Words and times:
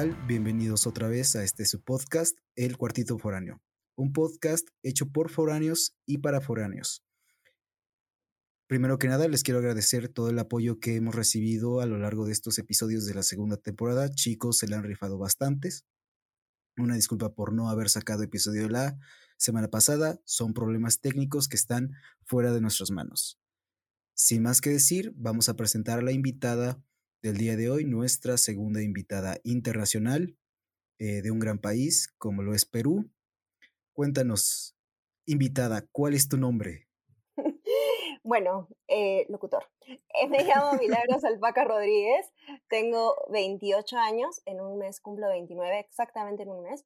Bienvenidos 0.00 0.86
otra 0.86 1.08
vez 1.08 1.36
a 1.36 1.44
este 1.44 1.66
su 1.66 1.82
podcast, 1.82 2.38
El 2.56 2.78
Cuartito 2.78 3.18
Foráneo. 3.18 3.60
Un 3.96 4.14
podcast 4.14 4.66
hecho 4.82 5.10
por 5.10 5.28
foráneos 5.28 5.94
y 6.06 6.18
para 6.18 6.40
foráneos. 6.40 7.04
Primero 8.66 8.96
que 8.96 9.08
nada, 9.08 9.28
les 9.28 9.42
quiero 9.42 9.58
agradecer 9.58 10.08
todo 10.08 10.30
el 10.30 10.38
apoyo 10.38 10.80
que 10.80 10.96
hemos 10.96 11.14
recibido 11.14 11.82
a 11.82 11.86
lo 11.86 11.98
largo 11.98 12.24
de 12.24 12.32
estos 12.32 12.58
episodios 12.58 13.04
de 13.04 13.12
la 13.12 13.22
segunda 13.22 13.58
temporada. 13.58 14.08
Chicos, 14.08 14.56
se 14.56 14.68
le 14.68 14.76
han 14.76 14.84
rifado 14.84 15.18
bastantes. 15.18 15.84
Una 16.78 16.94
disculpa 16.94 17.34
por 17.34 17.52
no 17.52 17.68
haber 17.68 17.90
sacado 17.90 18.22
episodio 18.22 18.70
la 18.70 18.96
semana 19.36 19.68
pasada. 19.68 20.18
Son 20.24 20.54
problemas 20.54 21.00
técnicos 21.00 21.46
que 21.46 21.56
están 21.56 21.90
fuera 22.24 22.54
de 22.54 22.62
nuestras 22.62 22.90
manos. 22.90 23.38
Sin 24.14 24.44
más 24.44 24.62
que 24.62 24.70
decir, 24.70 25.12
vamos 25.14 25.50
a 25.50 25.56
presentar 25.56 25.98
a 25.98 26.02
la 26.02 26.12
invitada 26.12 26.82
del 27.22 27.36
día 27.36 27.56
de 27.56 27.68
hoy, 27.68 27.84
nuestra 27.84 28.38
segunda 28.38 28.82
invitada 28.82 29.38
internacional 29.44 30.36
eh, 30.98 31.22
de 31.22 31.30
un 31.30 31.38
gran 31.38 31.58
país 31.58 32.12
como 32.18 32.42
lo 32.42 32.54
es 32.54 32.64
Perú. 32.64 33.10
Cuéntanos, 33.92 34.76
invitada, 35.26 35.86
¿cuál 35.92 36.14
es 36.14 36.28
tu 36.28 36.36
nombre? 36.36 36.88
Bueno, 38.22 38.68
eh, 38.86 39.24
locutor. 39.30 39.64
Eh, 39.86 40.28
me 40.28 40.44
llamo 40.44 40.74
Milagros 40.78 41.24
Alpaca 41.24 41.64
Rodríguez, 41.64 42.26
tengo 42.68 43.16
28 43.32 43.96
años, 43.96 44.42
en 44.44 44.60
un 44.60 44.78
mes 44.78 45.00
cumplo 45.00 45.28
29, 45.28 45.80
exactamente 45.80 46.42
en 46.42 46.50
un 46.50 46.62
mes, 46.62 46.84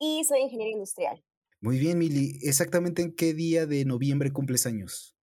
y 0.00 0.24
soy 0.24 0.40
ingeniero 0.40 0.72
industrial. 0.72 1.24
Muy 1.60 1.78
bien, 1.78 1.98
Mili. 1.98 2.36
¿Exactamente 2.42 3.00
en 3.00 3.14
qué 3.14 3.32
día 3.32 3.64
de 3.64 3.84
noviembre 3.84 4.32
cumples 4.32 4.66
años? 4.66 5.16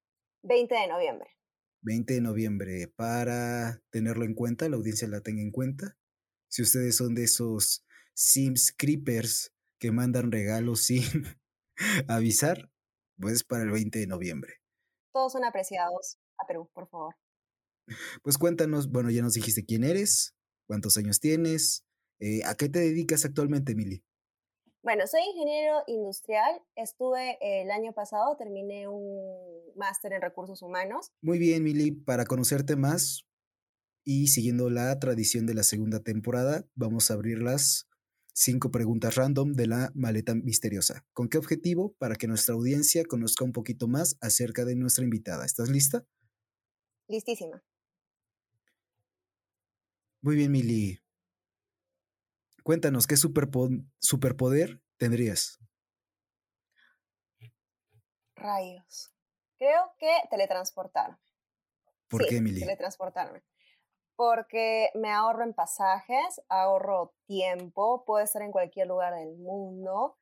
20 0.44 0.73
de 0.73 0.88
noviembre. 0.88 1.39
20 1.81 2.13
de 2.13 2.22
noviembre, 2.22 2.88
para 2.95 3.81
tenerlo 3.89 4.25
en 4.25 4.33
cuenta, 4.33 4.69
la 4.69 4.75
audiencia 4.75 5.08
la 5.08 5.22
tenga 5.22 5.41
en 5.41 5.52
cuenta. 5.52 5.97
Si 6.49 6.61
ustedes 6.61 6.95
son 6.97 7.16
de 7.16 7.23
esos 7.23 7.86
Sims 8.13 8.73
Creepers 8.77 9.53
que 9.80 9.91
mandan 9.91 10.31
regalos 10.31 10.81
sin 10.86 11.03
avisar, 12.08 12.69
pues 13.17 13.44
para 13.44 13.63
el 13.63 13.71
20 13.71 13.99
de 13.99 14.08
noviembre. 14.08 14.53
Todos 15.13 15.33
son 15.33 15.44
apreciados 15.44 16.17
a 16.38 16.45
Perú, 16.47 16.69
por 16.73 16.88
favor. 16.89 17.16
Pues 18.21 18.38
cuéntanos, 18.38 18.91
bueno, 18.91 19.09
ya 19.09 19.21
nos 19.21 19.33
dijiste 19.33 19.66
quién 19.66 19.83
eres, 19.83 20.36
cuántos 20.67 20.97
años 20.97 21.19
tienes, 21.19 21.83
eh, 22.19 22.41
¿a 22.45 22.55
qué 22.55 22.69
te 22.69 22.80
dedicas 22.80 23.25
actualmente, 23.25 23.73
Mili? 23.73 24.03
Bueno, 24.81 25.05
soy 25.08 25.22
ingeniero 25.22 25.83
industrial. 25.88 26.61
Estuve 26.75 27.38
el 27.41 27.69
año 27.69 27.91
pasado, 27.94 28.38
terminé 28.38 28.88
un 28.88 29.73
máster 29.75 30.13
en 30.13 30.21
recursos 30.21 30.61
humanos. 30.61 31.11
Muy 31.21 31.38
bien, 31.38 31.63
Mili. 31.63 31.91
Para 31.91 32.25
conocerte 32.25 32.77
más 32.77 33.25
y 34.05 34.27
siguiendo 34.27 34.69
la 34.69 34.97
tradición 34.99 35.45
de 35.45 35.53
la 35.53 35.63
segunda 35.63 35.99
temporada, 35.99 36.66
vamos 36.75 37.11
a 37.11 37.16
abrir 37.16 37.41
las 37.41 37.89
cinco 38.33 38.71
preguntas 38.71 39.16
random 39.16 39.52
de 39.52 39.67
la 39.67 39.91
maleta 39.95 40.33
misteriosa. 40.33 41.05
¿Con 41.11 41.27
qué 41.27 41.38
objetivo? 41.38 41.93
Para 41.97 42.16
que 42.16 42.27
nuestra 42.27 42.55
audiencia 42.55 43.03
conozca 43.03 43.43
un 43.43 43.52
poquito 43.52 43.89
más 43.89 44.17
acerca 44.21 44.64
de 44.64 44.75
nuestra 44.75 45.03
invitada. 45.03 45.45
¿Estás 45.45 45.69
lista? 45.69 46.05
Listísima. 47.09 47.61
Muy 50.21 50.38
bien, 50.38 50.52
Mili. 50.52 50.99
Cuéntanos, 52.63 53.07
¿qué 53.07 53.15
superpoder 53.15 54.81
tendrías? 54.97 55.59
Rayos. 58.36 59.11
Creo 59.58 59.93
que 59.97 60.11
teletransportarme. 60.30 61.17
¿Por 62.08 62.25
qué, 62.27 62.37
Emily? 62.37 62.61
Teletransportarme. 62.61 63.43
Porque 64.15 64.89
me 64.95 65.11
ahorro 65.11 65.43
en 65.43 65.53
pasajes, 65.53 66.42
ahorro 66.49 67.14
tiempo, 67.25 68.03
puedo 68.05 68.23
estar 68.23 68.42
en 68.42 68.52
cualquier 68.52 68.87
lugar 68.87 69.14
del 69.15 69.37
mundo. 69.37 70.17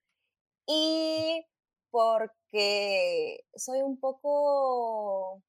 Y 0.66 1.46
porque 1.90 3.46
soy 3.56 3.82
un 3.82 4.00
poco, 4.00 5.42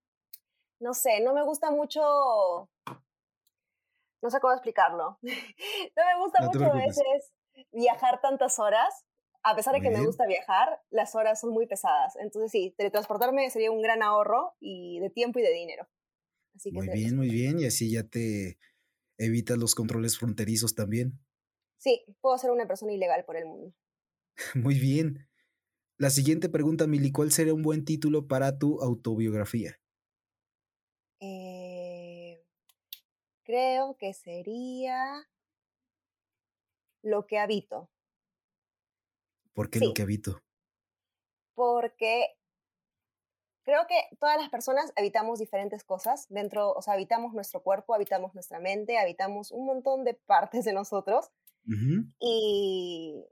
no 0.80 0.94
sé, 0.94 1.20
no 1.20 1.34
me 1.34 1.42
gusta 1.42 1.70
mucho 1.70 2.70
no 4.22 4.30
sé 4.30 4.40
cómo 4.40 4.52
explicarlo. 4.52 5.18
no 5.22 6.02
me 6.04 6.22
gusta 6.22 6.42
mucho 6.42 6.64
a 6.64 6.76
veces 6.76 7.32
viajar 7.72 8.20
tantas 8.20 8.58
horas. 8.58 9.04
A 9.44 9.54
pesar 9.54 9.72
de 9.72 9.80
que 9.80 9.90
me 9.90 10.04
gusta 10.04 10.26
viajar, 10.26 10.82
las 10.90 11.14
horas 11.14 11.40
son 11.40 11.50
muy 11.50 11.66
pesadas. 11.66 12.16
Entonces 12.16 12.50
sí, 12.50 12.74
teletransportarme 12.76 13.48
sería 13.50 13.70
un 13.70 13.80
gran 13.80 14.02
ahorro 14.02 14.54
y 14.60 14.98
de 15.00 15.10
tiempo 15.10 15.38
y 15.38 15.42
de 15.42 15.52
dinero. 15.52 15.88
muy 16.72 16.88
bien, 16.88 17.16
muy 17.16 17.30
bien. 17.30 17.60
Y 17.60 17.64
así 17.64 17.90
ya 17.90 18.02
te 18.02 18.58
evitas 19.16 19.56
los 19.56 19.74
controles 19.74 20.18
fronterizos 20.18 20.74
también. 20.74 21.18
Sí, 21.78 22.04
puedo 22.20 22.36
ser 22.36 22.50
una 22.50 22.66
persona 22.66 22.92
ilegal 22.92 23.24
por 23.24 23.36
el 23.36 23.46
mundo. 23.46 23.72
muy 24.54 24.78
bien. 24.78 25.28
La 25.96 26.10
siguiente 26.10 26.48
pregunta, 26.48 26.86
Mili, 26.86 27.10
¿cuál 27.12 27.32
sería 27.32 27.54
un 27.54 27.62
buen 27.62 27.84
título 27.84 28.26
para 28.26 28.58
tu 28.58 28.80
autobiografía? 28.82 29.80
Creo 33.48 33.96
que 33.96 34.12
sería 34.12 35.26
lo 37.02 37.26
que 37.26 37.38
habito. 37.38 37.88
¿Por 39.54 39.70
qué 39.70 39.80
lo 39.80 39.94
que 39.94 40.02
habito? 40.02 40.42
Porque 41.54 42.36
creo 43.62 43.86
que 43.88 44.14
todas 44.20 44.36
las 44.36 44.50
personas 44.50 44.92
habitamos 44.96 45.38
diferentes 45.38 45.82
cosas 45.82 46.26
dentro, 46.28 46.72
o 46.72 46.82
sea, 46.82 46.92
habitamos 46.92 47.32
nuestro 47.32 47.62
cuerpo, 47.62 47.94
habitamos 47.94 48.34
nuestra 48.34 48.60
mente, 48.60 48.98
habitamos 48.98 49.50
un 49.50 49.64
montón 49.64 50.04
de 50.04 50.12
partes 50.12 50.66
de 50.66 50.74
nosotros. 50.74 51.30
Y, 52.18 53.24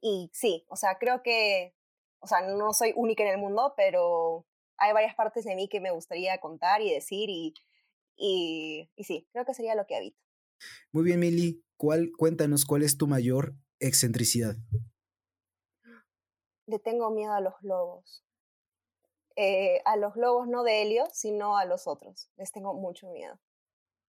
y 0.00 0.30
sí, 0.32 0.64
o 0.68 0.76
sea, 0.76 0.96
creo 0.98 1.22
que, 1.22 1.74
o 2.20 2.26
sea, 2.26 2.40
no 2.40 2.72
soy 2.72 2.94
única 2.96 3.22
en 3.22 3.30
el 3.30 3.38
mundo, 3.38 3.74
pero 3.76 4.46
hay 4.78 4.94
varias 4.94 5.14
partes 5.14 5.44
de 5.44 5.54
mí 5.54 5.68
que 5.68 5.80
me 5.80 5.90
gustaría 5.90 6.38
contar 6.38 6.80
y 6.80 6.90
decir 6.90 7.28
y 7.28 7.54
y, 8.16 8.88
sí, 8.98 9.28
creo 9.32 9.44
que 9.44 9.54
sería 9.54 9.74
lo 9.74 9.86
que 9.86 9.96
habito. 9.96 10.18
Muy 10.92 11.04
bien, 11.04 11.20
Mili. 11.20 11.62
¿Cuál, 11.76 12.10
cuéntanos, 12.16 12.64
¿cuál 12.64 12.82
es 12.82 12.96
tu 12.96 13.06
mayor 13.06 13.54
excentricidad? 13.80 14.56
Le 16.66 16.78
tengo 16.78 17.10
miedo 17.10 17.32
a 17.32 17.40
los 17.40 17.54
globos. 17.60 18.24
Eh, 19.36 19.82
a 19.84 19.96
los 19.96 20.14
globos 20.14 20.48
no 20.48 20.62
de 20.62 20.80
helio, 20.80 21.04
sino 21.12 21.58
a 21.58 21.66
los 21.66 21.86
otros. 21.86 22.30
Les 22.36 22.50
tengo 22.52 22.72
mucho 22.72 23.10
miedo. 23.10 23.38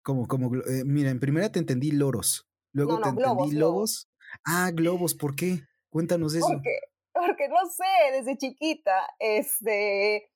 Como, 0.02 0.26
como, 0.28 0.56
eh, 0.56 0.86
mira, 0.86 1.10
en 1.10 1.20
primera 1.20 1.52
te 1.52 1.60
entendí 1.60 1.92
loros. 1.92 2.50
Luego 2.72 3.02
te 3.02 3.10
entendí 3.10 3.52
lobos. 3.52 4.10
Ah, 4.46 4.72
globos, 4.74 5.14
¿por 5.14 5.36
qué? 5.36 5.64
Cuéntanos 5.90 6.34
eso. 6.34 6.48
Porque, 6.48 6.80
porque 7.14 7.50
no 7.50 7.66
sé, 7.70 8.12
desde 8.14 8.38
chiquita, 8.38 9.08
este, 9.20 10.32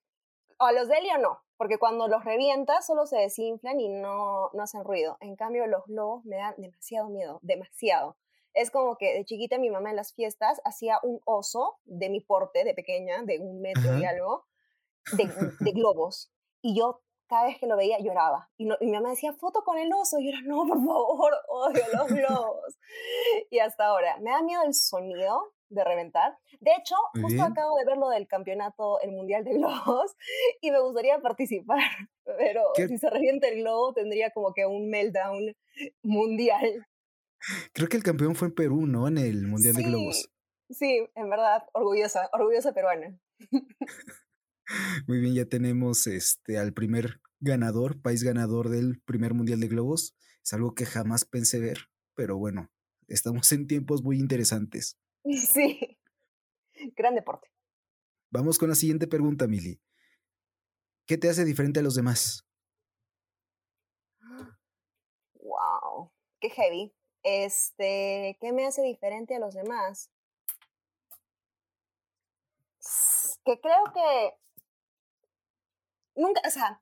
a 0.60 0.72
los 0.74 0.90
de 0.90 0.98
helio 0.98 1.18
no, 1.20 1.40
porque 1.62 1.78
cuando 1.78 2.08
los 2.08 2.26
revientas 2.26 2.88
solo 2.88 3.06
se 3.06 3.18
desinflan 3.18 3.80
y 3.80 3.88
no, 3.88 4.50
no 4.52 4.64
hacen 4.64 4.84
ruido. 4.84 5.18
En 5.20 5.36
cambio, 5.36 5.68
los 5.68 5.86
globos 5.86 6.26
me 6.26 6.38
dan 6.38 6.56
demasiado 6.58 7.10
miedo, 7.10 7.38
demasiado. 7.44 8.18
Es 8.56 8.72
como 8.72 8.98
que 8.98 9.14
de 9.14 9.26
chiquita 9.26 9.60
mi 9.60 9.70
mamá 9.70 9.92
en 9.92 9.96
las 9.96 10.12
fiestas 10.12 10.60
hacía 10.66 10.98
un 11.04 11.22
oso 11.24 11.78
de 11.84 12.10
mi 12.10 12.20
porte, 12.20 12.64
de 12.64 12.74
pequeña, 12.74 13.22
de 13.22 13.38
un 13.38 13.62
metro 13.62 13.96
y 13.96 14.06
algo, 14.06 14.48
de, 15.16 15.26
de, 15.60 15.72
globos. 15.72 16.34
Y 16.64 16.76
yo 16.76 17.04
cada 17.28 17.46
vez 17.46 17.60
que 17.60 17.68
lo 17.68 17.78
veía 17.78 18.00
lloraba. 18.00 18.50
Y, 18.58 18.68
y, 18.68 18.88
mi 18.88 18.94
mamá 18.94 19.12
decía, 19.12 19.32
foto 19.34 19.64
con 19.64 19.78
el 19.78 19.94
oso. 19.94 20.18
Y 20.18 20.32
yo 20.32 20.40
era, 20.40 20.42
no, 20.42 20.66
por 20.66 20.84
favor, 20.84 21.34
odio 21.48 21.84
los 21.94 22.08
globos. 22.08 22.80
y 23.52 23.60
hasta 23.60 23.86
ahora, 23.86 24.18
me 24.18 24.32
da 24.32 24.42
miedo 24.42 24.64
el 24.64 24.74
sonido 24.74 25.54
de 25.72 25.84
reventar. 25.84 26.38
De 26.60 26.72
hecho, 26.72 26.96
justo 27.22 27.42
acabo 27.42 27.78
de 27.78 27.86
ver 27.86 27.98
lo 27.98 28.10
del 28.10 28.28
campeonato, 28.28 29.00
el 29.02 29.12
Mundial 29.12 29.44
de 29.44 29.54
Globos, 29.54 30.16
y 30.62 30.72
me 30.72 30.80
gustaría 30.80 31.20
participar, 31.20 31.80
pero 32.38 32.62
si 32.76 32.98
se 32.98 33.10
revienta 33.10 33.48
el 33.48 33.62
globo 33.62 33.94
tendría 33.94 34.32
como 34.32 34.54
que 34.54 34.66
un 34.66 34.90
meltdown 34.90 35.56
mundial. 36.04 36.86
Creo 37.74 37.88
que 37.88 37.98
el 37.98 38.04
campeón 38.04 38.36
fue 38.36 38.50
en 38.50 38.54
Perú, 38.54 38.86
¿no? 38.86 39.08
En 39.08 39.18
el 39.18 39.48
Mundial 39.48 39.74
de 39.74 39.84
Globos. 39.84 40.30
Sí, 40.70 41.08
en 41.16 41.30
verdad, 41.30 41.64
orgullosa, 41.74 42.30
orgullosa 42.34 42.74
peruana. 42.74 43.18
Muy 45.08 45.20
bien, 45.20 45.34
ya 45.34 45.46
tenemos 45.46 46.08
este 46.08 46.58
al 46.58 46.74
primer 46.74 47.20
ganador, 47.40 48.02
país 48.02 48.24
ganador 48.24 48.70
del 48.70 49.02
primer 49.02 49.34
Mundial 49.34 49.60
de 49.60 49.68
Globos. 49.68 50.16
Es 50.44 50.54
algo 50.54 50.76
que 50.76 50.86
jamás 50.86 51.26
pensé 51.26 51.60
ver, 51.60 51.90
pero 52.16 52.38
bueno, 52.38 52.72
estamos 53.08 53.52
en 53.52 53.68
tiempos 53.68 54.04
muy 54.04 54.18
interesantes. 54.18 54.98
Sí, 55.24 55.98
gran 56.96 57.16
deporte. 57.16 57.48
Vamos 58.32 58.58
con 58.58 58.70
la 58.70 58.76
siguiente 58.76 59.08
pregunta, 59.08 59.48
Mili. 59.48 59.80
¿Qué 61.06 61.18
te 61.18 61.30
hace 61.30 61.44
diferente 61.46 61.80
a 61.82 61.84
los 61.84 61.96
demás? 61.96 62.48
Wow, 65.34 66.12
qué 66.40 66.50
heavy. 66.50 66.94
Este, 67.24 68.38
¿qué 68.40 68.52
me 68.52 68.66
hace 68.66 68.82
diferente 68.82 69.36
a 69.36 69.40
los 69.40 69.54
demás? 69.54 70.10
Que 73.44 73.60
creo 73.60 73.84
que 73.94 74.38
nunca, 76.16 76.42
o 76.48 76.50
sea, 76.50 76.82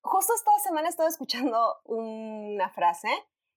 justo 0.00 0.32
esta 0.34 0.50
semana 0.64 0.88
estaba 0.88 1.08
escuchando 1.08 1.80
una 1.84 2.70
frase 2.70 3.08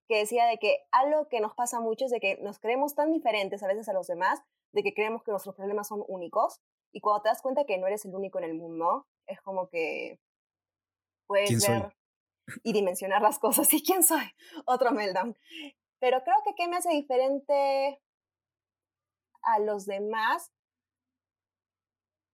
que 0.07 0.17
decía 0.17 0.45
de 0.45 0.57
que 0.57 0.79
algo 0.91 1.27
que 1.27 1.39
nos 1.39 1.53
pasa 1.53 1.79
mucho 1.79 2.05
es 2.05 2.11
de 2.11 2.19
que 2.19 2.37
nos 2.37 2.59
creemos 2.59 2.95
tan 2.95 3.11
diferentes 3.11 3.63
a 3.63 3.67
veces 3.67 3.87
a 3.89 3.93
los 3.93 4.07
demás, 4.07 4.41
de 4.73 4.83
que 4.83 4.93
creemos 4.93 5.23
que 5.23 5.31
nuestros 5.31 5.55
problemas 5.55 5.87
son 5.87 6.03
únicos, 6.07 6.61
y 6.93 7.01
cuando 7.01 7.23
te 7.23 7.29
das 7.29 7.41
cuenta 7.41 7.65
que 7.65 7.77
no 7.77 7.87
eres 7.87 8.05
el 8.05 8.15
único 8.15 8.37
en 8.37 8.45
el 8.45 8.53
mundo, 8.53 9.07
es 9.25 9.41
como 9.41 9.67
que 9.67 10.19
puedes 11.27 11.67
ver 11.67 11.95
y 12.63 12.73
dimensionar 12.73 13.21
las 13.21 13.39
cosas. 13.39 13.73
¿Y 13.73 13.81
quién 13.81 14.03
soy? 14.03 14.23
Otro 14.65 14.91
meltdown. 14.91 15.35
Pero 15.99 16.23
creo 16.23 16.35
que 16.45 16.53
qué 16.55 16.67
me 16.67 16.77
hace 16.77 16.89
diferente 16.89 18.01
a 19.41 19.59
los 19.59 19.85
demás 19.85 20.51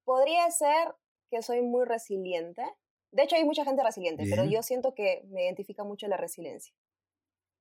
podría 0.03 0.49
ser 0.51 0.95
que 1.29 1.41
soy 1.41 1.61
muy 1.61 1.85
resiliente. 1.85 2.63
De 3.11 3.23
hecho, 3.23 3.35
hay 3.35 3.45
mucha 3.45 3.63
gente 3.63 3.83
resiliente, 3.83 4.25
pero 4.29 4.43
yo 4.43 4.61
siento 4.63 4.93
que 4.93 5.23
me 5.29 5.43
identifica 5.43 5.83
mucho 5.83 6.07
la 6.07 6.17
resiliencia. 6.17 6.73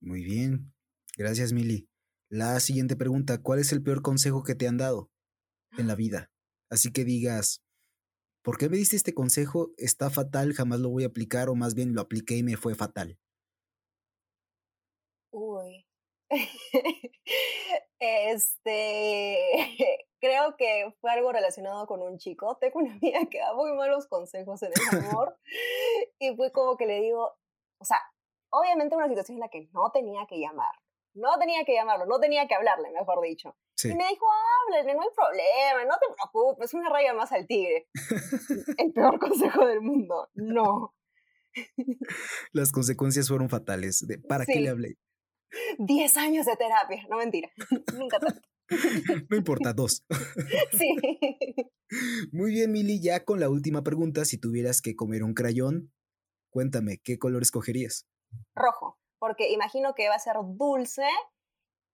Muy 0.00 0.23
bien. 0.23 0.73
Gracias, 1.17 1.53
Mili. 1.53 1.89
La 2.31 2.61
siguiente 2.61 2.95
pregunta, 2.95 3.41
¿cuál 3.43 3.59
es 3.59 3.73
el 3.73 3.83
peor 3.83 4.03
consejo 4.03 4.43
que 4.43 4.55
te 4.55 4.69
han 4.69 4.77
dado 4.77 5.11
en 5.77 5.87
la 5.87 5.95
vida? 5.97 6.31
Así 6.71 6.93
que 6.93 7.05
digas, 7.05 7.62
¿por 8.43 8.59
qué 8.59 8.69
me 8.69 8.77
diste 8.77 8.97
este 8.97 9.15
consejo? 9.15 9.73
Está 9.79 10.11
fatal, 10.11 10.53
jamás 10.53 10.81
lo 10.81 10.91
voy 10.91 11.05
a 11.05 11.09
aplicar 11.09 11.49
o 11.49 11.55
más 11.55 11.75
bien 11.75 11.95
lo 11.95 12.03
apliqué 12.03 12.37
y 12.37 12.43
me 12.43 12.56
fue 12.56 12.75
fatal. 12.75 13.19
Uy. 15.33 15.87
este, 18.01 19.39
creo 20.21 20.56
que 20.56 20.94
fue 21.01 21.11
algo 21.11 21.33
relacionado 21.33 21.87
con 21.87 22.03
un 22.03 22.19
chico. 22.19 22.56
Tengo 22.61 22.81
una 22.81 22.93
amiga 22.93 23.21
que 23.31 23.39
da 23.39 23.55
muy 23.55 23.73
malos 23.73 24.06
consejos 24.06 24.62
en 24.62 24.73
el 24.73 24.99
amor 25.06 25.39
y 26.19 26.37
fue 26.37 26.53
como 26.53 26.77
que 26.77 26.87
le 26.87 27.01
digo, 27.01 27.37
o 27.81 27.85
sea, 27.85 28.01
obviamente 28.50 28.97
una 28.97 29.09
situación 29.09 29.37
en 29.37 29.41
la 29.41 29.49
que 29.49 29.69
no 29.73 29.91
tenía 29.93 30.27
que 30.29 30.39
llamar, 30.39 30.73
no 31.15 31.39
tenía 31.39 31.65
que 31.65 31.75
llamarlo, 31.75 32.06
no 32.06 32.21
tenía 32.21 32.47
que 32.47 32.55
hablarle, 32.55 32.91
mejor 32.93 33.23
dicho. 33.23 33.56
Y 33.85 33.95
me 33.95 34.09
dijo, 34.09 34.27
háblale, 34.67 34.95
no 34.95 35.03
hay 35.03 35.09
problema, 35.15 35.85
no 35.85 35.99
te 35.99 36.15
preocupes, 36.15 36.75
una 36.75 36.89
raya 36.89 37.15
más 37.15 37.31
al 37.33 37.47
tigre. 37.47 37.89
el 38.79 38.93
peor 38.93 39.19
consejo 39.19 39.67
del 39.67 39.81
mundo, 39.81 40.29
no. 40.35 40.95
Las 42.53 42.73
consecuencias 42.73 43.29
fueron 43.29 43.49
fatales. 43.49 44.05
De, 44.06 44.19
¿Para 44.19 44.45
qué 44.47 44.61
le 44.61 44.71
hablé? 44.71 44.99
Diez 45.79 46.17
años 46.17 46.47
de 46.47 46.56
terapia, 46.56 47.06
no 47.09 47.17
mentira, 47.17 47.51
nunca 47.97 48.19
tanto. 48.19 48.41
No 49.31 49.37
importa, 49.37 49.73
dos. 49.73 50.05
Sí. 50.79 50.94
Muy 52.33 52.53
bien, 52.53 52.71
Mili, 52.71 53.01
ya 53.01 53.25
con 53.25 53.41
la 53.41 53.49
última 53.49 53.83
pregunta, 53.83 54.25
si 54.25 54.39
tuvieras 54.39 54.83
que 54.83 54.94
comer 54.94 55.23
un 55.23 55.33
crayón, 55.33 55.91
cuéntame, 56.51 56.99
¿qué 57.03 57.19
color 57.19 57.43
escogerías? 57.43 58.06
Rojo, 58.55 58.99
porque 59.19 59.51
imagino 59.53 59.95
que 59.95 60.09
va 60.09 60.15
a 60.15 60.19
ser 60.19 60.37
dulce 60.43 61.09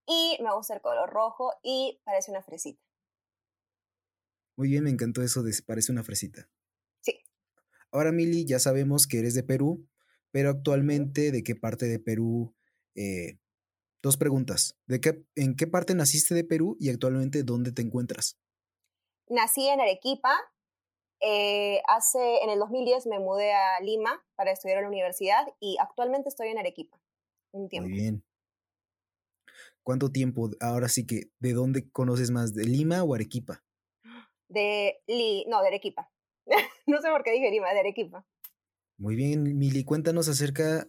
y 0.07 0.39
me 0.43 0.55
gusta 0.55 0.75
el 0.75 0.81
color 0.81 1.11
rojo 1.11 1.53
y 1.63 2.01
parece 2.05 2.31
una 2.31 2.43
fresita. 2.43 2.83
Muy 4.57 4.69
bien, 4.69 4.85
me 4.85 4.91
encantó 4.91 5.23
eso 5.23 5.43
de 5.43 5.53
parece 5.67 5.93
una 5.93 6.05
fresita. 6.05 6.49
Sí. 7.01 7.21
Ahora, 7.91 8.13
Mili, 8.13 8.45
ya 8.47 8.59
sabemos 8.59 9.07
que 9.07 9.19
eres 9.19 9.35
de 9.35 9.43
Perú, 9.43 9.89
pero 10.31 10.51
actualmente, 10.51 11.33
¿de 11.33 11.43
qué 11.43 11.57
parte 11.57 11.87
de 11.87 11.99
Perú 11.99 12.55
eh, 12.95 13.39
Dos 14.05 14.19
preguntas. 14.19 14.77
¿De 14.85 15.01
qué, 15.01 15.25
¿En 15.35 15.57
qué 15.57 15.67
parte 15.67 15.95
naciste 15.95 16.35
de 16.35 16.45
Perú 16.45 16.77
y 16.79 16.91
actualmente 16.91 17.43
dónde 17.43 17.73
te 17.73 17.81
encuentras? 17.81 18.39
Nací 19.31 19.67
en 19.67 19.81
Arequipa. 19.81 20.37
Eh, 21.27 21.81
hace, 21.89 22.43
en 22.43 22.51
el 22.51 22.59
2010 22.59 23.07
me 23.07 23.19
mudé 23.19 23.55
a 23.55 23.81
Lima 23.81 24.23
para 24.35 24.53
estudiar 24.53 24.77
en 24.77 24.85
la 24.85 24.91
universidad 24.91 25.47
y 25.59 25.79
actualmente 25.81 26.29
estoy 26.29 26.49
en 26.49 26.59
Arequipa. 26.59 27.01
Un 27.51 27.71
tiempo. 27.71 27.89
Muy 27.89 27.99
bien. 27.99 28.25
¿Cuánto 29.83 30.11
tiempo? 30.11 30.51
Ahora 30.61 30.89
sí 30.89 31.07
que, 31.07 31.31
¿de 31.39 31.55
dónde 31.55 31.91
conoces 31.91 32.31
más? 32.31 32.53
¿De 32.53 32.65
Lima 32.65 33.03
o 33.03 33.15
Arequipa? 33.15 33.65
De 34.49 35.03
Li, 35.07 35.47
no, 35.49 35.63
de 35.63 35.69
Arequipa. 35.69 36.13
no 36.87 37.01
sé 37.01 37.09
por 37.09 37.23
qué 37.23 37.33
dije 37.33 37.51
Lima, 37.51 37.73
de 37.73 37.81
Arequipa. 37.81 38.27
Muy 38.99 39.17
bien, 39.17 39.45
Mili, 39.57 39.83
cuéntanos 39.83 40.29
acerca 40.29 40.87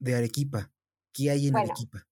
de 0.00 0.16
Arequipa. 0.16 0.72
¿Qué 1.12 1.30
hay 1.30 1.46
en 1.46 1.56
Arequipa? 1.56 2.08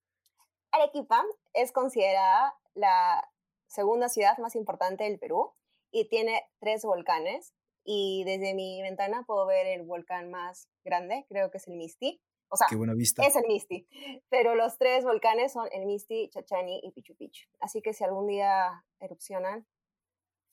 Arequipa 0.71 1.25
es 1.55 1.73
considerada 1.73 2.55
la 2.75 3.29
segunda 3.67 4.09
ciudad 4.09 4.39
más 4.39 4.55
importante 4.55 5.03
del 5.03 5.19
Perú 5.19 5.55
y 5.91 6.09
tiene 6.09 6.43
tres 6.61 6.83
volcanes. 6.83 7.55
Y 7.85 8.25
desde 8.25 8.55
mi 8.55 8.83
ventana 8.83 9.25
puedo 9.27 9.47
ver 9.47 9.67
el 9.67 9.83
volcán 9.87 10.31
más 10.31 10.69
grande, 10.85 11.25
creo 11.29 11.51
que 11.51 11.59
es 11.59 11.69
el 11.69 11.77
Misti. 11.77 12.21
O 12.51 12.57
sea, 12.57 12.67
es 12.69 13.37
el 13.37 13.47
Misti. 13.47 13.87
Pero 14.31 14.55
los 14.55 14.79
tres 14.79 15.05
volcanes 15.05 15.53
son 15.53 15.69
el 15.73 15.87
Misti, 15.87 16.29
Chachani 16.31 16.81
y 16.83 16.93
Pichu 16.93 17.15
Pichu. 17.17 17.47
Así 17.61 17.83
que 17.83 17.93
si 17.93 18.05
algún 18.05 18.27
día 18.27 18.85
erupcionan, 19.01 19.67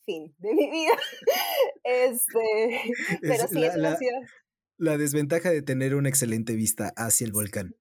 fin 0.05 0.35
de 0.39 0.53
mi 0.53 0.69
vida. 0.69 0.93
este, 1.83 2.81
pero 3.21 3.47
sí, 3.47 3.63
es 3.63 3.75
una 3.75 3.95
ciudad. 3.95 4.21
La 4.77 4.97
desventaja 4.97 5.51
de 5.51 5.61
tener 5.61 5.95
una 5.95 6.09
excelente 6.09 6.53
vista 6.53 6.93
hacia 6.95 7.25
el 7.25 7.31
volcán 7.31 7.75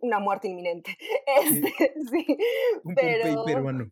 una 0.00 0.18
muerte 0.18 0.48
inminente. 0.48 0.96
Este, 1.42 1.94
sí, 2.10 2.26
Un 2.84 2.94
pero, 2.94 3.44
peruano. 3.44 3.90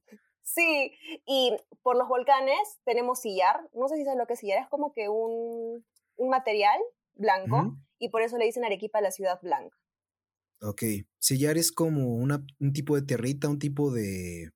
Sí, 0.57 0.91
y 1.27 1.55
por 1.83 1.99
los 1.99 2.09
volcanes 2.09 2.57
tenemos 2.85 3.21
sillar. 3.21 3.69
No 3.75 3.89
sé 3.89 3.97
si 3.97 4.05
sabes 4.05 4.19
lo 4.19 4.27
que 4.27 4.33
es 4.33 4.41
sillar, 4.41 4.63
es 4.63 4.69
como 4.71 4.95
que 4.95 5.11
un, 5.11 5.85
un 6.17 6.29
material 6.31 6.81
blanco 7.15 7.77
y 7.99 8.09
por 8.09 8.23
eso 8.23 8.39
le 8.39 8.47
dicen 8.47 8.65
Arequipa 8.65 9.03
la 9.03 9.11
ciudad 9.11 9.39
blanca. 9.43 9.77
Ok, 10.63 10.83
sillar 11.19 11.59
es 11.59 11.73
como 11.73 12.15
una, 12.15 12.43
un 12.59 12.73
tipo 12.73 12.97
de 12.97 13.03
tierrita, 13.03 13.51
un 13.51 13.59
tipo 13.59 13.93
de... 13.93 14.51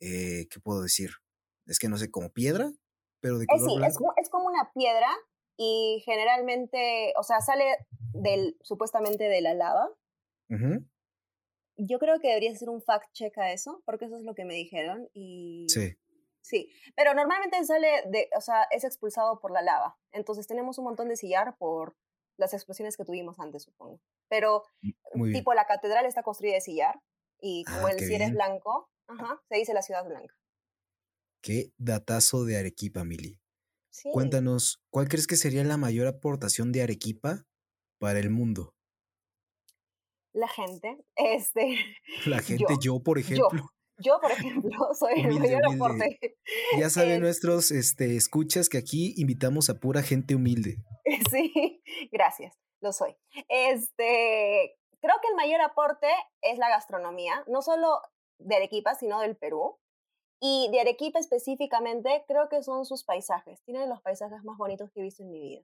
Eh, 0.00 0.48
¿Qué 0.50 0.60
puedo 0.60 0.82
decir? 0.82 1.10
Es 1.66 1.78
que 1.78 1.88
no 1.88 1.96
sé, 1.96 2.10
como 2.10 2.32
piedra, 2.32 2.72
pero 3.20 3.38
de 3.38 3.44
eh, 3.44 3.48
color 3.48 3.70
sí, 3.70 3.86
Es, 3.86 3.96
es 4.16 4.30
como 4.30 4.46
una 4.46 4.72
piedra 4.74 5.10
y 5.56 6.02
generalmente, 6.04 7.12
o 7.16 7.22
sea, 7.22 7.40
sale 7.40 7.64
del, 8.14 8.56
supuestamente 8.62 9.28
de 9.28 9.40
la 9.42 9.54
lava 9.54 9.88
yo 11.78 11.98
creo 11.98 12.18
que 12.20 12.28
debería 12.28 12.54
ser 12.56 12.68
un 12.68 12.82
fact 12.82 13.12
check 13.12 13.36
a 13.38 13.52
eso, 13.52 13.82
porque 13.86 14.06
eso 14.06 14.16
es 14.16 14.24
lo 14.24 14.34
que 14.34 14.44
me 14.44 14.54
dijeron. 14.54 15.08
Y... 15.14 15.66
Sí. 15.68 15.96
Sí, 16.40 16.72
pero 16.96 17.12
normalmente 17.14 17.62
sale 17.64 18.04
de, 18.06 18.30
o 18.34 18.40
sea, 18.40 18.62
es 18.70 18.84
expulsado 18.84 19.38
por 19.38 19.50
la 19.50 19.60
lava. 19.60 19.98
Entonces 20.12 20.46
tenemos 20.46 20.78
un 20.78 20.84
montón 20.84 21.08
de 21.08 21.16
sillar 21.16 21.56
por 21.58 21.94
las 22.38 22.54
explosiones 22.54 22.96
que 22.96 23.04
tuvimos 23.04 23.38
antes, 23.38 23.64
supongo. 23.64 24.00
Pero 24.28 24.62
mm, 24.80 25.32
tipo 25.32 25.52
la 25.52 25.66
catedral 25.66 26.06
está 26.06 26.22
construida 26.22 26.54
de 26.54 26.60
sillar 26.62 27.00
y 27.40 27.64
como 27.64 27.88
ah, 27.88 27.90
el 27.90 27.98
cielo 27.98 28.24
es 28.24 28.32
blanco, 28.32 28.88
se 29.48 29.56
dice 29.56 29.74
la 29.74 29.82
ciudad 29.82 30.06
blanca. 30.06 30.34
Qué 31.42 31.72
datazo 31.76 32.44
de 32.44 32.56
Arequipa, 32.56 33.04
Mili. 33.04 33.40
Cuéntanos, 34.12 34.80
¿cuál 34.90 35.08
crees 35.08 35.26
que 35.26 35.36
sería 35.36 35.64
la 35.64 35.76
mayor 35.76 36.06
aportación 36.06 36.72
de 36.72 36.82
Arequipa 36.82 37.46
para 37.98 38.20
el 38.20 38.30
mundo? 38.30 38.74
La 40.38 40.48
gente. 40.48 40.96
Este, 41.16 41.76
la 42.26 42.40
gente, 42.40 42.74
yo, 42.80 43.00
por 43.00 43.18
ejemplo. 43.18 43.70
Yo, 44.00 44.20
por 44.20 44.30
ejemplo, 44.30 44.70
soy 44.98 45.20
el 45.20 45.38
mayor 45.38 45.62
aporte. 45.66 46.36
Ya 46.78 46.88
saben 46.90 47.20
nuestros 47.20 47.70
este, 47.70 48.16
escuchas 48.16 48.68
que 48.68 48.78
aquí 48.78 49.14
invitamos 49.16 49.68
a 49.70 49.80
pura 49.80 50.02
gente 50.02 50.34
humilde. 50.36 50.76
Sí, 51.30 51.82
gracias, 52.12 52.54
lo 52.80 52.92
soy. 52.92 53.16
Este, 53.48 54.76
creo 55.00 55.14
que 55.20 55.28
el 55.28 55.36
mayor 55.36 55.60
aporte 55.60 56.06
es 56.42 56.58
la 56.58 56.68
gastronomía, 56.68 57.44
no 57.48 57.62
solo 57.62 58.00
de 58.38 58.56
Arequipa, 58.56 58.94
sino 58.94 59.20
del 59.20 59.36
Perú. 59.36 59.78
Y 60.40 60.68
de 60.70 60.80
Arequipa 60.80 61.18
específicamente, 61.18 62.24
creo 62.28 62.48
que 62.48 62.62
son 62.62 62.84
sus 62.84 63.02
paisajes. 63.02 63.60
Tienen 63.64 63.88
los 63.88 64.00
paisajes 64.02 64.44
más 64.44 64.56
bonitos 64.56 64.88
que 64.92 65.00
he 65.00 65.02
visto 65.02 65.24
en 65.24 65.30
mi 65.32 65.40
vida. 65.40 65.62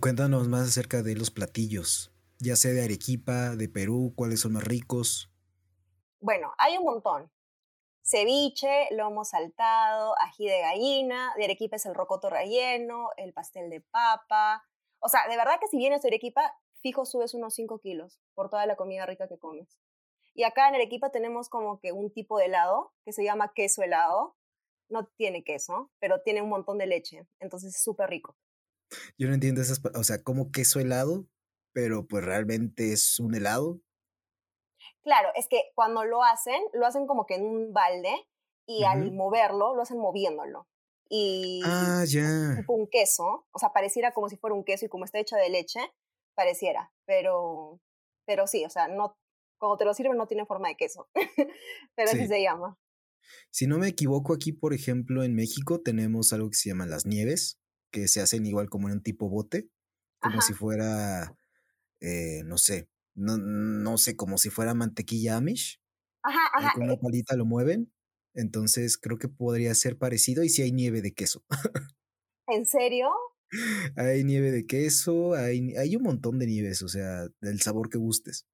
Cuéntanos 0.00 0.48
más 0.48 0.68
acerca 0.68 1.02
de 1.02 1.14
los 1.14 1.30
platillos 1.30 2.11
ya 2.42 2.56
sea 2.56 2.72
de 2.72 2.84
Arequipa, 2.84 3.54
de 3.56 3.68
Perú, 3.68 4.12
cuáles 4.16 4.40
son 4.40 4.54
más 4.54 4.64
ricos? 4.64 5.30
Bueno, 6.20 6.52
hay 6.58 6.76
un 6.76 6.84
montón. 6.84 7.30
Ceviche, 8.04 8.88
lomo 8.90 9.24
saltado, 9.24 10.14
ají 10.20 10.48
de 10.48 10.60
gallina, 10.60 11.32
de 11.36 11.44
Arequipa 11.44 11.76
es 11.76 11.86
el 11.86 11.94
rocoto 11.94 12.30
relleno, 12.30 13.10
el 13.16 13.32
pastel 13.32 13.70
de 13.70 13.80
papa. 13.80 14.64
O 14.98 15.08
sea, 15.08 15.28
de 15.28 15.36
verdad 15.36 15.58
que 15.60 15.68
si 15.68 15.76
vienes 15.76 16.02
de 16.02 16.08
Arequipa, 16.08 16.52
fijo 16.80 17.04
subes 17.04 17.34
unos 17.34 17.54
5 17.54 17.78
kilos 17.78 18.20
por 18.34 18.50
toda 18.50 18.66
la 18.66 18.74
comida 18.74 19.06
rica 19.06 19.28
que 19.28 19.38
comes. 19.38 19.78
Y 20.34 20.42
acá 20.42 20.68
en 20.68 20.74
Arequipa 20.74 21.10
tenemos 21.10 21.48
como 21.48 21.78
que 21.78 21.92
un 21.92 22.12
tipo 22.12 22.38
de 22.38 22.46
helado 22.46 22.92
que 23.04 23.12
se 23.12 23.22
llama 23.22 23.52
queso 23.54 23.82
helado. 23.82 24.36
No 24.88 25.06
tiene 25.16 25.44
queso, 25.44 25.92
pero 26.00 26.22
tiene 26.22 26.42
un 26.42 26.48
montón 26.48 26.78
de 26.78 26.86
leche, 26.86 27.28
entonces 27.38 27.76
es 27.76 27.82
súper 27.82 28.10
rico. 28.10 28.36
Yo 29.16 29.28
no 29.28 29.34
entiendo 29.34 29.62
esas, 29.62 29.80
o 29.94 30.04
sea, 30.04 30.22
¿cómo 30.22 30.50
queso 30.50 30.80
helado? 30.80 31.26
Pero 31.72 32.06
pues 32.06 32.24
realmente 32.24 32.92
es 32.92 33.18
un 33.18 33.34
helado. 33.34 33.80
Claro, 35.02 35.30
es 35.34 35.48
que 35.48 35.62
cuando 35.74 36.04
lo 36.04 36.22
hacen, 36.22 36.60
lo 36.72 36.86
hacen 36.86 37.06
como 37.06 37.26
que 37.26 37.34
en 37.34 37.44
un 37.44 37.72
balde 37.72 38.14
y 38.66 38.84
al 38.84 39.12
moverlo, 39.12 39.74
lo 39.74 39.82
hacen 39.82 39.98
moviéndolo. 39.98 40.68
Y 41.08 41.60
ah, 41.64 42.04
ya. 42.06 42.56
tipo 42.56 42.72
un 42.72 42.88
queso, 42.88 43.46
o 43.50 43.58
sea, 43.58 43.72
pareciera 43.72 44.12
como 44.12 44.28
si 44.28 44.36
fuera 44.36 44.54
un 44.54 44.64
queso 44.64 44.86
y 44.86 44.88
como 44.88 45.04
está 45.04 45.18
hecho 45.18 45.36
de 45.36 45.50
leche, 45.50 45.80
pareciera, 46.34 46.90
pero 47.04 47.80
pero 48.24 48.46
sí, 48.46 48.64
o 48.64 48.70
sea, 48.70 48.88
no, 48.88 49.18
cuando 49.58 49.76
te 49.76 49.84
lo 49.84 49.94
sirven 49.94 50.16
no 50.16 50.26
tiene 50.26 50.46
forma 50.46 50.68
de 50.68 50.76
queso, 50.76 51.10
pero 51.94 52.10
así 52.10 52.26
se 52.26 52.42
llama. 52.42 52.78
Si 53.50 53.66
no 53.66 53.78
me 53.78 53.88
equivoco, 53.88 54.32
aquí, 54.32 54.52
por 54.52 54.72
ejemplo, 54.72 55.22
en 55.22 55.34
México 55.34 55.80
tenemos 55.82 56.32
algo 56.32 56.48
que 56.48 56.56
se 56.56 56.70
llama 56.70 56.86
las 56.86 57.06
nieves, 57.06 57.60
que 57.90 58.08
se 58.08 58.20
hacen 58.20 58.46
igual 58.46 58.70
como 58.70 58.88
en 58.88 58.94
un 58.94 59.02
tipo 59.02 59.28
bote, 59.28 59.68
como 60.20 60.40
si 60.40 60.54
fuera, 60.54 61.36
eh, 62.02 62.42
no 62.44 62.58
sé, 62.58 62.88
no, 63.14 63.38
no 63.38 63.96
sé, 63.96 64.16
como 64.16 64.36
si 64.38 64.50
fuera 64.50 64.74
mantequilla 64.74 65.36
Amish. 65.36 65.80
Ajá, 66.24 66.40
ajá. 66.54 66.72
con 66.74 66.84
una 66.84 66.96
palita 66.96 67.36
lo 67.36 67.44
mueven. 67.44 67.92
Entonces 68.34 68.96
creo 68.96 69.18
que 69.18 69.28
podría 69.28 69.74
ser 69.74 69.98
parecido 69.98 70.42
y 70.42 70.48
si 70.48 70.62
hay 70.62 70.72
nieve 70.72 71.02
de 71.02 71.12
queso. 71.12 71.44
¿En 72.46 72.66
serio? 72.66 73.10
Hay 73.96 74.24
nieve 74.24 74.50
de 74.50 74.66
queso, 74.66 75.34
hay, 75.34 75.76
hay 75.76 75.96
un 75.96 76.02
montón 76.02 76.38
de 76.38 76.46
nieves, 76.46 76.82
o 76.82 76.88
sea, 76.88 77.26
del 77.40 77.60
sabor 77.60 77.90
que 77.90 77.98
gustes. 77.98 78.46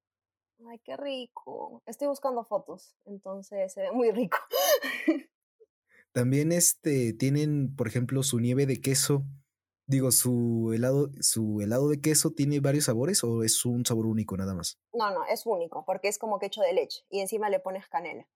Ay, 0.69 0.81
qué 0.85 0.97
rico. 0.97 1.83
Estoy 1.87 2.09
buscando 2.09 2.45
fotos, 2.45 2.97
entonces 3.07 3.73
se 3.73 3.83
ve 3.83 3.93
muy 3.93 4.11
rico. 4.11 4.39
También 6.13 6.51
este 6.51 7.13
tienen, 7.13 7.75
por 7.77 7.87
ejemplo, 7.87 8.23
su 8.25 8.41
nieve 8.41 8.67
de 8.67 8.81
queso. 8.81 9.25
Digo, 9.89 10.13
su 10.13 10.73
helado, 10.75 11.09
su 11.21 11.63
helado 11.63 11.89
de 11.89 11.99
queso 12.03 12.31
tiene 12.31 12.61
varios 12.61 12.85
sabores 12.85 13.25
o 13.25 13.43
es 13.43 13.65
un 13.65 13.87
sabor 13.87 14.05
único 14.05 14.37
nada 14.37 14.55
más. 14.55 14.79
No, 14.93 15.11
no, 15.11 15.25
es 15.25 15.47
único, 15.47 15.87
porque 15.87 16.09
es 16.09 16.19
como 16.19 16.39
que 16.39 16.47
hecho 16.47 16.61
de 16.61 16.75
leche 16.75 17.07
y 17.09 17.21
encima 17.21 17.49
le 17.49 17.59
pones 17.59 17.89
canela. 17.89 18.29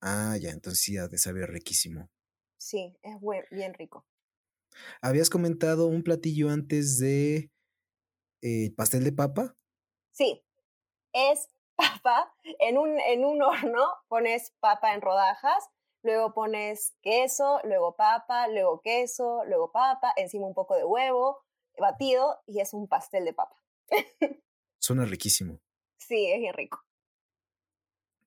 Ah, 0.00 0.36
ya, 0.36 0.50
entonces 0.50 0.80
sí 0.80 0.98
ha 0.98 1.06
de 1.06 1.16
saber 1.16 1.48
riquísimo. 1.48 2.10
Sí, 2.58 2.92
es 3.02 3.14
bien 3.52 3.72
rico. 3.74 4.04
Habías 5.00 5.30
comentado 5.30 5.86
un 5.86 6.02
platillo 6.02 6.50
antes 6.50 6.98
de 6.98 7.52
eh, 8.42 8.74
pastel 8.76 9.04
de 9.04 9.12
papa. 9.12 9.56
Sí, 10.10 10.44
es 11.12 11.48
papa. 11.76 12.34
En 12.58 12.78
un, 12.78 12.98
en 12.98 13.24
un 13.24 13.42
horno 13.42 13.84
pones 14.08 14.52
papa 14.58 14.92
en 14.92 15.02
rodajas, 15.02 15.68
luego 16.04 16.34
pones 16.34 16.96
queso, 17.02 17.60
luego 17.64 17.96
papa, 17.96 18.46
luego 18.48 18.80
queso, 18.82 19.42
luego 19.46 19.72
papa, 19.72 20.12
encima 20.16 20.46
un 20.46 20.54
poco 20.54 20.76
de 20.76 20.84
huevo 20.84 21.42
batido 21.78 22.40
y 22.46 22.60
es 22.60 22.72
un 22.74 22.86
pastel 22.86 23.24
de 23.24 23.32
papa. 23.32 23.56
Suena 24.78 25.04
riquísimo. 25.06 25.60
Sí, 25.98 26.30
es 26.30 26.38
bien 26.38 26.54
rico. 26.54 26.84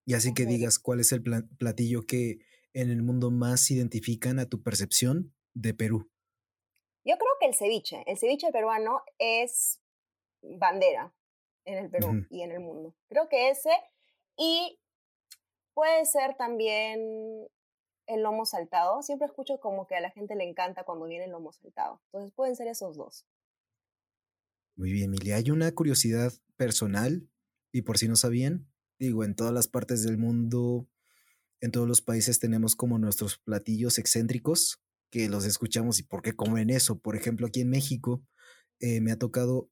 Y 0.05 0.15
así 0.15 0.33
que 0.33 0.45
digas 0.45 0.79
cuál 0.79 0.99
es 1.01 1.11
el 1.11 1.21
platillo 1.21 2.05
que 2.05 2.39
en 2.73 2.89
el 2.89 3.03
mundo 3.03 3.29
más 3.29 3.69
identifican 3.71 4.39
a 4.39 4.47
tu 4.47 4.63
percepción 4.63 5.35
de 5.53 5.73
Perú. 5.73 6.09
Yo 7.03 7.17
creo 7.17 7.31
que 7.39 7.47
el 7.47 7.55
ceviche, 7.55 8.03
el 8.07 8.17
ceviche 8.17 8.51
peruano 8.51 9.03
es 9.17 9.81
bandera 10.41 11.13
en 11.65 11.77
el 11.77 11.89
Perú 11.89 12.25
y 12.29 12.41
en 12.41 12.51
el 12.51 12.59
mundo. 12.59 12.95
Creo 13.09 13.27
que 13.29 13.49
ese 13.49 13.71
y 14.37 14.79
puede 15.73 16.05
ser 16.05 16.35
también 16.37 17.47
el 18.07 18.23
lomo 18.23 18.45
saltado. 18.45 19.01
Siempre 19.01 19.27
escucho 19.27 19.59
como 19.59 19.87
que 19.87 19.95
a 19.95 20.01
la 20.01 20.11
gente 20.11 20.35
le 20.35 20.43
encanta 20.43 20.83
cuando 20.83 21.05
viene 21.05 21.25
el 21.25 21.31
lomo 21.31 21.51
saltado. 21.51 22.01
Entonces 22.07 22.33
pueden 22.33 22.55
ser 22.55 22.67
esos 22.67 22.97
dos. 22.97 23.25
Muy 24.75 24.91
bien, 24.91 25.13
Emilia. 25.13 25.37
Hay 25.37 25.51
una 25.51 25.71
curiosidad 25.71 26.31
personal 26.55 27.29
y 27.71 27.81
por 27.81 27.97
si 27.97 28.07
no 28.07 28.15
sabían, 28.15 28.67
digo, 28.99 29.23
en 29.23 29.35
todas 29.35 29.53
las 29.53 29.67
partes 29.67 30.03
del 30.03 30.17
mundo, 30.17 30.87
en 31.61 31.71
todos 31.71 31.87
los 31.87 32.01
países 32.01 32.39
tenemos 32.39 32.75
como 32.75 32.99
nuestros 32.99 33.37
platillos 33.37 33.97
excéntricos 33.97 34.81
que 35.09 35.29
los 35.29 35.45
escuchamos 35.45 35.99
y 35.99 36.03
por 36.03 36.21
qué 36.21 36.33
comen 36.33 36.69
eso. 36.69 36.99
Por 36.99 37.15
ejemplo, 37.15 37.47
aquí 37.47 37.61
en 37.61 37.69
México 37.69 38.23
eh, 38.79 39.01
me 39.01 39.11
ha 39.11 39.17
tocado 39.17 39.69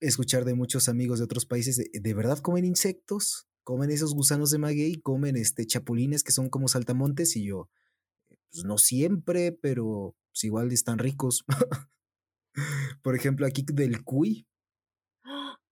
escuchar 0.00 0.44
de 0.44 0.54
muchos 0.54 0.88
amigos 0.88 1.18
de 1.18 1.24
otros 1.24 1.46
países, 1.46 1.76
de, 1.76 2.14
verdad 2.14 2.38
comen 2.38 2.64
insectos? 2.64 3.45
¿Comen 3.66 3.90
esos 3.90 4.14
gusanos 4.14 4.52
de 4.52 4.58
maguey? 4.58 5.00
¿Comen 5.00 5.36
este, 5.36 5.66
chapulines 5.66 6.22
que 6.22 6.30
son 6.30 6.48
como 6.48 6.68
saltamontes? 6.68 7.34
Y 7.34 7.48
yo, 7.48 7.68
pues 8.28 8.64
no 8.64 8.78
siempre, 8.78 9.50
pero 9.50 10.14
pues 10.28 10.44
igual 10.44 10.70
están 10.70 11.00
ricos. 11.00 11.44
por 13.02 13.16
ejemplo, 13.16 13.44
aquí 13.44 13.64
del 13.66 14.04
cuy. 14.04 14.46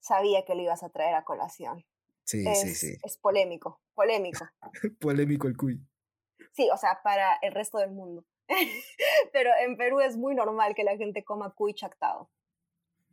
Sabía 0.00 0.44
que 0.44 0.56
lo 0.56 0.62
ibas 0.62 0.82
a 0.82 0.88
traer 0.88 1.14
a 1.14 1.22
colación. 1.22 1.86
Sí, 2.24 2.44
sí, 2.56 2.74
sí. 2.74 2.96
Es 3.04 3.16
polémico, 3.16 3.80
polémico. 3.94 4.44
polémico 5.00 5.46
el 5.46 5.56
cuy. 5.56 5.80
Sí, 6.50 6.68
o 6.72 6.76
sea, 6.76 6.98
para 7.04 7.36
el 7.42 7.52
resto 7.52 7.78
del 7.78 7.92
mundo. 7.92 8.26
Pero 9.32 9.50
en 9.64 9.76
Perú 9.76 10.00
es 10.00 10.16
muy 10.16 10.34
normal 10.34 10.74
que 10.74 10.82
la 10.82 10.96
gente 10.96 11.22
coma 11.22 11.54
cuy 11.54 11.74
chactado. 11.74 12.28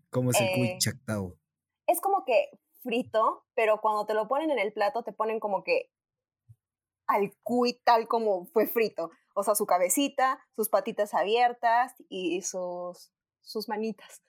¿Cómo 0.09 0.31
es 0.31 0.41
el 0.41 0.47
cuy 0.55 0.67
eh, 0.69 0.77
chactado? 0.79 1.37
Es 1.85 2.01
como 2.01 2.25
que 2.25 2.49
frito, 2.81 3.45
pero 3.53 3.81
cuando 3.81 4.05
te 4.05 4.13
lo 4.13 4.27
ponen 4.27 4.51
en 4.51 4.59
el 4.59 4.73
plato 4.73 5.03
te 5.03 5.13
ponen 5.13 5.39
como 5.39 5.63
que 5.63 5.91
al 7.07 7.33
cuy 7.43 7.79
tal 7.83 8.07
como 8.07 8.45
fue 8.45 8.67
frito. 8.67 9.11
O 9.33 9.43
sea, 9.43 9.55
su 9.55 9.65
cabecita, 9.65 10.39
sus 10.55 10.69
patitas 10.69 11.13
abiertas 11.13 11.93
y 12.09 12.41
sus, 12.41 13.11
sus 13.41 13.69
manitas. 13.69 14.21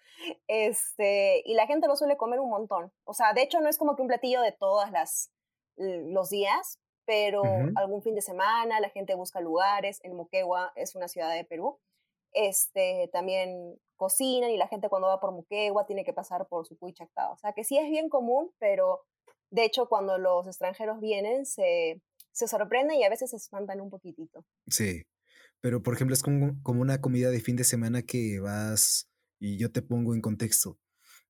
Este, 0.46 1.42
y 1.44 1.54
la 1.54 1.66
gente 1.66 1.88
lo 1.88 1.96
suele 1.96 2.16
comer 2.16 2.40
un 2.40 2.50
montón. 2.50 2.92
O 3.04 3.14
sea, 3.14 3.32
de 3.32 3.42
hecho 3.42 3.60
no 3.60 3.68
es 3.68 3.78
como 3.78 3.96
que 3.96 4.02
un 4.02 4.08
platillo 4.08 4.40
de 4.40 4.52
todas 4.52 4.90
las 4.92 5.32
los 5.76 6.30
días, 6.30 6.78
pero 7.04 7.42
algún 7.76 8.02
fin 8.02 8.14
de 8.14 8.20
semana 8.20 8.80
la 8.80 8.90
gente 8.90 9.14
busca 9.14 9.40
lugares, 9.40 10.00
en 10.04 10.16
Moquegua 10.16 10.72
es 10.76 10.94
una 10.94 11.08
ciudad 11.08 11.34
de 11.34 11.44
Perú, 11.44 11.80
este, 12.32 13.08
también 13.12 13.78
cocinan 13.96 14.50
y 14.50 14.56
la 14.56 14.68
gente 14.68 14.88
cuando 14.88 15.08
va 15.08 15.20
por 15.20 15.32
Moquegua 15.32 15.86
tiene 15.86 16.04
que 16.04 16.12
pasar 16.12 16.48
por 16.48 16.66
su. 16.66 16.76
O 16.80 17.36
sea 17.36 17.52
que 17.52 17.64
sí 17.64 17.78
es 17.78 17.88
bien 17.88 18.08
común, 18.08 18.52
pero 18.58 19.04
de 19.50 19.64
hecho 19.64 19.88
cuando 19.88 20.18
los 20.18 20.46
extranjeros 20.46 21.00
vienen 21.00 21.46
se, 21.46 22.00
se 22.32 22.48
sorprenden 22.48 22.98
y 22.98 23.04
a 23.04 23.10
veces 23.10 23.30
se 23.30 23.36
espantan 23.36 23.80
un 23.80 23.90
poquitito. 23.90 24.44
Sí, 24.66 25.02
pero 25.60 25.82
por 25.82 25.94
ejemplo 25.94 26.14
es 26.14 26.22
como, 26.22 26.60
como 26.62 26.80
una 26.80 27.00
comida 27.00 27.30
de 27.30 27.40
fin 27.40 27.56
de 27.56 27.64
semana 27.64 28.02
que 28.02 28.40
vas 28.40 29.08
y 29.38 29.58
yo 29.58 29.70
te 29.70 29.82
pongo 29.82 30.14
en 30.14 30.20
contexto. 30.20 30.78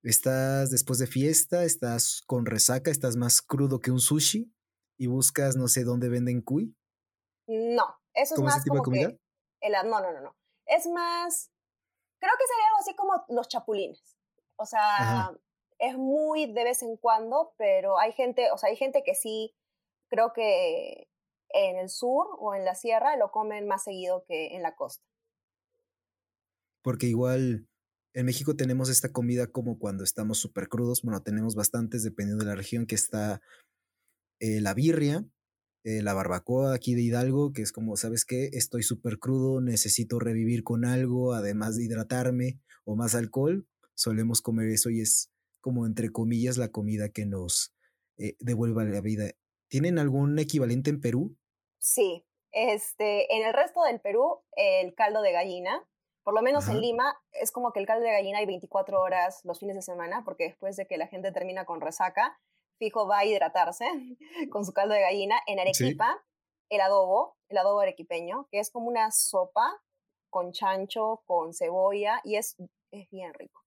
Estás 0.02 0.70
después 0.70 0.98
de 0.98 1.06
fiesta, 1.06 1.64
estás 1.64 2.22
con 2.26 2.46
resaca, 2.46 2.90
estás 2.90 3.16
más 3.16 3.40
crudo 3.40 3.80
que 3.80 3.90
un 3.90 4.00
sushi 4.00 4.52
y 4.98 5.06
buscas 5.06 5.56
no 5.56 5.68
sé 5.68 5.84
dónde 5.84 6.08
venden 6.08 6.42
cuy? 6.42 6.74
No, 7.46 7.84
eso 8.14 8.34
es 8.34 8.40
más 8.40 8.64
como 8.64 8.82
que 8.82 9.18
el, 9.60 9.72
no, 9.72 10.00
no, 10.00 10.12
no, 10.12 10.20
no. 10.20 10.36
Es 10.72 10.86
más, 10.86 11.50
creo 12.18 12.32
que 12.38 12.46
sería 12.46 12.66
algo 12.68 12.78
así 12.80 12.94
como 12.96 13.24
los 13.28 13.48
chapulines. 13.48 14.16
O 14.56 14.64
sea, 14.64 15.32
es 15.78 15.96
muy 15.98 16.52
de 16.52 16.64
vez 16.64 16.82
en 16.82 16.96
cuando, 16.96 17.52
pero 17.58 17.98
hay 17.98 18.12
gente, 18.12 18.50
o 18.52 18.56
sea, 18.58 18.70
hay 18.70 18.76
gente 18.76 19.02
que 19.04 19.14
sí, 19.14 19.54
creo 20.08 20.32
que 20.32 21.08
en 21.50 21.76
el 21.76 21.90
sur 21.90 22.26
o 22.38 22.54
en 22.54 22.64
la 22.64 22.74
sierra 22.74 23.16
lo 23.16 23.30
comen 23.30 23.66
más 23.66 23.84
seguido 23.84 24.24
que 24.26 24.54
en 24.56 24.62
la 24.62 24.74
costa. 24.74 25.04
Porque 26.82 27.06
igual 27.06 27.68
en 28.14 28.26
México 28.26 28.56
tenemos 28.56 28.88
esta 28.88 29.12
comida 29.12 29.46
como 29.48 29.78
cuando 29.78 30.04
estamos 30.04 30.38
súper 30.38 30.68
crudos, 30.68 31.02
bueno, 31.02 31.22
tenemos 31.22 31.54
bastantes 31.54 32.02
dependiendo 32.02 32.44
de 32.44 32.50
la 32.50 32.56
región 32.56 32.86
que 32.86 32.94
está 32.94 33.42
eh, 34.40 34.60
la 34.60 34.74
birria, 34.74 35.24
eh, 35.84 36.02
la 36.02 36.14
barbacoa 36.14 36.74
aquí 36.74 36.94
de 36.94 37.02
Hidalgo, 37.02 37.52
que 37.52 37.62
es 37.62 37.72
como, 37.72 37.96
¿sabes 37.96 38.24
qué? 38.24 38.50
Estoy 38.52 38.82
súper 38.82 39.18
crudo, 39.18 39.60
necesito 39.60 40.18
revivir 40.18 40.62
con 40.62 40.84
algo, 40.84 41.34
además 41.34 41.76
de 41.76 41.84
hidratarme 41.84 42.60
o 42.84 42.94
más 42.94 43.14
alcohol. 43.14 43.66
Solemos 43.94 44.42
comer 44.42 44.68
eso 44.68 44.90
y 44.90 45.00
es 45.00 45.32
como, 45.60 45.86
entre 45.86 46.10
comillas, 46.10 46.56
la 46.56 46.70
comida 46.70 47.08
que 47.08 47.26
nos 47.26 47.74
eh, 48.16 48.36
devuelva 48.38 48.84
la 48.84 49.00
vida. 49.00 49.32
¿Tienen 49.68 49.98
algún 49.98 50.38
equivalente 50.38 50.90
en 50.90 51.00
Perú? 51.00 51.36
Sí, 51.78 52.24
este, 52.52 53.34
en 53.34 53.44
el 53.44 53.52
resto 53.52 53.82
del 53.82 54.00
Perú, 54.00 54.40
el 54.56 54.94
caldo 54.94 55.22
de 55.22 55.32
gallina, 55.32 55.84
por 56.22 56.34
lo 56.34 56.42
menos 56.42 56.68
en 56.68 56.80
Lima, 56.80 57.20
es 57.32 57.50
como 57.50 57.72
que 57.72 57.80
el 57.80 57.86
caldo 57.86 58.04
de 58.04 58.12
gallina 58.12 58.38
hay 58.38 58.46
24 58.46 59.00
horas 59.00 59.40
los 59.44 59.58
fines 59.58 59.74
de 59.74 59.82
semana, 59.82 60.22
porque 60.24 60.44
después 60.44 60.76
de 60.76 60.86
que 60.86 60.96
la 60.96 61.08
gente 61.08 61.32
termina 61.32 61.64
con 61.64 61.80
resaca, 61.80 62.38
fijo 62.78 63.06
va 63.06 63.18
a 63.18 63.24
hidratarse 63.24 63.86
con 64.50 64.64
su 64.64 64.72
caldo 64.72 64.94
de 64.94 65.00
gallina. 65.00 65.40
En 65.46 65.60
Arequipa, 65.60 66.24
el 66.68 66.80
adobo, 66.80 67.36
el 67.48 67.58
adobo 67.58 67.80
arequipeño, 67.80 68.48
que 68.50 68.58
es 68.58 68.70
como 68.70 68.88
una 68.88 69.10
sopa 69.10 69.80
con 70.30 70.52
chancho, 70.52 71.22
con 71.26 71.52
cebolla, 71.52 72.20
y 72.24 72.36
es, 72.36 72.56
es 72.90 73.08
bien 73.10 73.34
rico. 73.34 73.62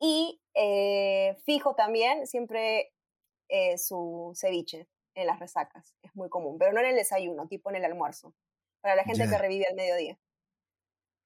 Y 0.00 0.42
eh, 0.54 1.36
fijo 1.44 1.74
también 1.74 2.26
siempre 2.26 2.92
eh, 3.48 3.78
su 3.78 4.32
ceviche 4.34 4.88
en 5.14 5.28
las 5.28 5.38
resacas, 5.38 5.94
es 6.02 6.14
muy 6.14 6.28
común, 6.28 6.58
pero 6.58 6.72
no 6.72 6.80
en 6.80 6.86
el 6.86 6.96
desayuno, 6.96 7.46
tipo 7.46 7.70
en 7.70 7.76
el 7.76 7.84
almuerzo, 7.84 8.34
para 8.80 8.96
la 8.96 9.04
gente 9.04 9.28
que 9.28 9.38
revive 9.38 9.66
al 9.66 9.76
mediodía. 9.76 10.18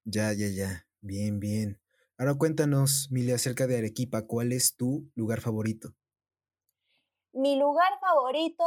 Ya, 0.05 0.31
ya, 0.33 0.47
ya, 0.47 0.85
bien, 1.01 1.39
bien. 1.39 1.81
Ahora 2.17 2.35
cuéntanos, 2.35 3.07
Mili, 3.11 3.31
acerca 3.31 3.65
de 3.65 3.77
Arequipa, 3.77 4.27
¿cuál 4.27 4.51
es 4.51 4.75
tu 4.75 5.09
lugar 5.15 5.41
favorito? 5.41 5.95
Mi 7.33 7.57
lugar 7.57 7.99
favorito 7.99 8.65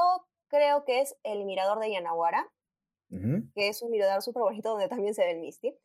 creo 0.49 0.85
que 0.85 1.00
es 1.00 1.16
el 1.23 1.45
Mirador 1.45 1.78
de 1.81 1.90
Yanaguara, 1.90 2.50
que 3.54 3.69
es 3.69 3.83
un 3.83 3.90
mirador 3.90 4.23
súper 4.23 4.42
bonito 4.42 4.71
donde 4.71 4.88
también 4.88 5.14
se 5.14 5.23
ve 5.23 5.33
el 5.33 5.40
Misty. 5.40 5.76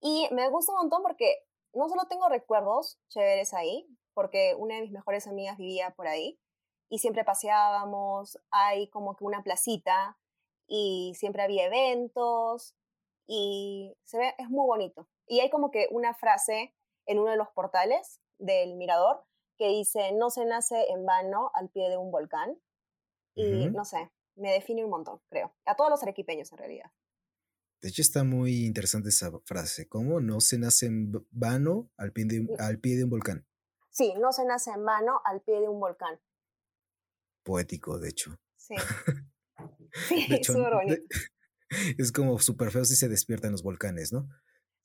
Y 0.00 0.26
me 0.32 0.48
gusta 0.48 0.72
un 0.72 0.78
montón 0.78 1.02
porque 1.02 1.44
no 1.74 1.88
solo 1.88 2.06
tengo 2.08 2.28
recuerdos 2.28 2.98
chéveres 3.08 3.52
ahí, 3.52 3.86
porque 4.14 4.54
una 4.56 4.76
de 4.76 4.82
mis 4.82 4.92
mejores 4.92 5.26
amigas 5.26 5.58
vivía 5.58 5.90
por 5.90 6.06
ahí, 6.06 6.40
y 6.88 6.98
siempre 6.98 7.24
paseábamos, 7.24 8.38
hay 8.50 8.88
como 8.88 9.16
que 9.16 9.24
una 9.24 9.42
placita 9.42 10.18
y 10.66 11.12
siempre 11.16 11.42
había 11.42 11.66
eventos 11.66 12.74
y 13.26 13.96
se 14.04 14.18
ve, 14.18 14.34
es 14.38 14.48
muy 14.48 14.66
bonito. 14.66 15.08
Y 15.26 15.40
hay 15.40 15.50
como 15.50 15.70
que 15.70 15.88
una 15.90 16.14
frase 16.14 16.74
en 17.06 17.18
uno 17.18 17.30
de 17.30 17.36
los 17.36 17.48
portales 17.50 18.20
del 18.38 18.76
mirador 18.76 19.24
que 19.56 19.68
dice, 19.68 20.12
no 20.12 20.30
se 20.30 20.44
nace 20.44 20.90
en 20.90 21.04
vano 21.04 21.50
al 21.54 21.68
pie 21.70 21.88
de 21.88 21.96
un 21.96 22.10
volcán. 22.10 22.58
Y 23.34 23.68
no 23.68 23.84
sé, 23.84 24.10
me 24.36 24.50
define 24.50 24.82
un 24.84 24.90
montón, 24.90 25.20
creo. 25.28 25.54
A 25.66 25.76
todos 25.76 25.90
los 25.90 26.02
arequipeños 26.02 26.50
en 26.52 26.58
realidad. 26.58 26.90
De 27.82 27.90
hecho, 27.90 28.00
está 28.00 28.24
muy 28.24 28.64
interesante 28.64 29.10
esa 29.10 29.30
frase. 29.44 29.88
¿Cómo? 29.88 30.20
No 30.20 30.40
se 30.40 30.58
nace 30.58 30.86
en 30.86 31.12
vano 31.30 31.90
al 31.98 32.12
pie 32.12 32.24
de, 32.24 32.48
al 32.58 32.80
pie 32.80 32.96
de 32.96 33.04
un 33.04 33.10
volcán. 33.10 33.46
Sí, 33.90 34.14
no 34.18 34.32
se 34.32 34.44
nace 34.44 34.70
en 34.70 34.84
vano 34.84 35.20
al 35.24 35.42
pie 35.42 35.60
de 35.60 35.68
un 35.68 35.80
volcán. 35.80 36.18
Poético, 37.42 37.98
de 37.98 38.08
hecho. 38.08 38.38
Sí. 38.56 38.74
sí, 40.08 40.42
súper 40.42 40.74
bonito. 40.74 41.02
Es 41.98 42.12
como 42.12 42.38
súper 42.38 42.70
feo 42.70 42.84
si 42.84 42.94
se 42.94 43.08
despiertan 43.08 43.50
los 43.50 43.64
volcanes, 43.64 44.12
¿no? 44.12 44.28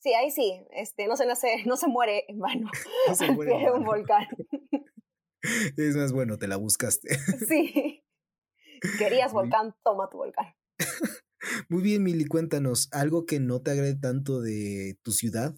Sí, 0.01 0.15
ahí 0.15 0.31
sí, 0.31 0.65
este, 0.71 1.07
no 1.07 1.15
se 1.15 1.27
nace, 1.27 1.63
no 1.67 1.77
se 1.77 1.87
muere 1.87 2.25
en 2.27 2.39
vano 2.39 2.69
no 3.07 3.15
se 3.15 3.31
muere 3.31 3.57
de 3.57 3.71
un 3.71 3.85
volcán. 3.85 4.27
Es 5.77 5.95
más 5.95 6.11
bueno, 6.11 6.37
te 6.37 6.47
la 6.47 6.57
buscaste. 6.57 7.17
Sí. 7.47 8.03
Querías 8.97 9.33
volcán, 9.33 9.75
toma 9.83 10.09
tu 10.09 10.17
volcán. 10.17 10.55
Muy 11.69 11.81
bien, 11.81 12.03
Mili, 12.03 12.25
cuéntanos, 12.25 12.89
¿algo 12.91 13.25
que 13.25 13.39
no 13.39 13.61
te 13.61 13.71
agrade 13.71 13.95
tanto 13.95 14.41
de 14.41 14.99
tu 15.03 15.11
ciudad? 15.11 15.55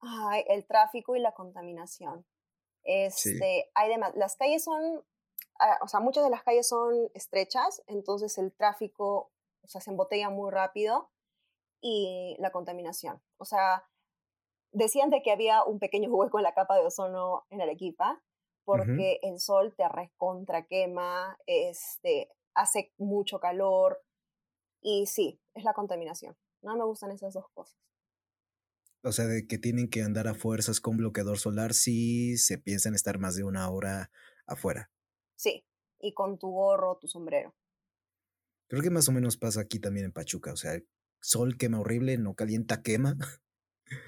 Ay, 0.00 0.44
el 0.48 0.66
tráfico 0.66 1.16
y 1.16 1.20
la 1.20 1.32
contaminación. 1.32 2.26
Este, 2.82 3.70
hay 3.74 3.90
las 4.14 4.36
calles 4.36 4.64
son, 4.64 5.02
ah, 5.58 5.78
o 5.82 5.88
sea, 5.88 6.00
muchas 6.00 6.24
de 6.24 6.30
las 6.30 6.42
calles 6.42 6.68
son 6.68 7.10
estrechas, 7.14 7.82
entonces 7.86 8.36
el 8.36 8.52
tráfico, 8.52 9.32
o 9.62 9.68
sea, 9.68 9.80
se 9.80 9.90
embotella 9.90 10.28
muy 10.28 10.50
rápido 10.50 11.13
y 11.84 12.34
la 12.38 12.50
contaminación. 12.50 13.20
O 13.36 13.44
sea, 13.44 13.84
decían 14.72 15.10
de 15.10 15.20
que 15.20 15.30
había 15.30 15.62
un 15.64 15.78
pequeño 15.78 16.08
hueco 16.14 16.38
en 16.38 16.44
la 16.44 16.54
capa 16.54 16.76
de 16.76 16.86
ozono 16.86 17.44
en 17.50 17.60
Arequipa, 17.60 18.22
porque 18.64 19.18
el 19.20 19.38
sol 19.38 19.74
te 19.76 19.86
recontra 19.86 20.64
quema, 20.64 21.36
este, 21.44 22.30
hace 22.54 22.94
mucho 22.96 23.38
calor, 23.38 24.02
y 24.80 25.04
sí, 25.06 25.38
es 25.52 25.64
la 25.64 25.74
contaminación. 25.74 26.34
No 26.62 26.74
me 26.78 26.84
gustan 26.84 27.10
esas 27.10 27.34
dos 27.34 27.44
cosas. 27.52 27.78
O 29.02 29.12
sea, 29.12 29.26
de 29.26 29.46
que 29.46 29.58
tienen 29.58 29.90
que 29.90 30.02
andar 30.02 30.26
a 30.28 30.34
fuerzas 30.34 30.80
con 30.80 30.96
bloqueador 30.96 31.38
solar 31.38 31.74
si 31.74 32.38
se 32.38 32.56
piensan 32.56 32.94
estar 32.94 33.18
más 33.18 33.36
de 33.36 33.44
una 33.44 33.68
hora 33.68 34.10
afuera. 34.46 34.90
Sí, 35.36 35.66
y 36.00 36.14
con 36.14 36.38
tu 36.38 36.50
gorro, 36.50 36.96
tu 36.98 37.06
sombrero. 37.06 37.54
Creo 38.68 38.82
que 38.82 38.88
más 38.88 39.06
o 39.10 39.12
menos 39.12 39.36
pasa 39.36 39.60
aquí 39.60 39.78
también 39.78 40.06
en 40.06 40.12
Pachuca. 40.12 40.54
O 40.54 40.56
sea, 40.56 40.80
sol 41.24 41.56
quema 41.56 41.80
horrible, 41.80 42.18
no 42.18 42.34
calienta, 42.34 42.82
quema. 42.82 43.16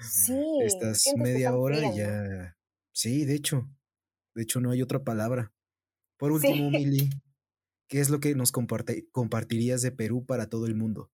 Sí. 0.01 0.39
Estás 0.61 1.03
media 1.17 1.55
hora 1.55 1.79
y 1.79 1.97
ya. 1.97 2.57
Sí, 2.91 3.25
de 3.25 3.35
hecho. 3.35 3.67
De 4.35 4.43
hecho, 4.43 4.61
no 4.61 4.69
hay 4.69 4.83
otra 4.83 5.03
palabra. 5.03 5.51
Por 6.17 6.31
último, 6.31 6.69
Mili, 6.69 7.09
¿Qué 7.89 8.01
es 8.01 8.09
lo 8.09 8.19
que 8.19 8.35
nos 8.35 8.51
compartirías 8.51 9.81
de 9.81 9.91
Perú 9.91 10.25
para 10.25 10.49
todo 10.49 10.65
el 10.65 10.75
mundo? 10.75 11.09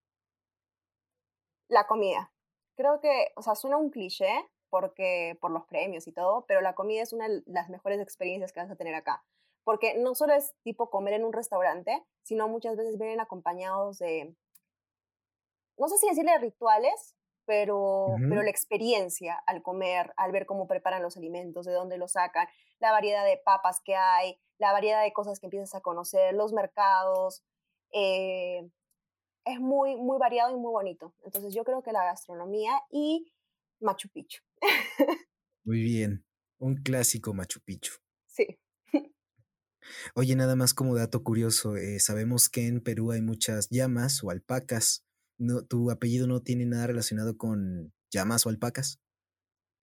La 1.69 1.85
comida. 1.85 2.33
Creo 2.75 2.99
que, 2.99 3.27
o 3.35 3.43
sea, 3.43 3.55
suena 3.55 3.77
un 3.77 3.91
cliché 3.91 4.27
porque 4.69 5.37
por 5.39 5.51
los 5.51 5.65
premios 5.67 6.07
y 6.07 6.11
todo, 6.11 6.45
pero 6.47 6.61
la 6.61 6.73
comida 6.73 7.03
es 7.03 7.13
una 7.13 7.29
de 7.29 7.43
las 7.45 7.69
mejores 7.69 7.99
experiencias 8.01 8.51
que 8.51 8.59
vas 8.59 8.71
a 8.71 8.75
tener 8.75 8.95
acá. 8.95 9.23
Porque 9.63 9.95
no 9.99 10.15
solo 10.15 10.33
es 10.33 10.55
tipo 10.63 10.89
comer 10.89 11.13
en 11.13 11.25
un 11.25 11.31
restaurante, 11.31 12.03
sino 12.23 12.47
muchas 12.47 12.75
veces 12.75 12.97
vienen 12.97 13.19
acompañados 13.19 13.99
de, 13.99 14.35
no 15.77 15.87
sé 15.87 15.97
si 15.97 16.07
decirle 16.07 16.37
rituales, 16.37 17.15
pero, 17.45 18.15
pero 18.29 18.41
la 18.41 18.49
experiencia 18.49 19.35
al 19.45 19.61
comer, 19.61 20.13
al 20.15 20.31
ver 20.31 20.45
cómo 20.45 20.67
preparan 20.67 21.01
los 21.01 21.17
alimentos, 21.17 21.65
de 21.65 21.73
dónde 21.73 21.97
los 21.97 22.13
sacan, 22.13 22.47
la 22.79 22.91
variedad 22.91 23.25
de 23.25 23.41
papas 23.43 23.81
que 23.83 23.95
hay, 23.95 24.39
la 24.59 24.71
variedad 24.71 25.03
de 25.03 25.11
cosas 25.11 25.39
que 25.39 25.47
empiezas 25.47 25.75
a 25.75 25.81
conocer, 25.81 26.33
los 26.33 26.53
mercados, 26.53 27.43
eh, 27.91 28.69
es 29.45 29.59
muy, 29.59 29.95
muy 29.97 30.17
variado 30.17 30.51
y 30.51 30.59
muy 30.59 30.71
bonito. 30.71 31.13
Entonces 31.23 31.53
yo 31.53 31.63
creo 31.63 31.83
que 31.83 31.91
la 31.91 32.05
gastronomía 32.05 32.79
y 32.89 33.33
Machu 33.79 34.09
Picchu. 34.09 34.41
Muy 35.65 35.81
bien, 35.81 36.25
un 36.59 36.75
clásico 36.75 37.33
Machu 37.33 37.61
Picchu. 37.61 37.93
Sí. 38.27 38.59
Oye, 40.15 40.35
nada 40.35 40.55
más 40.55 40.73
como 40.73 40.95
dato 40.95 41.23
curioso, 41.23 41.77
eh, 41.77 41.99
sabemos 41.99 42.49
que 42.49 42.67
en 42.67 42.81
Perú 42.81 43.11
hay 43.11 43.21
muchas 43.21 43.69
llamas 43.69 44.23
o 44.23 44.29
alpacas. 44.29 45.05
No, 45.37 45.65
¿Tu 45.65 45.91
apellido 45.91 46.27
no 46.27 46.41
tiene 46.41 46.65
nada 46.65 46.87
relacionado 46.87 47.37
con 47.37 47.93
llamas 48.11 48.45
o 48.45 48.49
alpacas? 48.49 48.99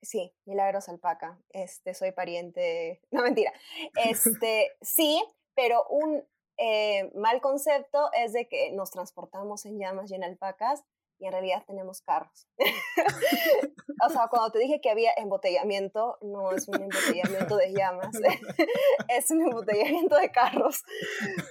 Sí, 0.03 0.33
Milagros 0.47 0.89
Alpaca. 0.89 1.39
Este, 1.51 1.95
soy 1.95 2.13
pariente. 2.13 3.03
No, 3.11 3.23
mentira. 3.23 3.53
Este, 4.05 4.73
sí, 4.81 5.23
pero 5.55 5.85
un 5.89 6.25
eh, 6.59 7.11
mal 7.15 7.41
concepto 7.41 8.11
es 8.13 8.33
de 8.33 8.49
que 8.49 8.73
nos 8.73 8.91
transportamos 8.91 9.67
en 9.67 9.79
llamas 9.79 10.11
y 10.11 10.15
en 10.15 10.25
alpacas 10.25 10.85
y 11.19 11.27
en 11.27 11.33
realidad 11.33 11.65
tenemos 11.67 12.01
carros. 12.01 12.49
o 14.07 14.11
sea, 14.11 14.29
cuando 14.29 14.51
te 14.53 14.59
dije 14.59 14.81
que 14.81 14.91
había 14.91 15.13
embotellamiento, 15.19 16.17
no 16.23 16.53
es 16.53 16.67
un 16.67 16.81
embotellamiento 16.81 17.57
de 17.57 17.73
llamas, 17.75 18.17
es 19.09 19.31
un 19.31 19.43
embotellamiento 19.43 20.17
de 20.17 20.31
carros. 20.31 20.83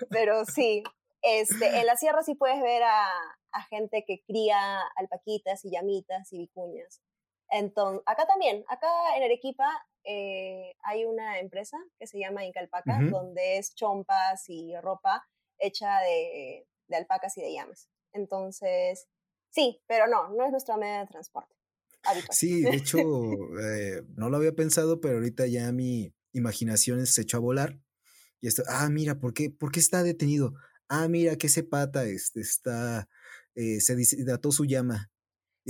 Pero 0.10 0.44
sí, 0.46 0.84
este, 1.22 1.80
en 1.80 1.86
la 1.86 1.98
sierra 1.98 2.24
sí 2.24 2.34
puedes 2.34 2.60
ver 2.62 2.82
a, 2.82 3.08
a 3.52 3.64
gente 3.64 4.04
que 4.06 4.22
cría 4.26 4.82
alpaquitas 4.96 5.66
y 5.66 5.72
llamitas 5.72 6.32
y 6.34 6.40
vicuñas. 6.40 7.02
Entonces, 7.50 8.04
acá 8.06 8.28
también, 8.28 8.64
acá 8.68 8.88
en 9.18 9.24
Arequipa 9.24 9.68
eh, 10.04 10.76
hay 10.84 11.06
una 11.06 11.40
empresa 11.40 11.78
que 11.98 12.08
se 12.08 12.20
llama 12.20 12.46
Incalpaca, 12.46 13.00
donde 13.10 13.58
es 13.58 13.74
chompas 13.76 14.48
y 14.50 14.76
ropa 14.82 15.28
hecha 15.58 16.00
de, 16.02 16.68
de, 16.88 16.96
alpacas 16.96 17.38
y 17.38 17.42
de 17.42 17.54
llamas. 17.54 17.90
Entonces, 18.14 19.08
sí, 19.50 19.82
pero 19.88 20.08
no, 20.08 20.30
no 20.30 20.46
es 20.46 20.52
nuestra 20.52 20.78
medio 20.78 21.02
de 21.02 21.08
transporte. 21.08 21.56
Sí, 22.32 22.62
de 22.62 22.76
hecho, 22.76 22.98
eh, 23.62 24.04
no 24.16 24.30
lo 24.30 24.38
había 24.38 24.54
pensado, 24.54 25.02
pero 25.02 25.16
ahorita 25.16 25.48
ya 25.48 25.72
mi 25.72 26.14
imaginación 26.34 27.06
se 27.06 27.22
echó 27.22 27.38
a 27.38 27.42
volar. 27.42 27.80
Y 28.42 28.48
esto, 28.48 28.64
ah, 28.68 28.90
mira, 28.90 29.20
¿por 29.20 29.34
qué, 29.34 29.50
¿por 29.50 29.72
qué 29.72 29.80
está 29.80 30.04
detenido? 30.04 30.54
Ah, 30.88 31.08
mira, 31.08 31.36
que 31.36 31.48
ese 31.48 31.64
pata 31.64 32.06
este, 32.06 32.42
está, 32.42 33.10
eh, 33.56 33.80
se 33.80 33.96
hidrató 34.18 34.52
su 34.52 34.66
llama 34.66 35.10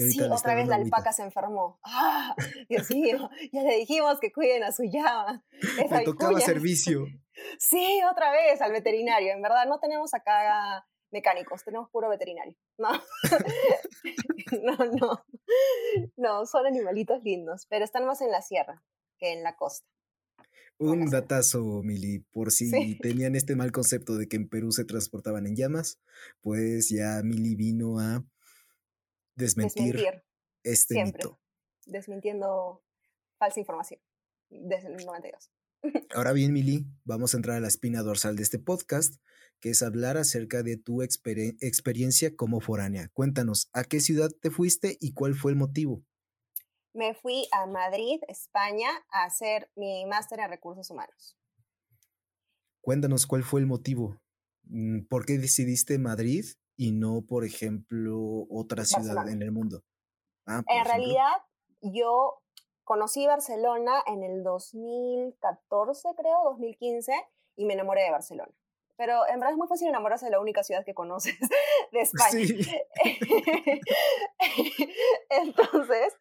sí, 0.08 0.22
otra 0.22 0.56
vez 0.56 0.68
la 0.68 0.76
alpaca 0.76 1.12
se 1.12 1.24
enfermó. 1.24 1.80
¡Ah! 1.84 2.36
Dios 2.70 2.90
mío, 2.92 3.30
ya 3.52 3.62
le 3.64 3.78
dijimos 3.78 4.20
que 4.20 4.32
cuiden 4.32 4.64
a 4.64 4.72
su 4.72 4.84
llama. 4.84 5.44
Le 5.78 6.04
tocaba 6.04 6.40
servicio. 6.40 7.06
Sí, 7.58 8.02
otra 8.12 8.34
vez 8.34 8.62
al 8.62 8.74
veterinario. 8.74 9.32
En 9.32 9.42
verdad, 9.42 9.66
no 9.66 9.80
tenemos 9.80 10.14
acá 10.14 10.86
mecánicos, 11.10 11.64
tenemos 11.64 11.90
puro 11.90 12.10
veterinario. 12.10 12.54
No, 12.78 12.90
no, 14.62 14.76
no. 14.92 15.26
No, 16.18 16.46
son 16.46 16.68
animalitos 16.68 17.24
lindos, 17.24 17.66
pero 17.70 17.86
están 17.86 18.06
más 18.06 18.20
en 18.20 18.32
la 18.32 18.42
sierra 18.42 18.84
que 19.18 19.32
en 19.32 19.42
la 19.42 19.56
costa. 19.56 19.88
Un 20.80 21.10
datazo, 21.10 21.84
Mili, 21.84 22.20
por 22.32 22.52
si 22.52 22.72
tenían 23.02 23.36
este 23.36 23.56
mal 23.56 23.72
concepto 23.72 24.16
de 24.16 24.28
que 24.28 24.38
en 24.38 24.48
Perú 24.48 24.72
se 24.72 24.86
transportaban 24.86 25.46
en 25.46 25.56
llamas, 25.56 26.00
pues 26.42 26.90
ya 26.90 27.22
Mili 27.22 27.56
vino 27.56 28.00
a 28.00 28.26
desmentir, 29.36 30.24
este 30.64 30.96
siempre. 30.96 31.24
mito. 31.24 31.40
Desmintiendo 31.86 32.82
falsa 33.38 33.60
información 33.60 34.00
desde 34.50 34.88
el 34.88 35.06
92. 35.06 35.52
Ahora 36.16 36.34
bien, 36.34 36.54
Mili, 36.54 36.86
vamos 37.04 37.34
a 37.34 37.38
entrar 37.38 37.58
a 37.58 37.62
la 37.62 37.68
espina 37.68 38.02
dorsal 38.02 38.36
de 38.36 38.44
este 38.44 38.60
podcast, 38.60 39.16
que 39.60 39.72
es 39.72 39.82
hablar 39.82 40.18
acerca 40.18 40.64
de 40.64 40.78
tu 40.78 41.02
experiencia 41.02 42.36
como 42.36 42.62
foránea. 42.62 43.10
Cuéntanos, 43.10 43.70
¿a 43.74 43.84
qué 43.84 44.00
ciudad 44.00 44.30
te 44.42 44.50
fuiste 44.50 44.98
y 45.02 45.14
cuál 45.14 45.36
fue 45.36 45.52
el 45.52 45.58
motivo? 45.58 46.06
Me 46.94 47.14
fui 47.14 47.48
a 47.52 47.66
Madrid, 47.66 48.20
España, 48.28 48.90
a 49.12 49.26
hacer 49.26 49.70
mi 49.76 50.06
máster 50.06 50.40
en 50.40 50.50
recursos 50.50 50.90
humanos. 50.90 51.38
Cuéntanos 52.82 53.28
cuál 53.28 53.44
fue 53.44 53.60
el 53.60 53.68
motivo. 53.68 54.20
Mm, 54.64 55.06
¿Por 55.08 55.26
qué 55.26 55.38
decidiste 55.38 56.00
Madrid 56.00 56.46
y 56.76 56.92
no, 56.92 57.22
por 57.28 57.46
ejemplo, 57.46 58.48
otra 58.50 58.86
ciudad 58.86 59.30
en 59.30 59.42
el 59.42 59.52
mundo? 59.52 59.84
Ah, 60.46 60.64
en 60.68 60.86
realidad, 60.86 61.44
yo 61.82 62.42
conocí 62.84 63.28
Barcelona 63.28 64.02
en 64.08 64.24
el 64.24 64.44
2014, 64.44 66.10
creo, 66.18 66.44
2015, 66.46 67.14
y 67.56 67.66
me 67.66 67.74
enamoré 67.74 68.04
de 68.04 68.12
Barcelona. 68.12 68.52
Pero 68.98 69.28
en 69.28 69.36
verdad 69.36 69.52
es 69.52 69.58
muy 69.58 69.68
fácil 69.68 69.88
enamorarse 69.88 70.26
de 70.26 70.32
la 70.32 70.40
única 70.40 70.64
ciudad 70.64 70.84
que 70.84 70.94
conoces 70.94 71.38
de 71.92 72.00
España. 72.02 72.44
Entonces, 75.30 76.18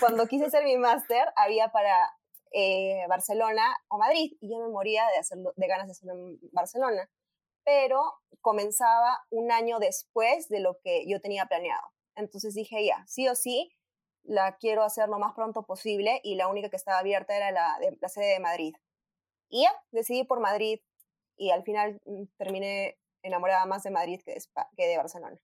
cuando 0.00 0.26
quise 0.26 0.46
hacer 0.46 0.64
mi 0.64 0.76
máster, 0.76 1.28
había 1.36 1.68
para 1.68 2.10
eh, 2.52 3.04
Barcelona 3.08 3.76
o 3.88 3.98
Madrid 3.98 4.36
y 4.40 4.50
yo 4.50 4.58
me 4.60 4.68
moría 4.68 5.06
de, 5.08 5.18
hacerlo, 5.18 5.52
de 5.56 5.66
ganas 5.66 5.86
de 5.86 5.92
hacerlo 5.92 6.14
en 6.14 6.38
Barcelona, 6.52 7.10
pero 7.64 8.00
comenzaba 8.40 9.18
un 9.30 9.50
año 9.50 9.78
después 9.78 10.48
de 10.48 10.60
lo 10.60 10.78
que 10.82 11.04
yo 11.08 11.20
tenía 11.20 11.46
planeado. 11.46 11.82
Entonces 12.14 12.54
dije, 12.54 12.84
ya, 12.84 13.04
sí 13.08 13.26
o 13.28 13.34
sí, 13.34 13.72
la 14.22 14.56
quiero 14.56 14.84
hacer 14.84 15.08
lo 15.08 15.18
más 15.18 15.34
pronto 15.34 15.64
posible 15.64 16.20
y 16.22 16.36
la 16.36 16.48
única 16.48 16.70
que 16.70 16.76
estaba 16.76 16.98
abierta 16.98 17.36
era 17.36 17.50
la, 17.50 17.76
de, 17.80 17.98
la 18.00 18.08
sede 18.08 18.34
de 18.34 18.40
Madrid. 18.40 18.74
Y 19.48 19.62
ya, 19.62 19.72
decidí 19.90 20.24
por 20.24 20.40
Madrid 20.40 20.80
y 21.36 21.50
al 21.50 21.64
final 21.64 22.00
mm, 22.04 22.24
terminé 22.36 22.98
enamorada 23.22 23.66
más 23.66 23.82
de 23.82 23.90
Madrid 23.90 24.20
que 24.24 24.34
de, 24.34 24.40
que 24.76 24.86
de 24.86 24.96
Barcelona. 24.96 25.40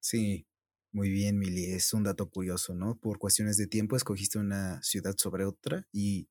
Sí, 0.00 0.47
muy 0.92 1.10
bien, 1.10 1.38
Mili. 1.38 1.66
Es 1.72 1.92
un 1.92 2.04
dato 2.04 2.28
curioso, 2.30 2.74
¿no? 2.74 2.96
Por 2.98 3.18
cuestiones 3.18 3.56
de 3.56 3.66
tiempo 3.66 3.96
escogiste 3.96 4.38
una 4.38 4.82
ciudad 4.82 5.14
sobre 5.16 5.44
otra 5.44 5.86
y 5.92 6.28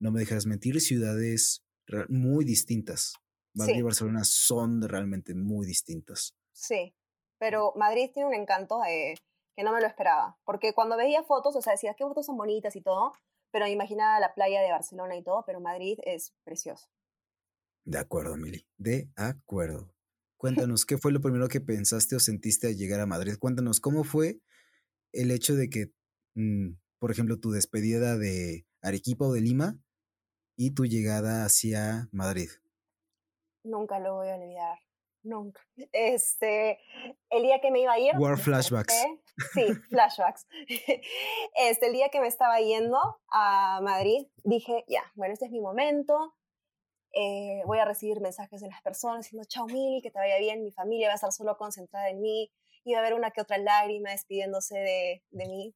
no 0.00 0.10
me 0.10 0.20
dejas 0.20 0.46
mentir, 0.46 0.80
ciudades 0.80 1.64
muy 2.08 2.44
distintas. 2.44 3.14
Madrid 3.54 3.76
y 3.76 3.82
Barcelona 3.82 4.24
son 4.24 4.82
realmente 4.82 5.34
muy 5.34 5.66
distintas. 5.66 6.34
Sí, 6.52 6.94
pero 7.38 7.72
Madrid 7.76 8.10
tiene 8.12 8.28
un 8.28 8.34
encanto 8.34 8.80
que 8.82 9.62
no 9.62 9.72
me 9.72 9.80
lo 9.80 9.86
esperaba, 9.86 10.36
porque 10.44 10.74
cuando 10.74 10.96
veía 10.96 11.22
fotos, 11.22 11.54
o 11.54 11.62
sea, 11.62 11.74
decía, 11.74 11.94
qué 11.94 12.04
fotos 12.04 12.26
son 12.26 12.36
bonitas 12.36 12.74
y 12.74 12.80
todo, 12.80 13.12
pero 13.52 13.68
imaginaba 13.68 14.18
la 14.18 14.34
playa 14.34 14.60
de 14.60 14.70
Barcelona 14.72 15.16
y 15.16 15.22
todo, 15.22 15.44
pero 15.46 15.60
Madrid 15.60 15.98
es 16.02 16.34
precioso. 16.42 16.88
De 17.84 17.98
acuerdo, 17.98 18.36
Mili, 18.36 18.66
de 18.76 19.10
acuerdo. 19.14 19.93
Cuéntanos, 20.44 20.84
¿qué 20.84 20.98
fue 20.98 21.10
lo 21.10 21.22
primero 21.22 21.48
que 21.48 21.62
pensaste 21.62 22.16
o 22.16 22.20
sentiste 22.20 22.66
al 22.66 22.76
llegar 22.76 23.00
a 23.00 23.06
Madrid? 23.06 23.38
Cuéntanos, 23.40 23.80
¿cómo 23.80 24.04
fue 24.04 24.40
el 25.14 25.30
hecho 25.30 25.54
de 25.54 25.70
que, 25.70 25.86
mm, 26.34 26.74
por 26.98 27.10
ejemplo, 27.10 27.40
tu 27.40 27.50
despedida 27.50 28.18
de 28.18 28.66
Arequipa 28.82 29.24
o 29.24 29.32
de 29.32 29.40
Lima 29.40 29.78
y 30.54 30.74
tu 30.74 30.84
llegada 30.84 31.46
hacia 31.46 32.10
Madrid? 32.12 32.50
Nunca 33.64 33.98
lo 34.00 34.16
voy 34.16 34.28
a 34.28 34.34
olvidar, 34.34 34.78
nunca. 35.22 35.62
Este, 35.92 36.78
el 37.30 37.42
día 37.42 37.62
que 37.62 37.70
me 37.70 37.80
iba 37.80 37.94
a 37.94 37.98
ir. 37.98 38.12
War 38.18 38.36
flashbacks. 38.36 39.02
Sí, 39.54 39.64
flashbacks. 39.88 40.46
Este, 41.56 41.86
el 41.86 41.94
día 41.94 42.10
que 42.10 42.20
me 42.20 42.26
estaba 42.26 42.60
yendo 42.60 42.98
a 43.32 43.80
Madrid, 43.82 44.26
dije, 44.42 44.84
ya, 44.88 45.10
bueno, 45.14 45.32
este 45.32 45.46
es 45.46 45.52
mi 45.52 45.62
momento, 45.62 46.34
eh, 47.14 47.62
voy 47.66 47.78
a 47.78 47.84
recibir 47.84 48.20
mensajes 48.20 48.60
de 48.60 48.68
las 48.68 48.82
personas 48.82 49.24
diciendo, 49.24 49.46
chao 49.48 49.66
Mili, 49.66 50.02
que 50.02 50.10
te 50.10 50.18
vaya 50.18 50.38
bien, 50.38 50.62
mi 50.62 50.72
familia 50.72 51.08
va 51.08 51.12
a 51.12 51.16
estar 51.16 51.32
solo 51.32 51.56
concentrada 51.56 52.08
en 52.08 52.20
mí, 52.20 52.50
y 52.84 52.92
va 52.92 52.98
a 52.98 53.00
haber 53.00 53.14
una 53.14 53.30
que 53.30 53.40
otra 53.40 53.58
lágrima 53.58 54.10
despidiéndose 54.10 54.76
de, 54.78 55.24
de 55.30 55.46
mí. 55.46 55.74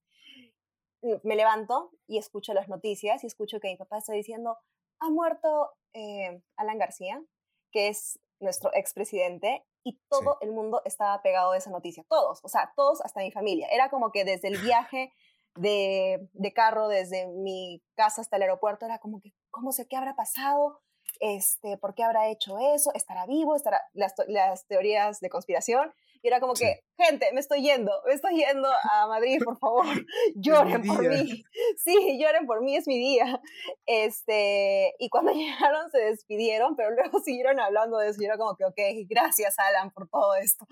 Me 1.22 1.36
levanto 1.36 1.92
y 2.06 2.18
escucho 2.18 2.52
las 2.54 2.68
noticias 2.68 3.22
y 3.22 3.28
escucho 3.28 3.60
que 3.60 3.68
mi 3.68 3.76
papá 3.76 3.98
está 3.98 4.12
diciendo, 4.12 4.58
ha 5.00 5.10
muerto 5.10 5.70
eh, 5.94 6.42
Alan 6.56 6.78
García, 6.78 7.22
que 7.70 7.88
es 7.88 8.18
nuestro 8.40 8.70
expresidente, 8.74 9.64
y 9.84 9.98
todo 10.10 10.38
el 10.42 10.52
mundo 10.52 10.82
estaba 10.84 11.22
pegado 11.22 11.52
de 11.52 11.58
esa 11.58 11.70
noticia, 11.70 12.04
todos, 12.08 12.40
o 12.42 12.48
sea, 12.48 12.72
todos 12.76 13.00
hasta 13.02 13.20
mi 13.20 13.30
familia. 13.30 13.68
Era 13.70 13.88
como 13.88 14.12
que 14.12 14.24
desde 14.24 14.48
el 14.48 14.58
viaje 14.62 15.12
de, 15.54 16.28
de 16.32 16.52
carro, 16.52 16.88
desde 16.88 17.26
mi 17.28 17.82
casa 17.94 18.20
hasta 18.20 18.36
el 18.36 18.42
aeropuerto, 18.42 18.84
era 18.84 18.98
como 18.98 19.20
que, 19.20 19.32
¿cómo 19.50 19.72
sé 19.72 19.86
qué 19.88 19.96
habrá 19.96 20.14
pasado? 20.14 20.80
Este, 21.20 21.76
¿por 21.78 21.94
qué 21.94 22.02
habrá 22.02 22.28
hecho 22.28 22.58
eso? 22.74 22.90
¿Estará 22.94 23.26
vivo? 23.26 23.56
¿Estará 23.56 23.80
las, 23.92 24.14
las 24.28 24.66
teorías 24.66 25.20
de 25.20 25.28
conspiración? 25.28 25.92
Y 26.22 26.28
era 26.28 26.40
como 26.40 26.54
que, 26.54 26.80
gente, 26.96 27.30
me 27.32 27.40
estoy 27.40 27.62
yendo, 27.62 27.92
me 28.04 28.12
estoy 28.12 28.36
yendo 28.36 28.68
a 28.90 29.06
Madrid, 29.06 29.40
por 29.44 29.58
favor, 29.58 29.86
lloren 30.34 30.82
por 30.82 31.08
mí. 31.08 31.44
Sí, 31.76 32.18
lloren 32.20 32.46
por 32.46 32.62
mí, 32.62 32.76
es 32.76 32.86
mi 32.86 32.98
día. 32.98 33.40
Este, 33.86 34.94
y 34.98 35.08
cuando 35.08 35.32
llegaron 35.32 35.90
se 35.90 35.98
despidieron, 35.98 36.76
pero 36.76 36.90
luego 36.90 37.20
siguieron 37.20 37.58
hablando 37.58 37.98
de 37.98 38.10
eso. 38.10 38.20
Y 38.22 38.26
era 38.26 38.36
como 38.36 38.54
que, 38.54 38.64
ok, 38.64 39.08
gracias 39.08 39.58
Alan 39.58 39.90
por 39.90 40.08
todo 40.08 40.34
esto. 40.34 40.66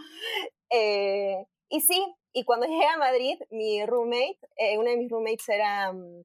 Eh, 0.71 1.47
y 1.69 1.81
sí, 1.81 2.05
y 2.33 2.45
cuando 2.45 2.67
llegué 2.67 2.87
a 2.87 2.99
Madrid, 2.99 3.39
mi 3.51 3.85
roommate, 3.87 4.39
eh, 4.57 4.79
una 4.79 4.91
de 4.91 4.99
mis 4.99 5.11
roommates 5.11 5.49
era 5.49 5.93
mm, 5.93 6.25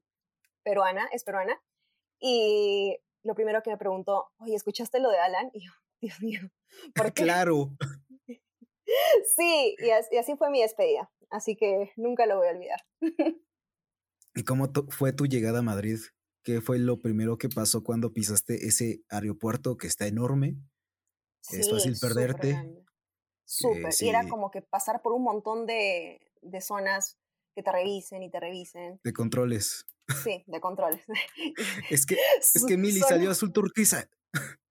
peruana, 0.62 1.08
es 1.12 1.24
peruana, 1.24 1.58
y 2.20 2.98
lo 3.22 3.34
primero 3.34 3.62
que 3.62 3.70
me 3.70 3.78
preguntó, 3.78 4.30
oye, 4.38 4.54
¿escuchaste 4.54 5.00
lo 5.00 5.10
de 5.10 5.18
Alan? 5.18 5.50
Y 5.52 5.66
yo, 5.66 5.72
Dios 6.00 6.20
mío. 6.20 6.40
¿por 6.94 7.12
qué? 7.12 7.24
Claro. 7.24 7.76
sí, 9.36 9.76
y 9.78 10.16
así, 10.18 10.36
fue 10.36 10.50
mi 10.50 10.62
despedida. 10.62 11.10
Así 11.30 11.56
que 11.56 11.92
nunca 11.96 12.26
lo 12.26 12.36
voy 12.36 12.48
a 12.48 12.50
olvidar. 12.50 12.80
¿Y 14.34 14.44
cómo 14.44 14.70
fue 14.90 15.12
tu 15.12 15.26
llegada 15.26 15.60
a 15.60 15.62
Madrid? 15.62 15.98
¿Qué 16.44 16.60
fue 16.60 16.78
lo 16.78 17.00
primero 17.00 17.38
que 17.38 17.48
pasó 17.48 17.84
cuando 17.84 18.12
pisaste 18.12 18.66
ese 18.66 19.02
aeropuerto 19.08 19.76
que 19.76 19.86
está 19.86 20.06
enorme? 20.06 20.56
es 21.50 21.70
fácil 21.70 21.96
perderte. 22.00 22.84
Súper. 23.44 23.92
Y 24.00 24.08
era 24.08 24.28
como 24.28 24.50
que 24.50 24.62
pasar 24.62 25.02
por 25.02 25.12
un 25.12 25.22
montón 25.22 25.66
de, 25.66 26.20
de 26.40 26.60
zonas 26.60 27.18
que 27.54 27.62
te 27.62 27.72
revisen 27.72 28.22
y 28.22 28.30
te 28.30 28.40
revisen. 28.40 29.00
De 29.02 29.12
controles. 29.12 29.86
Sí, 30.22 30.42
de 30.46 30.60
controles. 30.60 31.04
es 31.90 32.06
que, 32.06 32.16
es 32.38 32.64
que 32.66 32.76
Mili 32.76 33.00
salió 33.00 33.30
azul 33.30 33.52
turquesa. 33.52 34.08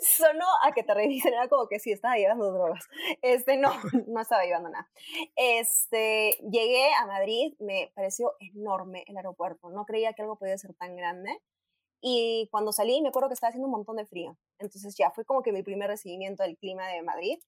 Sonó 0.00 0.46
a 0.62 0.72
que 0.72 0.82
te 0.82 0.94
revisen, 0.94 1.32
era 1.32 1.48
como 1.48 1.68
que 1.68 1.78
sí, 1.78 1.92
estaba 1.92 2.16
llevando 2.16 2.52
drogas. 2.52 2.86
Este, 3.22 3.56
no, 3.56 3.70
no 4.08 4.20
estaba 4.20 4.44
llevando 4.44 4.70
nada. 4.70 4.88
Este, 5.36 6.38
llegué 6.50 6.92
a 6.94 7.06
Madrid, 7.06 7.54
me 7.58 7.92
pareció 7.94 8.32
enorme 8.40 9.04
el 9.06 9.16
aeropuerto, 9.16 9.70
no 9.70 9.84
creía 9.84 10.12
que 10.12 10.22
algo 10.22 10.38
podía 10.38 10.58
ser 10.58 10.74
tan 10.74 10.96
grande. 10.96 11.40
Y 12.00 12.48
cuando 12.50 12.72
salí, 12.72 13.00
me 13.00 13.08
acuerdo 13.08 13.28
que 13.28 13.34
estaba 13.34 13.48
haciendo 13.48 13.66
un 13.66 13.72
montón 13.72 13.96
de 13.96 14.06
frío. 14.06 14.36
Entonces 14.58 14.94
ya 14.96 15.10
fue 15.10 15.24
como 15.24 15.42
que 15.42 15.52
mi 15.52 15.62
primer 15.62 15.88
recibimiento 15.88 16.42
del 16.42 16.56
clima 16.56 16.86
de 16.88 17.02
Madrid. 17.02 17.38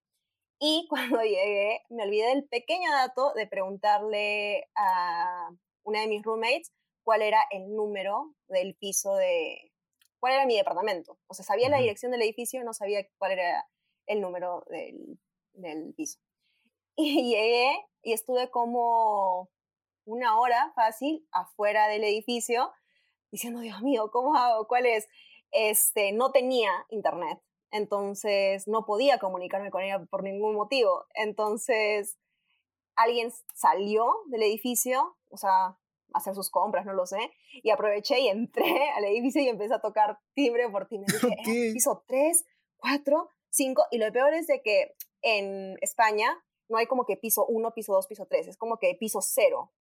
Y 0.60 0.86
cuando 0.88 1.20
llegué, 1.22 1.82
me 1.88 2.04
olvidé 2.04 2.28
del 2.28 2.48
pequeño 2.48 2.90
dato 2.90 3.32
de 3.34 3.46
preguntarle 3.46 4.68
a 4.74 5.50
una 5.84 6.00
de 6.00 6.08
mis 6.08 6.22
roommates 6.22 6.72
cuál 7.08 7.22
era 7.22 7.46
el 7.50 7.74
número 7.74 8.34
del 8.48 8.74
piso 8.74 9.14
de, 9.14 9.72
cuál 10.20 10.34
era 10.34 10.44
mi 10.44 10.58
departamento. 10.58 11.16
O 11.26 11.32
sea, 11.32 11.42
sabía 11.42 11.70
la 11.70 11.78
dirección 11.78 12.12
del 12.12 12.20
edificio, 12.20 12.62
no 12.64 12.74
sabía 12.74 13.08
cuál 13.16 13.32
era 13.32 13.66
el 14.04 14.20
número 14.20 14.66
del, 14.68 15.18
del 15.54 15.94
piso. 15.94 16.18
Y 16.96 17.30
llegué 17.30 17.86
y 18.02 18.12
estuve 18.12 18.50
como 18.50 19.48
una 20.04 20.38
hora 20.38 20.70
fácil 20.74 21.26
afuera 21.32 21.88
del 21.88 22.04
edificio 22.04 22.72
diciendo, 23.30 23.60
Dios 23.60 23.80
mío, 23.80 24.10
¿cómo 24.12 24.36
hago? 24.36 24.66
¿Cuál 24.68 24.84
es? 24.84 25.08
Este, 25.50 26.12
no 26.12 26.30
tenía 26.30 26.70
internet. 26.90 27.40
Entonces 27.70 28.68
no 28.68 28.84
podía 28.84 29.18
comunicarme 29.18 29.70
con 29.70 29.82
ella 29.82 30.04
por 30.10 30.24
ningún 30.24 30.54
motivo. 30.54 31.06
Entonces 31.14 32.18
alguien 32.96 33.32
salió 33.54 34.12
del 34.26 34.42
edificio, 34.42 35.16
o 35.30 35.38
sea, 35.38 35.78
hacer 36.14 36.34
sus 36.34 36.50
compras, 36.50 36.86
no 36.86 36.92
lo 36.92 37.06
sé, 37.06 37.18
y 37.62 37.70
aproveché 37.70 38.20
y 38.20 38.28
entré 38.28 38.64
al 38.96 39.04
edificio 39.04 39.42
y 39.42 39.48
empecé 39.48 39.74
a 39.74 39.80
tocar 39.80 40.18
timbre 40.34 40.68
por 40.70 40.86
timbre. 40.88 41.14
Dije, 41.44 41.72
piso 41.72 42.04
3, 42.06 42.44
4, 42.78 43.30
5, 43.50 43.86
y 43.90 43.98
lo 43.98 44.12
peor 44.12 44.34
es 44.34 44.46
de 44.46 44.62
que 44.62 44.94
en 45.22 45.76
España 45.80 46.42
no 46.68 46.78
hay 46.78 46.86
como 46.86 47.04
que 47.04 47.16
piso 47.16 47.46
1, 47.46 47.72
piso 47.74 47.92
2, 47.92 48.06
piso 48.06 48.26
3, 48.26 48.48
es 48.48 48.56
como 48.56 48.78
que 48.78 48.94
piso 48.94 49.20
0. 49.20 49.72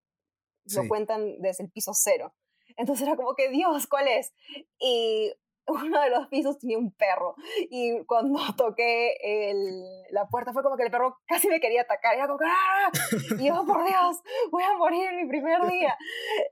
Lo 0.75 0.87
cuentan 0.89 1.39
desde 1.39 1.63
el 1.63 1.71
piso 1.71 1.93
0. 1.93 2.33
Entonces 2.75 3.07
era 3.07 3.15
como 3.15 3.35
que, 3.35 3.49
Dios, 3.49 3.87
¿cuál 3.87 4.07
es? 4.09 4.33
Y 4.79 5.33
uno 5.67 6.01
de 6.01 6.09
los 6.09 6.27
pisos 6.27 6.57
tenía 6.57 6.77
un 6.77 6.91
perro 6.91 7.35
y 7.69 8.03
cuando 8.05 8.39
toqué 8.57 9.15
el, 9.21 9.83
la 10.11 10.27
puerta 10.27 10.53
fue 10.53 10.63
como 10.63 10.77
que 10.77 10.83
el 10.83 10.91
perro 10.91 11.17
casi 11.27 11.47
me 11.47 11.59
quería 11.59 11.81
atacar. 11.81 12.15
Y 12.15 12.19
era 12.19 12.27
como 12.27 12.39
¡ah! 12.43 12.91
Y 13.39 13.47
yo, 13.47 13.65
por 13.65 13.85
Dios, 13.85 14.17
voy 14.51 14.63
a 14.63 14.77
morir 14.77 15.09
en 15.09 15.17
mi 15.17 15.27
primer 15.27 15.67
día. 15.67 15.97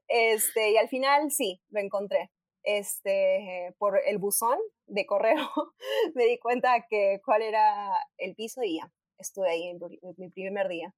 Este, 0.08 0.71
y 0.71 0.78
al 0.78 0.89
final 0.89 1.32
sí, 1.32 1.62
lo 1.69 1.80
encontré. 1.80 2.32
Este, 2.63 3.75
por 3.78 3.99
el 4.06 4.17
buzón 4.17 4.58
de 4.88 5.06
correo 5.06 5.36
me 6.15 6.25
di 6.25 6.39
cuenta 6.39 6.86
que 6.89 7.21
cuál 7.23 7.43
era 7.43 7.91
el 8.17 8.34
piso 8.34 8.63
y 8.63 8.80
ya, 8.80 8.91
estuve 9.19 9.49
ahí 9.49 9.67
en 9.67 9.80
mi 10.17 10.30
primer 10.30 10.67
día. 10.67 10.93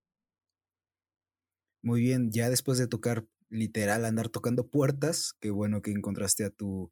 Muy 1.83 2.01
bien, 2.01 2.31
ya 2.31 2.49
después 2.49 2.77
de 2.77 2.87
tocar 2.87 3.25
literal, 3.49 4.05
andar 4.05 4.29
tocando 4.29 4.69
puertas, 4.69 5.33
qué 5.39 5.51
bueno 5.51 5.81
que 5.81 5.91
encontraste 5.91 6.45
a 6.45 6.49
tu 6.49 6.91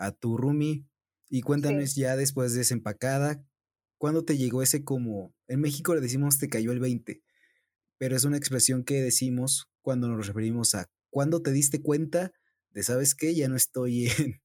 a 0.00 0.12
tu 0.12 0.36
roomie 0.36 0.86
y 1.28 1.42
cuéntanos 1.42 1.94
ya 1.94 2.16
después 2.16 2.52
de 2.52 2.58
desempacada, 2.58 3.44
¿cuándo 3.98 4.24
te 4.24 4.36
llegó 4.36 4.62
ese 4.62 4.82
como, 4.82 5.32
en 5.46 5.60
México 5.60 5.94
le 5.94 6.00
decimos 6.00 6.38
te 6.38 6.48
cayó 6.48 6.72
el 6.72 6.80
20, 6.80 7.22
pero 7.98 8.16
es 8.16 8.24
una 8.24 8.38
expresión 8.38 8.82
que 8.82 9.02
decimos 9.02 9.70
cuando 9.82 10.08
nos 10.08 10.26
referimos 10.26 10.74
a 10.74 10.90
cuando 11.10 11.42
te 11.42 11.52
diste 11.52 11.82
cuenta 11.82 12.32
de, 12.70 12.82
¿sabes 12.82 13.14
qué? 13.14 13.34
Ya 13.34 13.48
no 13.48 13.56
estoy 13.56 14.06
en, 14.06 14.40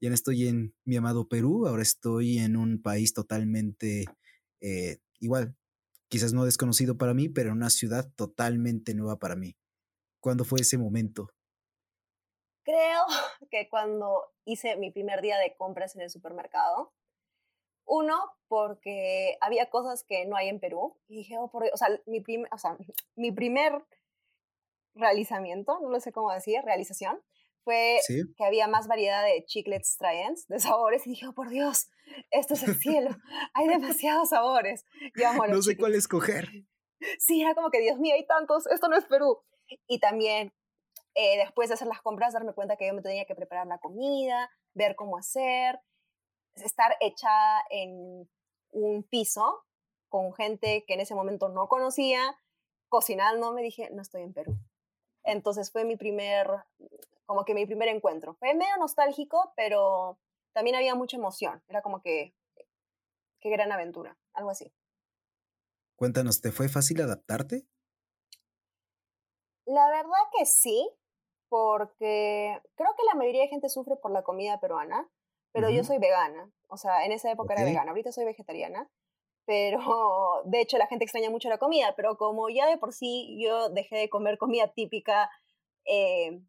ya 0.00 0.10
no 0.10 0.14
estoy 0.14 0.48
en 0.48 0.74
mi 0.84 0.96
amado 0.96 1.28
Perú, 1.28 1.66
ahora 1.66 1.82
estoy 1.82 2.38
en 2.38 2.56
un 2.56 2.82
país 2.82 3.14
totalmente 3.14 4.04
eh, 4.60 4.98
igual, 5.18 5.56
quizás 6.08 6.32
no 6.32 6.44
desconocido 6.44 6.98
para 6.98 7.14
mí, 7.14 7.28
pero 7.28 7.50
en 7.50 7.56
una 7.56 7.70
ciudad 7.70 8.12
totalmente 8.16 8.94
nueva 8.94 9.18
para 9.18 9.36
mí. 9.36 9.56
¿Cuándo 10.20 10.44
fue 10.44 10.60
ese 10.60 10.76
momento? 10.76 11.30
Creo 12.70 13.04
que 13.50 13.68
cuando 13.68 14.32
hice 14.44 14.76
mi 14.76 14.90
primer 14.90 15.20
día 15.22 15.38
de 15.38 15.56
compras 15.56 15.96
en 15.96 16.02
el 16.02 16.10
supermercado, 16.10 16.92
uno, 17.84 18.16
porque 18.46 19.36
había 19.40 19.68
cosas 19.68 20.04
que 20.04 20.24
no 20.26 20.36
hay 20.36 20.48
en 20.48 20.60
Perú. 20.60 20.96
Y 21.08 21.18
dije, 21.18 21.36
oh, 21.38 21.50
por 21.50 21.64
Dios, 21.64 21.74
o 21.74 21.76
sea, 21.76 21.88
mi, 22.06 22.22
o 22.50 22.58
sea, 22.58 22.76
mi 23.16 23.32
primer 23.32 23.72
realizamiento, 24.94 25.78
no 25.80 25.90
lo 25.90 26.00
sé 26.00 26.12
cómo 26.12 26.32
decir, 26.32 26.60
realización, 26.64 27.20
fue 27.64 28.00
que 28.36 28.44
había 28.44 28.68
más 28.68 28.88
variedad 28.88 29.24
de 29.24 29.44
chiclets 29.44 29.96
Triens, 29.98 30.48
de 30.48 30.60
sabores, 30.60 31.06
y 31.06 31.10
dije, 31.10 31.26
oh, 31.26 31.34
por 31.34 31.50
Dios, 31.50 31.90
esto 32.30 32.54
es 32.54 32.62
el 32.62 32.74
cielo, 32.76 33.10
hay 33.54 33.68
demasiados 33.68 34.30
sabores. 34.30 34.84
no 35.48 35.62
sé 35.62 35.76
cuál 35.76 35.94
escoger. 35.94 36.48
Sí, 37.18 37.42
era 37.42 37.54
como 37.54 37.70
que, 37.70 37.80
Dios 37.80 37.98
mío, 37.98 38.14
hay 38.14 38.26
tantos, 38.26 38.66
esto 38.66 38.88
no 38.88 38.96
es 38.96 39.04
Perú. 39.04 39.38
Y 39.86 40.00
también, 40.00 40.52
eh, 41.14 41.38
después 41.38 41.68
de 41.68 41.74
hacer 41.74 41.88
las 41.88 42.02
compras, 42.02 42.32
darme 42.32 42.52
cuenta 42.52 42.76
que 42.76 42.86
yo 42.86 42.94
me 42.94 43.02
tenía 43.02 43.24
que 43.24 43.34
preparar 43.34 43.66
la 43.66 43.78
comida, 43.78 44.50
ver 44.74 44.94
cómo 44.96 45.16
hacer, 45.16 45.80
estar 46.54 46.96
echada 47.00 47.64
en 47.70 48.28
un 48.72 49.02
piso 49.02 49.64
con 50.08 50.32
gente 50.34 50.84
que 50.86 50.94
en 50.94 51.00
ese 51.00 51.14
momento 51.14 51.48
no 51.48 51.68
conocía, 51.68 52.36
cocinando, 52.88 53.52
me 53.52 53.62
dije, 53.62 53.90
no 53.92 54.02
estoy 54.02 54.22
en 54.22 54.32
Perú. 54.32 54.56
Entonces 55.22 55.70
fue 55.70 55.84
mi 55.84 55.96
primer, 55.96 56.48
como 57.26 57.44
que 57.44 57.54
mi 57.54 57.66
primer 57.66 57.88
encuentro. 57.88 58.34
Fue 58.34 58.54
medio 58.54 58.76
nostálgico, 58.78 59.52
pero 59.56 60.18
también 60.52 60.76
había 60.76 60.94
mucha 60.94 61.16
emoción. 61.16 61.62
Era 61.68 61.82
como 61.82 62.02
que, 62.02 62.34
qué 63.40 63.50
gran 63.50 63.70
aventura, 63.72 64.18
algo 64.32 64.50
así. 64.50 64.72
Cuéntanos, 65.96 66.40
¿te 66.40 66.50
fue 66.50 66.68
fácil 66.68 67.00
adaptarte? 67.00 67.66
La 69.66 69.86
verdad 69.88 70.18
que 70.36 70.46
sí, 70.46 70.90
porque 71.50 72.58
creo 72.76 72.94
que 72.96 73.04
la 73.04 73.14
mayoría 73.14 73.42
de 73.42 73.48
gente 73.48 73.68
sufre 73.68 73.96
por 73.96 74.10
la 74.10 74.22
comida 74.22 74.58
peruana 74.58 75.06
pero 75.52 75.70
yo 75.70 75.84
soy 75.84 75.98
vegana. 75.98 76.50
O 76.68 76.76
sea, 76.76 77.04
en 77.04 77.12
esa 77.12 77.30
época 77.30 77.54
era 77.54 77.64
vegana, 77.64 77.90
ahorita 77.90 78.12
soy 78.12 78.24
vegetariana. 78.24 78.88
Pero 79.46 79.78
de 80.44 80.60
hecho 80.60 80.78
la 80.78 80.86
gente 80.86 81.04
extraña 81.04 81.30
mucho 81.30 81.48
la 81.48 81.58
comida, 81.58 81.94
pero 81.96 82.16
como 82.16 82.48
ya 82.48 82.66
de 82.66 82.78
por 82.78 82.92
sí 82.92 83.38
yo 83.42 83.68
dejé 83.70 83.96
de 83.96 84.10
comer 84.10 84.38
comida 84.38 84.68
típica 84.68 85.30
eh, 85.86 86.40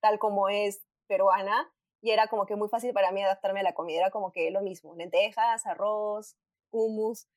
tal 0.00 0.18
como 0.18 0.48
es 0.48 0.82
peruana, 1.06 1.72
y 2.00 2.10
era 2.10 2.26
como 2.26 2.46
que 2.46 2.56
muy 2.56 2.68
fácil 2.68 2.92
para 2.92 3.12
mí 3.12 3.22
adaptarme 3.22 3.60
a 3.60 3.62
la 3.62 3.74
comida, 3.74 4.00
era 4.00 4.10
como 4.10 4.32
que 4.32 4.50
lo 4.50 4.60
mismo, 4.60 4.94
lentejas, 4.96 5.66
arroz, 5.66 6.36
hummus. 6.70 7.28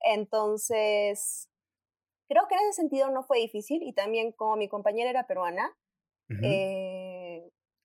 Entonces, 0.00 1.48
creo 2.28 2.48
que 2.48 2.56
en 2.56 2.62
ese 2.62 2.72
sentido 2.72 3.10
no 3.10 3.22
fue 3.22 3.38
difícil 3.38 3.82
y 3.82 3.92
también 3.92 4.32
como 4.32 4.56
mi 4.56 4.68
compañera 4.68 5.10
era 5.10 5.26
peruana, 5.26 5.76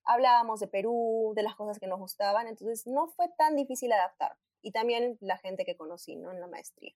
hablábamos 0.04 0.60
de 0.60 0.68
Perú, 0.68 1.32
de 1.34 1.42
las 1.42 1.54
cosas 1.54 1.78
que 1.78 1.86
nos 1.86 1.98
gustaban, 1.98 2.46
entonces 2.46 2.86
no 2.86 3.08
fue 3.08 3.26
tan 3.38 3.56
difícil 3.56 3.92
adaptar. 3.92 4.36
Y 4.62 4.72
también 4.72 5.18
la 5.20 5.38
gente 5.38 5.64
que 5.64 5.76
conocí, 5.76 6.16
¿no? 6.16 6.32
En 6.32 6.40
la 6.40 6.46
maestría. 6.46 6.94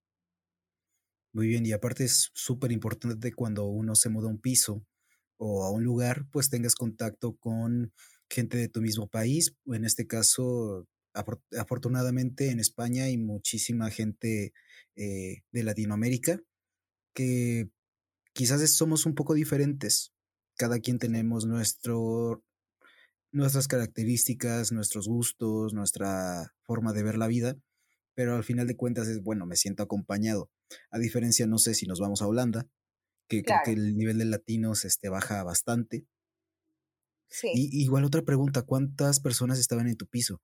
Muy 1.32 1.48
bien, 1.48 1.66
y 1.66 1.72
aparte 1.72 2.04
es 2.04 2.30
súper 2.34 2.72
importante 2.72 3.32
cuando 3.32 3.66
uno 3.66 3.94
se 3.94 4.08
muda 4.08 4.28
a 4.28 4.30
un 4.30 4.40
piso 4.40 4.82
o 5.36 5.64
a 5.64 5.70
un 5.70 5.84
lugar, 5.84 6.24
pues 6.32 6.50
tengas 6.50 6.74
contacto 6.74 7.36
con 7.36 7.92
gente 8.30 8.56
de 8.56 8.68
tu 8.68 8.80
mismo 8.80 9.08
país. 9.08 9.54
En 9.66 9.84
este 9.84 10.06
caso, 10.06 10.86
afortunadamente 11.58 12.50
en 12.50 12.60
España 12.60 13.04
hay 13.04 13.18
muchísima 13.18 13.90
gente 13.90 14.52
eh, 14.96 15.42
de 15.52 15.62
Latinoamérica 15.62 16.40
que 17.14 17.68
quizás 18.32 18.68
somos 18.74 19.06
un 19.06 19.14
poco 19.14 19.34
diferentes. 19.34 20.12
Cada 20.58 20.80
quien 20.80 20.98
tenemos 20.98 21.46
nuestro 21.46 22.44
nuestras 23.32 23.68
características, 23.68 24.72
nuestros 24.72 25.08
gustos, 25.08 25.72
nuestra 25.72 26.54
forma 26.62 26.92
de 26.92 27.02
ver 27.02 27.16
la 27.16 27.26
vida, 27.26 27.56
pero 28.14 28.34
al 28.36 28.44
final 28.44 28.66
de 28.66 28.76
cuentas 28.76 29.06
es, 29.08 29.22
bueno, 29.22 29.46
me 29.46 29.56
siento 29.56 29.82
acompañado. 29.82 30.50
A 30.90 30.98
diferencia, 30.98 31.46
no 31.46 31.58
sé 31.58 31.74
si 31.74 31.86
nos 31.86 32.00
vamos 32.00 32.20
a 32.20 32.26
Holanda, 32.26 32.66
que 33.28 33.42
creo 33.42 33.58
que 33.64 33.72
el 33.72 33.96
nivel 33.96 34.18
de 34.18 34.24
latinos 34.24 34.84
este, 34.84 35.08
baja 35.08 35.42
bastante. 35.44 36.06
Sí. 37.28 37.50
Y 37.54 37.82
igual 37.82 38.04
otra 38.04 38.22
pregunta, 38.22 38.62
¿cuántas 38.62 39.20
personas 39.20 39.58
estaban 39.58 39.86
en 39.86 39.96
tu 39.96 40.06
piso? 40.06 40.40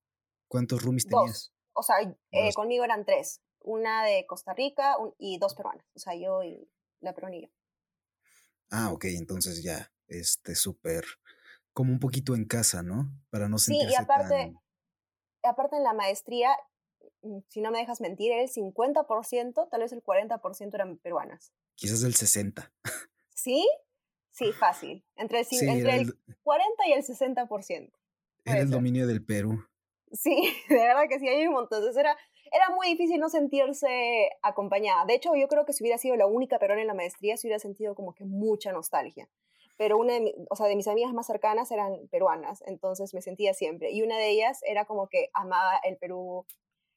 ¿Cuántos 0.49 0.83
roomies 0.83 1.07
tenías? 1.07 1.53
O 1.73 1.83
sea, 1.83 1.97
eh, 2.31 2.53
conmigo 2.55 2.85
eran 2.85 3.05
tres. 3.05 3.41
Una 3.61 4.05
de 4.05 4.27
Costa 4.27 4.53
Rica 4.53 4.97
y 5.19 5.39
dos 5.39 5.55
peruanas. 5.55 5.87
O 5.95 5.99
sea, 5.99 6.15
yo 6.15 6.45
y 6.45 6.69
la 7.01 7.15
peruanilla. 7.15 7.51
Ah, 8.71 8.93
ok, 8.93 9.07
entonces 9.07 9.63
ya, 9.63 9.94
este, 10.09 10.55
súper 10.55 11.05
como 11.75 11.93
un 11.93 11.99
poquito 11.99 12.35
en 12.35 12.47
casa, 12.47 12.83
¿no? 12.83 13.11
Para 13.31 13.49
no 13.49 13.59
sentirse 13.59 13.89
Sí, 13.89 13.93
y 13.93 13.97
aparte, 14.03 14.55
aparte 15.43 15.77
en 15.77 15.83
la 15.83 15.93
maestría, 15.93 16.57
mm, 17.23 17.41
si 17.49 17.61
no 17.61 17.71
me 17.71 17.79
dejas 17.79 18.01
mentir, 18.01 18.33
el 18.33 18.49
50%, 18.49 19.69
tal 19.69 19.81
vez 19.81 19.93
el 19.93 20.03
40% 20.03 20.75
eran 20.75 20.97
peruanas. 20.99 21.53
Quizás 21.75 22.05
el 22.05 22.15
60%. 22.15 22.71
¿Sí? 23.35 23.69
Sí, 24.31 24.53
fácil. 24.53 25.05
Entre 25.17 25.41
el, 25.41 25.47
entre 25.69 25.97
el, 25.97 26.19
40 26.43 26.89
y 26.89 26.93
el 26.93 27.05
60%. 27.05 27.93
Era 28.45 28.61
el 28.61 28.71
dominio 28.71 29.07
del 29.07 29.25
Perú. 29.25 29.65
Sí, 30.13 30.55
de 30.69 30.77
verdad 30.77 31.05
que 31.09 31.19
sí, 31.19 31.29
hay 31.29 31.47
un 31.47 31.55
montón. 31.55 31.79
Entonces 31.79 32.01
era, 32.01 32.17
era 32.53 32.71
muy 32.75 32.89
difícil 32.89 33.19
no 33.19 33.29
sentirse 33.29 34.31
acompañada. 34.43 35.05
De 35.07 35.15
hecho, 35.15 35.35
yo 35.35 35.49
creo 35.49 35.65
que 35.65 35.73
si 35.73 35.83
hubiera 35.83 35.99
sido 35.99 36.15
la 36.17 36.27
única 36.27 36.59
peruana 36.59 36.83
en 36.83 36.89
la 36.89 36.95
maestría, 36.95 37.37
se 37.37 37.49
hubiera 37.49 37.59
sentido 37.59 37.97
como 37.97 38.15
que 38.15 38.25
mucha 38.25 38.73
nostalgia 38.73 39.29
pero 39.77 39.99
una 39.99 40.15
de, 40.15 40.35
o 40.51 40.57
sea, 40.57 40.67
de 40.67 40.77
mis 40.77 40.87
amigas 40.87 41.13
más 41.13 41.27
cercanas 41.27 41.71
eran 41.71 42.09
peruanas, 42.11 42.63
entonces 42.67 43.13
me 43.15 43.23
sentía 43.23 43.55
siempre. 43.55 43.91
Y 43.91 44.03
una 44.03 44.17
de 44.19 44.31
ellas 44.31 44.61
era 44.67 44.85
como 44.85 45.09
que 45.09 45.31
amaba 45.35 45.77
el 45.85 45.97
Perú 45.97 46.47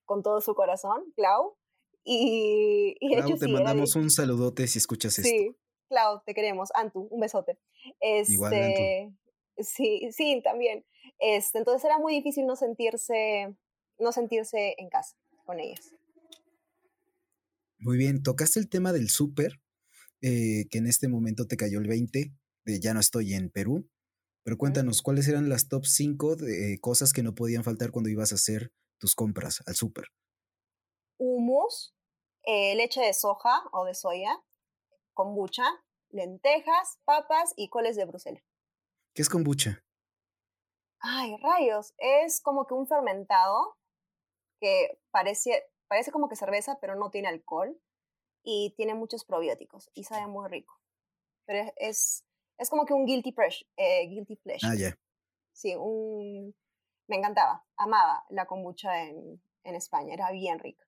con 0.05 0.21
todo 0.21 0.41
su 0.41 0.53
corazón, 0.53 1.03
Clau. 1.15 1.55
Y, 2.03 2.95
y 2.99 3.15
Clau, 3.15 3.37
te 3.37 3.47
mandamos 3.47 3.95
un 3.95 4.09
saludote 4.09 4.67
si 4.67 4.77
escuchas 4.77 5.17
esto. 5.17 5.29
Sí, 5.29 5.55
Clau, 5.89 6.21
te 6.25 6.33
queremos. 6.33 6.69
Antu, 6.75 7.07
un 7.09 7.19
besote. 7.19 7.57
Este, 7.99 8.33
Igual, 8.33 8.53
Antu. 8.53 9.17
Sí, 9.57 10.09
sí, 10.11 10.41
también. 10.43 10.85
Este, 11.19 11.57
entonces 11.57 11.83
era 11.83 11.97
muy 11.97 12.13
difícil 12.13 12.45
no 12.45 12.55
sentirse, 12.55 13.55
no 13.97 14.11
sentirse 14.11 14.75
en 14.77 14.89
casa 14.89 15.17
con 15.45 15.59
ellas. 15.59 15.95
Muy 17.79 17.97
bien, 17.97 18.21
tocaste 18.21 18.59
el 18.59 18.69
tema 18.69 18.93
del 18.93 19.09
súper, 19.09 19.53
eh, 20.21 20.65
que 20.69 20.77
en 20.77 20.87
este 20.87 21.07
momento 21.07 21.47
te 21.47 21.57
cayó 21.57 21.79
el 21.79 21.87
20 21.87 22.33
ya 22.67 22.93
no 22.93 22.99
estoy 22.99 23.33
en 23.33 23.49
Perú. 23.49 23.89
Pero 24.43 24.57
cuéntanos, 24.57 25.01
¿cuáles 25.01 25.27
eran 25.27 25.49
las 25.49 25.67
top 25.67 25.85
5 25.85 26.35
de 26.37 26.77
cosas 26.79 27.11
que 27.11 27.23
no 27.23 27.35
podían 27.35 27.63
faltar 27.63 27.91
cuando 27.91 28.09
ibas 28.09 28.31
a 28.31 28.35
hacer 28.35 28.71
tus 28.99 29.13
compras 29.13 29.61
al 29.65 29.75
súper? 29.75 30.05
Humus, 31.19 31.95
eh, 32.43 32.75
leche 32.75 33.01
de 33.01 33.13
soja 33.13 33.63
o 33.73 33.85
de 33.85 33.93
soya, 33.93 34.41
kombucha, 35.13 35.65
lentejas, 36.09 36.99
papas 37.03 37.53
y 37.57 37.69
coles 37.69 37.95
de 37.95 38.05
Bruselas. 38.05 38.43
¿Qué 39.13 39.21
es 39.21 39.29
kombucha? 39.29 39.83
Ay, 40.99 41.35
rayos, 41.41 41.93
es 41.97 42.41
como 42.41 42.65
que 42.67 42.73
un 42.73 42.87
fermentado 42.87 43.77
que 44.59 44.99
parece, 45.11 45.63
parece 45.87 46.11
como 46.11 46.29
que 46.29 46.35
cerveza, 46.35 46.77
pero 46.79 46.95
no 46.95 47.11
tiene 47.11 47.27
alcohol 47.27 47.79
y 48.43 48.73
tiene 48.77 48.93
muchos 48.93 49.25
probióticos 49.25 49.89
y 49.93 50.05
sabe 50.05 50.27
muy 50.27 50.47
rico. 50.47 50.79
Pero 51.45 51.71
es, 51.77 52.25
es 52.57 52.69
como 52.69 52.85
que 52.85 52.93
un 52.93 53.05
guilty, 53.05 53.31
pleasure. 53.31 53.69
Eh, 53.77 54.07
guilty 54.07 54.35
pleasure. 54.37 54.71
Ah, 54.71 54.75
ya. 54.75 54.97
Sí, 55.53 55.75
un... 55.75 56.55
me 57.07 57.15
encantaba, 57.15 57.65
amaba 57.75 58.25
la 58.29 58.45
kombucha 58.45 59.03
en, 59.03 59.41
en 59.63 59.75
España, 59.75 60.13
era 60.13 60.31
bien 60.31 60.59
rica. 60.59 60.85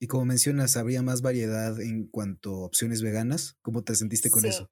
Y 0.00 0.06
como 0.06 0.24
mencionas, 0.24 0.76
habría 0.76 1.02
más 1.02 1.22
variedad 1.22 1.80
en 1.80 2.06
cuanto 2.06 2.50
a 2.50 2.66
opciones 2.66 3.02
veganas. 3.02 3.58
¿Cómo 3.62 3.82
te 3.82 3.96
sentiste 3.96 4.30
con 4.30 4.44
eso? 4.44 4.70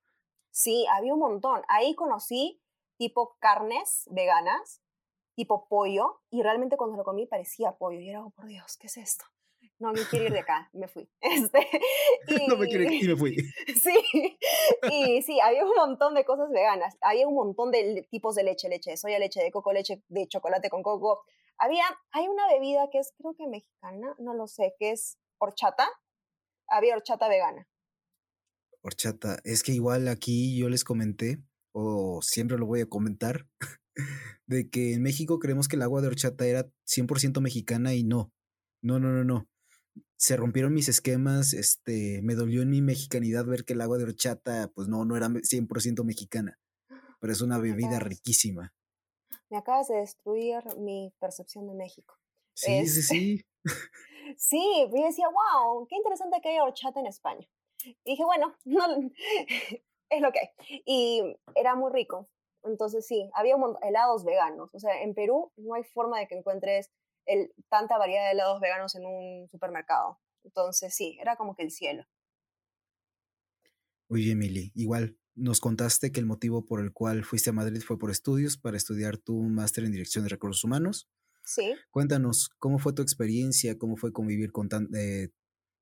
Sí, 0.52 0.86
había 0.92 1.14
un 1.14 1.20
montón. 1.20 1.62
Ahí 1.68 1.96
conocí 1.96 2.62
tipo 2.96 3.36
carnes 3.40 4.08
veganas, 4.12 4.82
tipo 5.34 5.66
pollo, 5.68 6.22
y 6.30 6.42
realmente 6.42 6.76
cuando 6.76 6.96
lo 6.96 7.04
comí 7.04 7.26
parecía 7.26 7.72
pollo. 7.72 7.98
Y 7.98 8.08
era, 8.08 8.24
oh, 8.24 8.30
por 8.30 8.46
Dios, 8.46 8.76
¿qué 8.76 8.86
es 8.86 8.96
esto? 8.98 9.24
No 9.78 9.92
me 9.92 10.00
quiero 10.08 10.26
ir 10.26 10.32
de 10.32 10.40
acá, 10.40 10.70
me 10.72 10.88
fui. 10.88 11.08
Este, 11.20 11.66
y, 12.28 12.46
no 12.48 12.56
me 12.56 12.66
quiero 12.66 12.84
ir 12.84 13.04
y 13.04 13.08
me 13.08 13.16
fui. 13.16 13.36
Sí, 13.82 14.38
y 14.90 15.22
sí, 15.22 15.40
había 15.40 15.64
un 15.64 15.74
montón 15.76 16.14
de 16.14 16.24
cosas 16.24 16.50
veganas, 16.50 16.96
había 17.00 17.26
un 17.26 17.34
montón 17.34 17.70
de 17.70 18.06
tipos 18.10 18.34
de 18.34 18.44
leche, 18.44 18.68
leche 18.68 18.90
de 18.90 18.96
soya, 18.96 19.18
leche 19.18 19.42
de 19.42 19.50
coco, 19.50 19.72
leche 19.72 20.02
de 20.08 20.26
chocolate 20.28 20.70
con 20.70 20.82
coco. 20.82 21.24
Había, 21.58 21.84
hay 22.12 22.28
una 22.28 22.46
bebida 22.48 22.88
que 22.90 22.98
es 22.98 23.12
creo 23.16 23.34
que 23.34 23.46
mexicana, 23.46 24.14
no 24.18 24.34
lo 24.34 24.46
sé, 24.46 24.74
que 24.78 24.90
es 24.92 25.18
horchata. 25.38 25.88
Había 26.68 26.94
horchata 26.94 27.28
vegana. 27.28 27.68
Horchata, 28.82 29.38
es 29.44 29.62
que 29.62 29.72
igual 29.72 30.08
aquí 30.08 30.58
yo 30.58 30.68
les 30.68 30.84
comenté, 30.84 31.38
o 31.72 32.20
siempre 32.22 32.58
lo 32.58 32.66
voy 32.66 32.80
a 32.82 32.88
comentar, 32.88 33.46
de 34.46 34.68
que 34.70 34.94
en 34.94 35.02
México 35.02 35.38
creemos 35.38 35.68
que 35.68 35.76
el 35.76 35.82
agua 35.82 36.00
de 36.00 36.08
horchata 36.08 36.46
era 36.46 36.68
100% 36.86 37.40
mexicana 37.40 37.94
y 37.94 38.04
no. 38.04 38.32
No, 38.82 38.98
no, 39.00 39.08
no, 39.08 39.24
no 39.24 39.48
se 40.16 40.36
rompieron 40.36 40.72
mis 40.72 40.88
esquemas, 40.88 41.52
este, 41.52 42.20
me 42.22 42.34
dolió 42.34 42.62
en 42.62 42.70
mi 42.70 42.80
mexicanidad 42.80 43.44
ver 43.44 43.64
que 43.64 43.74
el 43.74 43.80
agua 43.80 43.98
de 43.98 44.04
horchata, 44.04 44.70
pues 44.74 44.88
no, 44.88 45.04
no 45.04 45.16
era 45.16 45.28
100% 45.28 46.04
mexicana, 46.04 46.58
pero 47.20 47.32
es 47.32 47.40
una 47.40 47.58
bebida 47.58 47.98
riquísima. 47.98 48.72
me 49.50 49.58
acabas 49.58 49.88
de 49.88 49.96
destruir 49.96 50.62
mi 50.78 51.12
percepción 51.18 51.66
de 51.66 51.74
México. 51.74 52.14
Sí, 52.54 52.86
sí, 52.86 53.02
sí. 53.02 53.44
sí, 54.38 54.88
yo 54.94 55.04
decía, 55.04 55.26
wow, 55.28 55.86
qué 55.86 55.96
interesante 55.96 56.40
que 56.42 56.50
haya 56.50 56.64
horchata 56.64 57.00
en 57.00 57.06
España. 57.06 57.46
Y 57.84 58.12
dije, 58.12 58.24
bueno, 58.24 58.56
no, 58.64 59.10
es 60.08 60.20
lo 60.20 60.32
que 60.32 60.40
hay. 60.40 60.82
Y 60.86 61.36
era 61.54 61.74
muy 61.74 61.92
rico. 61.92 62.28
Entonces 62.64 63.06
sí, 63.06 63.30
había 63.34 63.56
helados 63.82 64.24
veganos. 64.24 64.74
O 64.74 64.80
sea, 64.80 65.02
en 65.02 65.14
Perú 65.14 65.52
no 65.56 65.74
hay 65.74 65.84
forma 65.84 66.18
de 66.18 66.26
que 66.26 66.36
encuentres 66.36 66.90
el, 67.26 67.52
tanta 67.68 67.98
variedad 67.98 68.24
de 68.24 68.32
helados 68.32 68.60
veganos 68.60 68.94
en 68.94 69.06
un 69.06 69.48
supermercado. 69.48 70.18
Entonces 70.44 70.94
sí, 70.94 71.18
era 71.20 71.36
como 71.36 71.54
que 71.54 71.62
el 71.62 71.70
cielo. 71.70 72.04
Oye, 74.08 74.32
Emily, 74.32 74.72
igual 74.74 75.18
nos 75.34 75.60
contaste 75.60 76.12
que 76.12 76.20
el 76.20 76.26
motivo 76.26 76.64
por 76.64 76.80
el 76.80 76.92
cual 76.92 77.24
fuiste 77.24 77.50
a 77.50 77.52
Madrid 77.52 77.82
fue 77.82 77.98
por 77.98 78.10
estudios, 78.10 78.56
para 78.56 78.76
estudiar 78.76 79.18
tu 79.18 79.42
máster 79.42 79.84
en 79.84 79.92
Dirección 79.92 80.24
de 80.24 80.30
Recursos 80.30 80.64
Humanos. 80.64 81.08
Sí. 81.44 81.74
Cuéntanos, 81.90 82.50
¿cómo 82.58 82.78
fue 82.78 82.92
tu 82.92 83.02
experiencia? 83.02 83.76
¿Cómo 83.76 83.96
fue 83.96 84.12
convivir 84.12 84.50
con 84.50 84.68
tan, 84.68 84.88
eh, 84.94 85.28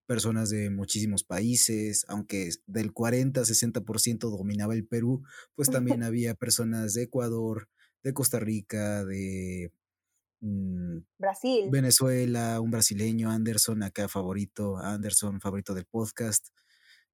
personas 0.07 0.51
de 0.51 0.71
muchísimos 0.71 1.23
países? 1.23 2.05
Aunque 2.09 2.51
del 2.67 2.93
40-60% 2.93 4.31
dominaba 4.31 4.75
el 4.75 4.87
Perú, 4.87 5.23
pues 5.55 5.71
también 5.71 6.03
había 6.03 6.35
personas 6.35 6.95
de 6.95 7.05
Ecuador, 7.05 7.69
de 8.03 8.13
Costa 8.13 8.41
Rica, 8.41 9.05
de 9.05 9.73
mm, 10.45 10.99
Brasil. 11.19 11.69
Venezuela, 11.71 12.61
un 12.61 12.71
brasileño, 12.71 13.31
Anderson, 13.31 13.83
acá 13.83 14.09
favorito, 14.09 14.77
Anderson, 14.77 15.41
favorito 15.41 15.75
del 15.75 15.87
podcast 15.87 16.49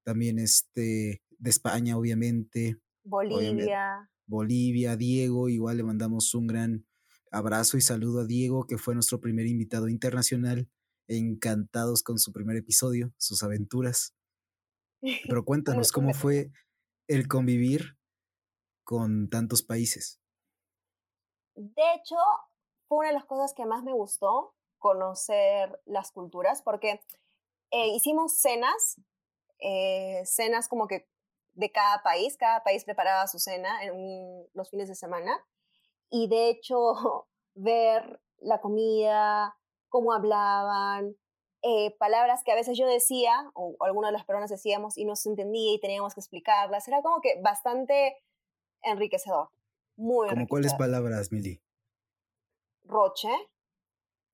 también 0.02 0.38
este, 0.38 1.22
de 1.38 1.50
España, 1.50 1.96
obviamente. 1.96 2.78
Bolivia. 3.04 4.10
Bolivia, 4.26 4.96
Diego, 4.96 5.48
igual 5.48 5.76
le 5.76 5.82
mandamos 5.82 6.34
un 6.34 6.46
gran 6.46 6.86
abrazo 7.30 7.76
y 7.76 7.80
saludo 7.80 8.20
a 8.20 8.26
Diego, 8.26 8.66
que 8.66 8.78
fue 8.78 8.94
nuestro 8.94 9.20
primer 9.20 9.46
invitado 9.46 9.88
internacional. 9.88 10.68
Encantados 11.08 12.02
con 12.04 12.18
su 12.18 12.32
primer 12.32 12.56
episodio, 12.56 13.12
sus 13.18 13.42
aventuras. 13.42 14.14
Pero 15.00 15.44
cuéntanos, 15.44 15.90
¿cómo 15.90 16.14
fue 16.14 16.52
el 17.08 17.26
convivir 17.26 17.96
con 18.84 19.28
tantos 19.28 19.62
países? 19.62 20.20
De 21.56 21.82
hecho, 21.96 22.16
fue 22.90 22.98
una 22.98 23.08
de 23.08 23.14
las 23.14 23.24
cosas 23.24 23.54
que 23.54 23.66
más 23.66 23.84
me 23.84 23.92
gustó, 23.92 24.52
conocer 24.80 25.80
las 25.86 26.10
culturas, 26.10 26.60
porque 26.60 27.00
eh, 27.70 27.86
hicimos 27.94 28.40
cenas 28.40 29.00
eh, 29.60 30.22
cenas 30.24 30.66
como 30.66 30.88
que 30.88 31.06
de 31.52 31.70
cada 31.70 32.02
país, 32.02 32.36
cada 32.36 32.64
país 32.64 32.84
preparaba 32.84 33.28
su 33.28 33.38
cena 33.38 33.84
en 33.84 34.44
los 34.54 34.70
fines 34.70 34.88
de 34.88 34.96
semana 34.96 35.38
y 36.10 36.26
de 36.26 36.48
hecho 36.48 37.28
ver 37.54 38.20
la 38.38 38.60
comida, 38.60 39.56
cómo 39.88 40.12
hablaban, 40.12 41.14
eh, 41.62 41.94
palabras 41.98 42.42
que 42.42 42.50
a 42.50 42.56
veces 42.56 42.76
yo 42.76 42.88
decía 42.88 43.52
o, 43.54 43.76
algunas 43.84 44.08
de 44.08 44.14
las 44.14 44.24
personas 44.24 44.50
decíamos 44.50 44.98
y 44.98 45.04
no 45.04 45.14
se 45.14 45.28
entendía 45.28 45.74
y 45.74 45.80
teníamos 45.80 46.14
que 46.14 46.20
explicarlas, 46.20 46.88
era 46.88 47.02
como 47.02 47.20
que 47.20 47.40
bastante 47.40 48.16
enriquecedor. 48.82 49.50
Muy 49.94 50.28
¿Como 50.28 50.48
cuáles 50.48 50.74
palabras, 50.74 51.30
Mili? 51.30 51.62
Roche. 52.90 53.30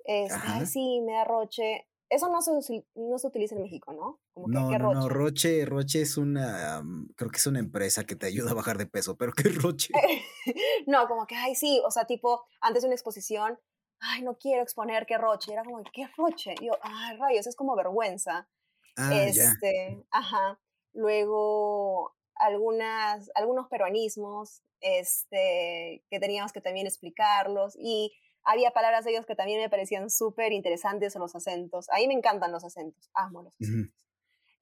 Es, 0.05 0.33
sí, 0.71 1.01
me 1.03 1.13
da 1.13 1.25
roche. 1.25 1.87
Eso 2.09 2.29
no 2.29 2.41
se, 2.41 2.53
no 2.95 3.19
se 3.19 3.27
utiliza 3.27 3.57
en 3.57 3.63
México, 3.63 3.93
¿no? 3.93 4.21
Como 4.33 4.47
no, 4.47 4.71
no, 4.79 4.95
no, 4.95 5.09
Roche, 5.09 5.65
Roche 5.65 6.03
es 6.03 6.17
una, 6.17 6.81
mm, 6.81 7.15
creo 7.17 7.31
que 7.31 7.39
es 7.39 7.47
una 7.47 7.59
empresa 7.59 8.05
que 8.05 8.15
te 8.15 8.27
ayuda 8.27 8.53
a 8.53 8.55
bajar 8.55 8.79
de 8.79 8.87
peso, 8.87 9.17
pero 9.17 9.33
¿qué 9.37 9.49
Roche? 9.49 9.93
no, 10.87 11.09
como 11.09 11.27
que, 11.27 11.35
ay, 11.35 11.57
sí, 11.57 11.83
o 11.85 11.91
sea, 11.91 12.05
tipo, 12.05 12.45
antes 12.61 12.83
de 12.83 12.89
una 12.89 12.95
exposición, 12.95 13.59
ay, 13.99 14.23
no 14.23 14.39
quiero 14.39 14.63
exponer 14.63 15.05
qué 15.07 15.19
Roche, 15.19 15.53
era 15.53 15.65
como, 15.65 15.83
¿qué 15.93 16.09
Roche? 16.17 16.55
Y 16.61 16.67
yo, 16.67 16.75
ay, 16.83 17.17
rayos, 17.17 17.47
es 17.49 17.57
como 17.57 17.75
vergüenza. 17.75 18.49
Ah, 18.97 19.25
este, 19.25 20.07
ajá. 20.11 20.61
Luego, 20.93 22.15
algunas, 22.37 23.31
algunos 23.35 23.69
peruanismos, 23.69 24.63
este, 24.81 26.05
que 26.09 26.21
teníamos 26.21 26.53
que 26.53 26.61
también 26.61 26.87
explicarlos 26.87 27.77
y 27.79 28.13
había 28.47 28.71
palabras 28.71 29.05
de 29.05 29.11
ellos 29.11 29.27
que 29.27 29.35
también 29.35 29.61
me 29.61 29.69
parecían 29.69 30.09
súper 30.09 30.53
interesantes, 30.53 31.15
los 31.17 31.35
acentos. 31.35 31.91
A 31.91 31.97
mí 31.97 32.07
me 32.07 32.15
encantan 32.15 32.53
los 32.53 32.65
acentos, 32.65 33.11
amo 33.13 33.43
los 33.43 33.55
acentos. 33.55 34.07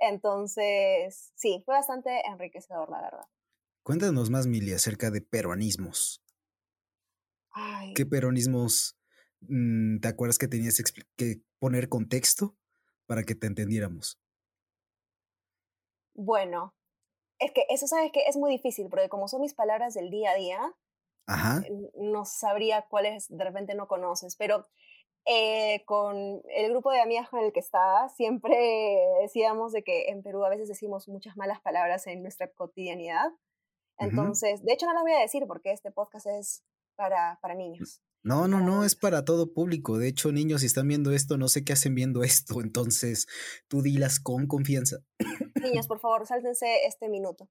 Entonces, 0.01 1.33
sí, 1.35 1.63
fue 1.65 1.75
bastante 1.75 2.23
enriquecedor, 2.27 2.91
la 2.91 3.03
verdad. 3.03 3.27
Cuéntanos 3.83 4.31
más, 4.31 4.47
Mili, 4.47 4.73
acerca 4.73 5.11
de 5.11 5.21
peruanismos. 5.21 6.23
¿Qué 7.95 8.05
peronismos 8.05 8.99
mm, 9.43 10.01
te 10.01 10.09
acuerdas 10.09 10.39
que 10.39 10.49
tenías 10.49 10.83
que 11.17 11.43
poner 11.61 11.89
contexto 11.89 12.57
para 13.07 13.23
que 13.23 13.35
te 13.35 13.47
entendiéramos? 13.47 14.19
Bueno, 16.15 16.75
es 17.39 17.53
que 17.53 17.65
eso 17.69 17.87
sabes 17.87 18.11
que 18.13 18.27
es 18.27 18.37
muy 18.37 18.51
difícil, 18.51 18.89
porque 18.89 19.09
como 19.09 19.29
son 19.29 19.43
mis 19.43 19.55
palabras 19.55 19.95
del 19.95 20.11
día 20.11 20.31
a 20.31 20.37
día, 20.37 20.75
Ajá. 21.27 21.63
no 21.95 22.25
sabría 22.25 22.83
cuáles 22.83 23.29
de 23.29 23.43
repente 23.43 23.75
no 23.75 23.89
conoces, 23.89 24.37
pero 24.37 24.67
eh, 25.27 25.83
con 25.87 26.43
el 26.55 26.71
grupo 26.71 26.91
de 26.91 27.01
amigas 27.01 27.31
con 27.31 27.41
el 27.41 27.53
que 27.53 27.61
estaba, 27.61 28.09
siempre 28.11 28.99
decíamos 29.23 29.73
de 29.73 29.83
que 29.83 30.11
en 30.11 30.23
Perú 30.23 30.45
a 30.45 30.51
veces 30.51 30.69
decimos 30.69 31.09
muchas 31.09 31.37
malas 31.37 31.61
palabras 31.63 32.07
en 32.07 32.23
nuestra 32.23 32.49
cotidianidad. 32.49 33.31
Entonces, 33.99 34.63
de 34.63 34.73
hecho 34.73 34.87
no 34.87 34.93
las 34.93 35.03
voy 35.03 35.13
a 35.13 35.21
decir 35.21 35.45
porque 35.47 35.73
este 35.73 35.91
podcast 35.91 36.27
es 36.27 36.63
para, 36.97 37.39
para 37.41 37.55
niños. 37.55 38.03
No, 38.23 38.49
no, 38.49 38.61
no, 38.61 38.85
es 38.85 38.97
para 38.97 39.25
todo 39.25 39.53
público. 39.53 39.99
De 39.99 40.09
hecho, 40.09 40.33
niños, 40.33 40.63
si 40.63 40.67
están 40.67 40.89
viendo 40.89 41.13
esto, 41.13 41.37
no 41.37 41.49
sé 41.49 41.63
qué 41.63 41.75
hacen 41.75 41.95
viendo 41.95 42.23
esto. 42.23 42.61
Entonces, 42.63 43.27
tú 43.69 43.83
dilas 43.83 44.19
con 44.19 44.47
confianza. 44.47 44.99
Niños, 45.63 45.87
por 45.87 46.01
favor, 46.01 46.27
sáltense 46.27 46.87
este 46.87 47.09
minuto. 47.09 47.51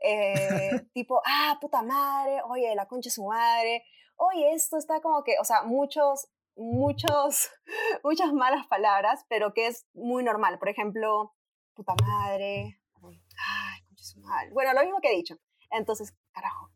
Eh, 0.00 0.70
tipo, 0.94 1.20
ah, 1.24 1.58
puta 1.60 1.82
madre, 1.82 2.42
oye, 2.48 2.74
la 2.74 2.86
concha 2.86 3.08
es 3.08 3.14
su 3.14 3.24
madre, 3.24 3.84
oye, 4.16 4.52
esto 4.52 4.76
está 4.76 5.00
como 5.00 5.22
que, 5.24 5.36
o 5.40 5.44
sea, 5.44 5.62
muchos, 5.62 6.28
muchos, 6.56 7.50
muchas 8.04 8.32
malas 8.32 8.66
palabras, 8.66 9.24
pero 9.28 9.52
que 9.54 9.66
es 9.66 9.86
muy 9.94 10.22
normal. 10.22 10.58
Por 10.58 10.68
ejemplo, 10.68 11.34
puta 11.74 11.94
madre, 12.02 12.80
ay, 13.02 13.82
concha 13.86 14.04
su 14.04 14.20
madre. 14.20 14.50
Bueno, 14.52 14.72
lo 14.72 14.82
mismo 14.82 15.00
que 15.00 15.12
he 15.12 15.16
dicho. 15.16 15.36
Entonces, 15.70 16.14
carajo. 16.32 16.70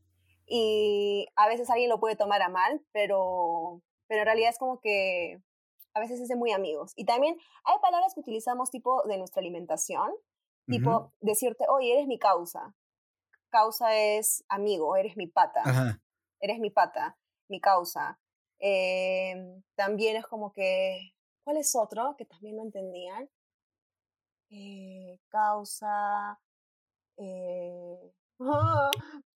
Y 0.47 1.27
a 1.37 1.49
veces 1.49 1.71
alguien 1.71 1.89
lo 1.89 2.01
puede 2.01 2.17
tomar 2.17 2.43
a 2.43 2.49
mal, 2.49 2.85
pero, 2.93 3.83
pero 4.07 4.21
en 4.21 4.27
realidad 4.27 4.51
es 4.51 4.59
como 4.59 4.81
que 4.81 5.41
a 5.95 6.01
veces 6.01 6.21
es 6.21 6.29
de 6.29 6.37
muy 6.37 6.53
amigos. 6.53 6.93
Y 6.97 7.07
también 7.07 7.37
hay 7.65 7.77
palabras 7.81 8.15
que 8.15 8.21
utilizamos 8.21 8.71
tipo 8.71 9.03
de 9.05 9.17
nuestra 9.17 9.41
alimentación, 9.41 10.11
tipo 10.67 11.13
decirte, 11.21 11.67
oye, 11.69 11.93
eres 11.93 12.07
mi 12.07 12.19
causa 12.19 12.75
causa 13.55 13.97
es 13.97 14.45
amigo, 14.49 14.97
eres 14.97 15.17
mi 15.17 15.29
pata. 15.29 15.63
Eres 16.41 16.59
mi 16.59 16.71
pata, 16.71 17.17
mi 17.49 17.61
causa. 17.61 18.19
Em, 18.59 19.63
también 19.77 20.17
es 20.17 20.27
como 20.27 20.53
que, 20.53 21.15
¿cuál 21.45 21.59
es 21.59 21.77
otro 21.77 22.17
que 22.19 22.25
también 22.25 22.57
no 22.57 22.63
entendían? 22.63 23.31
Eh, 24.51 25.21
causa. 25.29 26.41
Eh, 27.17 28.13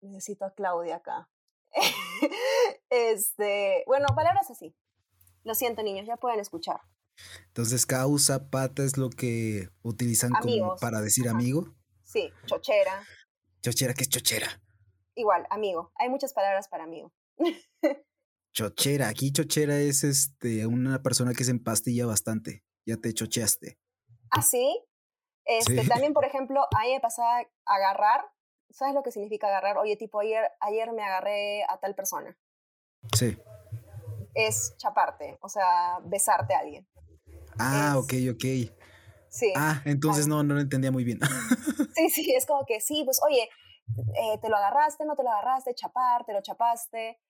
necesito 0.00 0.44
a 0.44 0.54
Claudia 0.54 0.96
acá. 0.96 1.28
este, 2.90 3.82
bueno, 3.88 4.06
palabras 4.14 4.48
así. 4.52 4.72
Lo 5.42 5.56
siento, 5.56 5.82
niños, 5.82 6.06
ya 6.06 6.16
pueden 6.16 6.38
escuchar. 6.38 6.80
Entonces, 7.48 7.86
causa, 7.86 8.50
pata 8.50 8.84
es 8.84 8.96
lo 8.96 9.10
que 9.10 9.68
utilizan 9.82 10.30
como 10.30 10.76
para 10.76 11.00
decir 11.00 11.28
amigo. 11.28 11.74
Sí, 12.12 12.30
chochera. 12.44 13.02
Chochera, 13.62 13.94
¿qué 13.94 14.02
es 14.02 14.10
chochera? 14.10 14.46
Igual, 15.14 15.46
amigo. 15.48 15.92
Hay 15.94 16.10
muchas 16.10 16.34
palabras 16.34 16.68
para 16.68 16.84
amigo. 16.84 17.10
chochera, 18.54 19.08
aquí 19.08 19.32
chochera 19.32 19.78
es 19.78 20.04
este 20.04 20.66
una 20.66 21.02
persona 21.02 21.32
que 21.32 21.44
se 21.44 21.52
empastilla 21.52 22.04
bastante. 22.04 22.64
Ya 22.84 22.98
te 22.98 23.14
chocheaste. 23.14 23.78
¿Ah, 24.30 24.42
sí? 24.42 24.78
Este, 25.46 25.88
También, 25.88 26.12
por 26.12 26.24
ejemplo, 26.26 26.60
a 26.60 26.82
mí 26.82 26.92
me 26.92 27.00
pasaba 27.00 27.46
agarrar. 27.64 28.26
¿Sabes 28.68 28.94
lo 28.94 29.02
que 29.02 29.10
significa 29.10 29.46
agarrar? 29.46 29.78
Oye, 29.78 29.96
tipo, 29.96 30.20
ayer, 30.20 30.50
ayer 30.60 30.92
me 30.92 31.02
agarré 31.02 31.64
a 31.64 31.80
tal 31.80 31.94
persona. 31.94 32.36
Sí. 33.16 33.38
Es 34.34 34.74
chaparte, 34.76 35.38
o 35.40 35.48
sea, 35.48 35.98
besarte 36.04 36.54
a 36.54 36.58
alguien. 36.58 36.86
Ah, 37.58 37.94
ok, 37.96 38.12
ok. 38.32 38.44
Sí. 39.32 39.50
Ah, 39.56 39.80
entonces 39.86 40.26
no, 40.26 40.42
no 40.42 40.54
lo 40.54 40.60
entendía 40.60 40.92
muy 40.92 41.04
bien. 41.04 41.18
Sí, 41.96 42.08
sí, 42.08 42.34
es 42.34 42.46
como 42.46 42.64
que 42.64 42.80
sí, 42.80 43.02
pues 43.04 43.20
oye, 43.22 43.48
eh, 44.16 44.38
te 44.40 44.48
lo 44.48 44.56
agarraste, 44.56 45.04
no 45.04 45.14
te 45.14 45.22
lo 45.22 45.30
agarraste, 45.30 45.74
chapar, 45.74 46.24
te 46.24 46.32
lo 46.32 46.40
chapaste. 46.40 47.20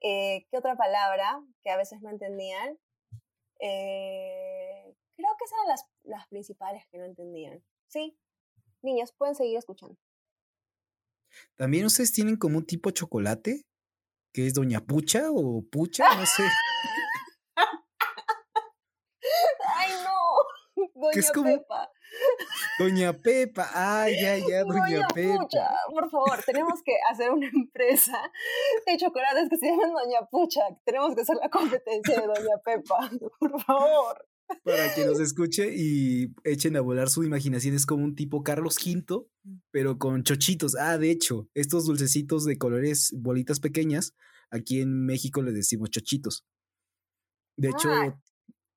Eh, 0.00 0.46
¿Qué 0.50 0.56
otra 0.56 0.74
palabra 0.74 1.42
que 1.62 1.70
a 1.70 1.76
veces 1.76 2.00
no 2.00 2.10
entendían? 2.10 2.78
Eh, 3.60 4.94
creo 5.16 5.36
que 5.38 5.44
esas 5.44 5.58
eran 5.58 5.68
las, 5.68 5.84
las 6.02 6.26
principales 6.28 6.82
que 6.90 6.98
no 6.98 7.04
entendían. 7.04 7.62
Sí, 7.88 8.18
niños, 8.82 9.12
pueden 9.12 9.34
seguir 9.34 9.58
escuchando. 9.58 9.96
¿También 11.56 11.84
ustedes 11.84 12.12
tienen 12.12 12.36
como 12.36 12.58
un 12.58 12.66
tipo 12.66 12.90
chocolate? 12.90 13.66
¿Qué 14.32 14.46
es 14.46 14.54
Doña 14.54 14.80
Pucha 14.80 15.30
o 15.30 15.62
Pucha? 15.70 16.14
No 16.16 16.26
sé. 16.26 16.42
Ay, 19.78 19.92
Doña 20.96 21.18
es 21.20 21.30
como- 21.32 21.50
Pepa. 21.58 21.90
Doña 22.78 23.12
Pepa. 23.12 23.68
Ay, 23.74 24.14
ya, 24.20 24.36
ya, 24.48 24.64
Doña 24.64 25.06
Pepa. 25.14 25.38
Pucha, 25.42 25.68
por 25.90 26.10
favor, 26.10 26.42
tenemos 26.44 26.82
que 26.82 26.92
hacer 27.10 27.30
una 27.30 27.46
empresa 27.48 28.18
de 28.86 28.96
chocolates 28.96 29.48
que 29.50 29.56
se 29.58 29.66
llaman 29.66 29.92
Doña 29.92 30.26
Pucha. 30.30 30.60
Tenemos 30.84 31.14
que 31.14 31.22
hacer 31.22 31.36
la 31.42 31.48
competencia 31.50 32.20
de 32.20 32.26
Doña 32.26 32.56
Pepa, 32.64 33.10
por 33.40 33.60
favor. 33.62 34.26
Para 34.64 34.94
que 34.94 35.04
nos 35.04 35.18
escuche 35.18 35.74
y 35.74 36.32
echen 36.44 36.76
a 36.76 36.80
volar 36.80 37.10
su 37.10 37.24
imaginación. 37.24 37.74
Es 37.74 37.84
como 37.84 38.04
un 38.04 38.14
tipo 38.14 38.44
Carlos 38.44 38.76
V, 38.78 39.26
pero 39.72 39.98
con 39.98 40.22
chochitos. 40.22 40.76
Ah, 40.76 40.98
de 40.98 41.10
hecho, 41.10 41.48
estos 41.54 41.84
dulcecitos 41.86 42.44
de 42.44 42.56
colores, 42.56 43.12
bolitas 43.18 43.58
pequeñas, 43.58 44.14
aquí 44.52 44.80
en 44.80 45.04
México 45.04 45.42
le 45.42 45.50
decimos 45.50 45.90
chochitos. 45.90 46.46
De 47.56 47.70
hecho, 47.70 47.90
Ah. 47.90 48.16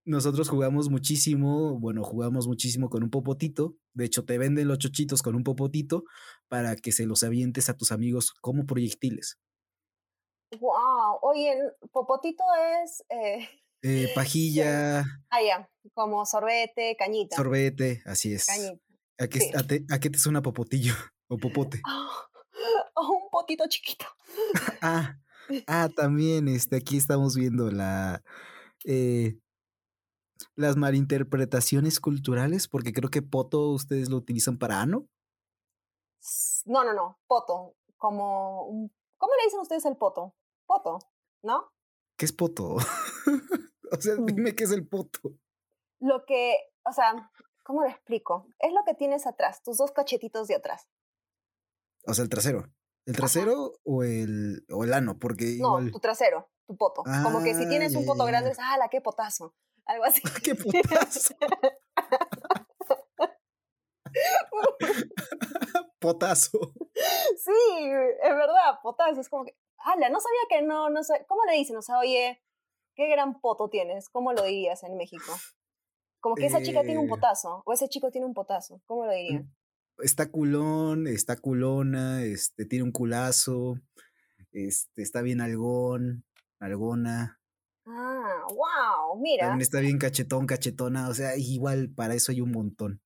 Nosotros 0.06 0.50
jugamos 0.50 0.90
muchísimo, 0.90 1.80
bueno, 1.80 2.04
jugamos 2.04 2.48
muchísimo 2.48 2.90
con 2.90 3.04
un 3.04 3.10
popotito. 3.10 3.76
De 3.94 4.06
hecho, 4.06 4.26
te 4.26 4.38
venden 4.38 4.68
los 4.68 4.80
chochitos 4.80 5.22
con 5.22 5.36
un 5.36 5.44
popotito 5.44 6.04
para 6.48 6.76
que 6.76 6.92
se 6.92 7.06
los 7.06 7.24
avientes 7.24 7.70
a 7.70 7.76
tus 7.78 7.92
amigos 7.92 8.32
como 8.42 8.66
proyectiles. 8.66 9.38
Wow. 10.60 11.20
Oye, 11.22 11.56
Popotito 11.92 12.44
es. 12.84 13.04
Eh, 13.10 13.48
Eh, 13.82 14.10
pajilla, 14.16 15.02
ah, 15.30 15.42
ya, 15.42 15.70
como 15.94 16.26
sorbete, 16.26 16.96
cañita. 16.98 17.36
sorbete, 17.38 18.02
así 18.06 18.34
es. 18.34 18.46
Cañita. 18.48 18.82
¿A 19.20 19.28
qué, 19.28 19.40
sí. 19.40 19.52
a 19.56 19.64
te- 19.64 19.86
a 19.90 20.00
qué 20.00 20.10
te 20.10 20.18
suena 20.18 20.42
popotillo 20.42 20.94
o 21.30 21.38
popote? 21.38 21.82
Ah, 21.86 22.28
un 22.98 23.30
potito 23.32 23.64
chiquito. 23.70 24.06
Ah, 24.82 25.18
ah, 25.68 25.90
también, 25.96 26.48
este, 26.48 26.78
aquí 26.78 26.98
estamos 26.98 27.36
viendo 27.36 27.70
la 27.72 28.22
eh, 28.86 29.38
las 30.56 30.76
malinterpretaciones 30.78 32.00
culturales, 32.00 32.68
porque 32.68 32.94
creo 32.94 33.10
que 33.10 33.22
poto 33.22 33.70
ustedes 33.72 34.10
lo 34.10 34.18
utilizan 34.18 34.58
para 34.58 34.82
ano. 34.82 35.08
No, 36.66 36.84
no, 36.84 36.94
no. 36.94 37.20
Poto. 37.28 37.76
Como 37.98 38.66
un. 38.66 38.92
¿Cómo 39.18 39.34
le 39.38 39.46
dicen 39.46 39.60
ustedes 39.60 39.86
el 39.86 39.98
poto? 39.98 40.36
Poto, 40.66 41.00
¿no? 41.44 41.72
¿Qué 42.18 42.26
es 42.26 42.34
poto? 42.34 42.76
o 43.92 43.96
sea, 44.02 44.16
Mm. 44.16 44.26
dime 44.26 44.56
qué 44.56 44.64
es 44.64 44.72
el 44.72 44.88
poto. 44.88 45.20
Lo 46.00 46.26
que. 46.26 46.56
O 46.86 46.94
sea, 46.94 47.32
¿cómo 47.64 47.82
lo 47.84 47.90
explico? 47.90 48.48
Es 48.60 48.72
lo 48.74 48.84
que 48.86 48.94
tienes 48.96 49.28
atrás, 49.28 49.62
tus 49.64 49.78
dos 49.78 49.92
cachetitos 49.92 50.48
de 50.48 50.56
atrás. 50.56 50.88
O 52.06 52.14
sea, 52.14 52.24
el 52.24 52.30
trasero. 52.30 52.72
¿El 53.06 53.16
trasero 53.16 53.74
o 53.84 54.04
el, 54.04 54.66
o 54.72 54.84
el 54.84 54.94
ano? 54.94 55.18
Porque 55.18 55.58
No, 55.60 55.80
tu 55.92 56.00
trasero, 56.00 56.50
tu 56.68 56.78
poto. 56.78 57.04
Como 57.24 57.44
que 57.44 57.56
si 57.56 57.66
Ah, 57.66 57.70
tienes 57.70 57.96
un 57.96 58.06
poto 58.06 58.24
grande, 58.26 58.52
es, 58.52 58.60
¡ah, 58.60 58.78
la 58.78 58.88
qué 58.90 59.02
potazo! 59.02 59.56
Algo 59.90 60.06
así. 60.06 60.22
¡Qué 60.44 60.56
putazo! 60.56 61.36
Potazo. 66.00 66.74
Sí, 66.94 67.92
es 68.24 68.36
verdad, 68.36 68.80
potazo. 68.82 69.20
Es 69.20 69.30
como 69.30 69.46
que, 69.46 69.56
¡hala! 69.80 70.10
No 70.10 70.20
sabía 70.20 70.40
que 70.50 70.62
no, 70.62 70.90
no 70.90 71.04
sé. 71.04 71.26
¿Cómo 71.28 71.44
le 71.46 71.58
dicen? 71.58 71.76
O 71.76 71.82
sea, 71.82 72.00
oye, 72.00 72.42
qué 72.96 73.10
gran 73.10 73.40
poto 73.42 73.70
tienes. 73.70 74.10
¿Cómo 74.10 74.32
lo 74.34 74.44
dirías 74.44 74.84
en 74.84 74.96
México? 74.96 75.34
Como 76.22 76.36
que 76.36 76.46
esa 76.46 76.62
chica 76.62 76.84
tiene 76.84 77.00
un 77.00 77.08
Eh, 77.08 77.10
potazo, 77.10 77.64
o 77.66 77.74
ese 77.74 77.90
chico 77.90 78.12
tiene 78.12 78.28
un 78.28 78.34
potazo. 78.34 78.82
¿Cómo 78.86 79.06
lo 79.06 79.12
dirían? 79.12 79.54
Está 80.00 80.32
culón, 80.32 81.08
está 81.08 81.38
culona, 81.38 82.24
este, 82.24 82.66
tiene 82.66 82.84
un 82.84 82.92
culazo, 82.92 83.76
este, 84.52 85.02
está 85.02 85.22
bien 85.22 85.42
algón, 85.42 86.26
algona. 86.60 87.39
Ah, 87.92 88.46
wow, 88.50 89.20
mira. 89.20 89.48
También 89.48 89.62
está 89.62 89.80
bien 89.80 89.98
cachetón, 89.98 90.46
cachetona. 90.46 91.10
O 91.10 91.14
sea, 91.14 91.36
igual 91.38 91.90
para 91.96 92.14
eso 92.14 92.32
hay 92.32 92.42
un 92.42 92.52
montón. 92.52 93.02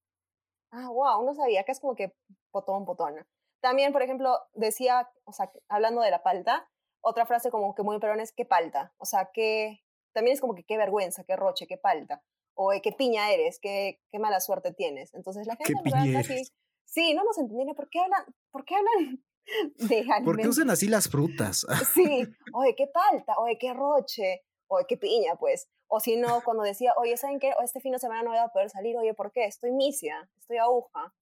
Ah, 0.72 0.90
wow, 0.90 1.24
no 1.26 1.34
sabía, 1.34 1.64
que 1.64 1.72
es 1.72 1.80
como 1.80 1.96
que 1.96 2.14
potón, 2.52 2.86
potona. 2.86 3.26
También, 3.62 3.94
por 3.94 4.02
ejemplo, 4.02 4.38
decía, 4.54 5.10
o 5.24 5.32
sea, 5.32 5.52
hablando 5.70 6.02
de 6.02 6.12
la 6.12 6.22
palta, 6.22 6.68
otra 7.02 7.26
frase 7.26 7.50
como 7.50 7.74
que 7.76 7.84
muy 7.84 8.00
perón 8.00 8.20
es 8.20 8.34
qué 8.34 8.46
palta. 8.46 8.94
O 8.98 9.06
sea, 9.06 9.30
que 9.34 9.82
también 10.14 10.34
es 10.34 10.42
como 10.42 10.56
que 10.56 10.64
qué 10.64 10.78
vergüenza, 10.78 11.24
qué 11.24 11.36
roche, 11.36 11.68
qué 11.68 11.78
palta. 11.78 12.22
O 12.56 12.72
qué 12.84 12.92
piña 12.92 13.32
eres, 13.32 13.60
qué, 13.62 14.02
qué 14.12 14.20
mala 14.20 14.40
suerte 14.40 14.74
tienes. 14.74 15.14
Entonces 15.14 15.48
la 15.48 15.56
gente 15.56 15.74
¿Qué 15.84 16.20
eres? 16.20 16.54
Sí, 16.86 17.14
no 17.14 17.24
nos 17.24 17.38
entendieron. 17.38 17.76
¿Por 17.76 17.90
qué 17.90 18.00
hablan, 18.00 18.26
por 18.52 18.66
qué 18.66 18.76
hablan 18.76 19.24
de 19.78 20.06
¿Por 20.24 20.38
qué 20.38 20.48
usan 20.48 20.70
así 20.70 20.88
las 20.88 21.10
frutas? 21.10 21.66
Sí, 21.94 22.24
oye, 22.54 22.76
qué 22.76 22.88
palta, 22.88 23.36
oye, 23.38 23.58
qué 23.60 23.74
roche, 23.74 24.44
oye, 24.68 24.86
qué 24.88 24.98
piña, 24.98 25.36
pues. 25.40 25.70
O 25.88 26.00
si 26.00 26.18
no, 26.18 26.42
cuando 26.44 26.64
decía, 26.64 26.94
oye, 26.98 27.18
¿saben 27.18 27.40
qué? 27.40 27.54
Este 27.64 27.80
fin 27.80 27.92
de 27.92 28.00
semana 28.00 28.24
no 28.24 28.30
voy 28.32 28.40
a 28.40 28.48
poder 28.48 28.70
salir, 28.70 28.98
oye, 28.98 29.14
¿por 29.14 29.32
qué? 29.32 29.46
Estoy 29.46 29.72
misia, 29.72 30.30
estoy 30.38 30.58
aguja. 30.58 31.14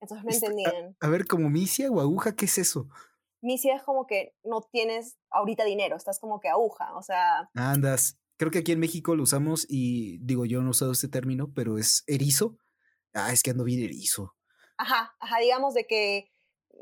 Entonces 0.00 0.24
no 0.24 0.32
entendían. 0.32 0.96
A 1.00 1.08
ver, 1.08 1.26
como 1.26 1.48
misia 1.48 1.90
o 1.90 2.00
aguja, 2.00 2.34
¿qué 2.34 2.46
es 2.46 2.58
eso? 2.58 2.88
Misia 3.40 3.76
es 3.76 3.82
como 3.82 4.06
que 4.06 4.34
no 4.44 4.62
tienes 4.62 5.18
ahorita 5.30 5.64
dinero, 5.64 5.96
estás 5.96 6.20
como 6.20 6.40
que 6.40 6.48
aguja, 6.48 6.96
o 6.96 7.02
sea, 7.02 7.50
Andas. 7.54 8.18
Creo 8.36 8.50
que 8.50 8.58
aquí 8.58 8.72
en 8.72 8.80
México 8.80 9.14
lo 9.14 9.22
usamos 9.22 9.66
y 9.68 10.18
digo, 10.18 10.46
yo 10.46 10.60
no 10.60 10.68
he 10.68 10.70
usado 10.70 10.92
este 10.92 11.08
término, 11.08 11.52
pero 11.54 11.78
es 11.78 12.02
erizo. 12.06 12.56
Ah, 13.14 13.32
es 13.32 13.42
que 13.42 13.50
ando 13.50 13.64
bien 13.64 13.82
erizo. 13.82 14.34
ajá, 14.78 15.14
ajá, 15.20 15.38
digamos 15.38 15.74
de 15.74 15.86
que 15.86 16.31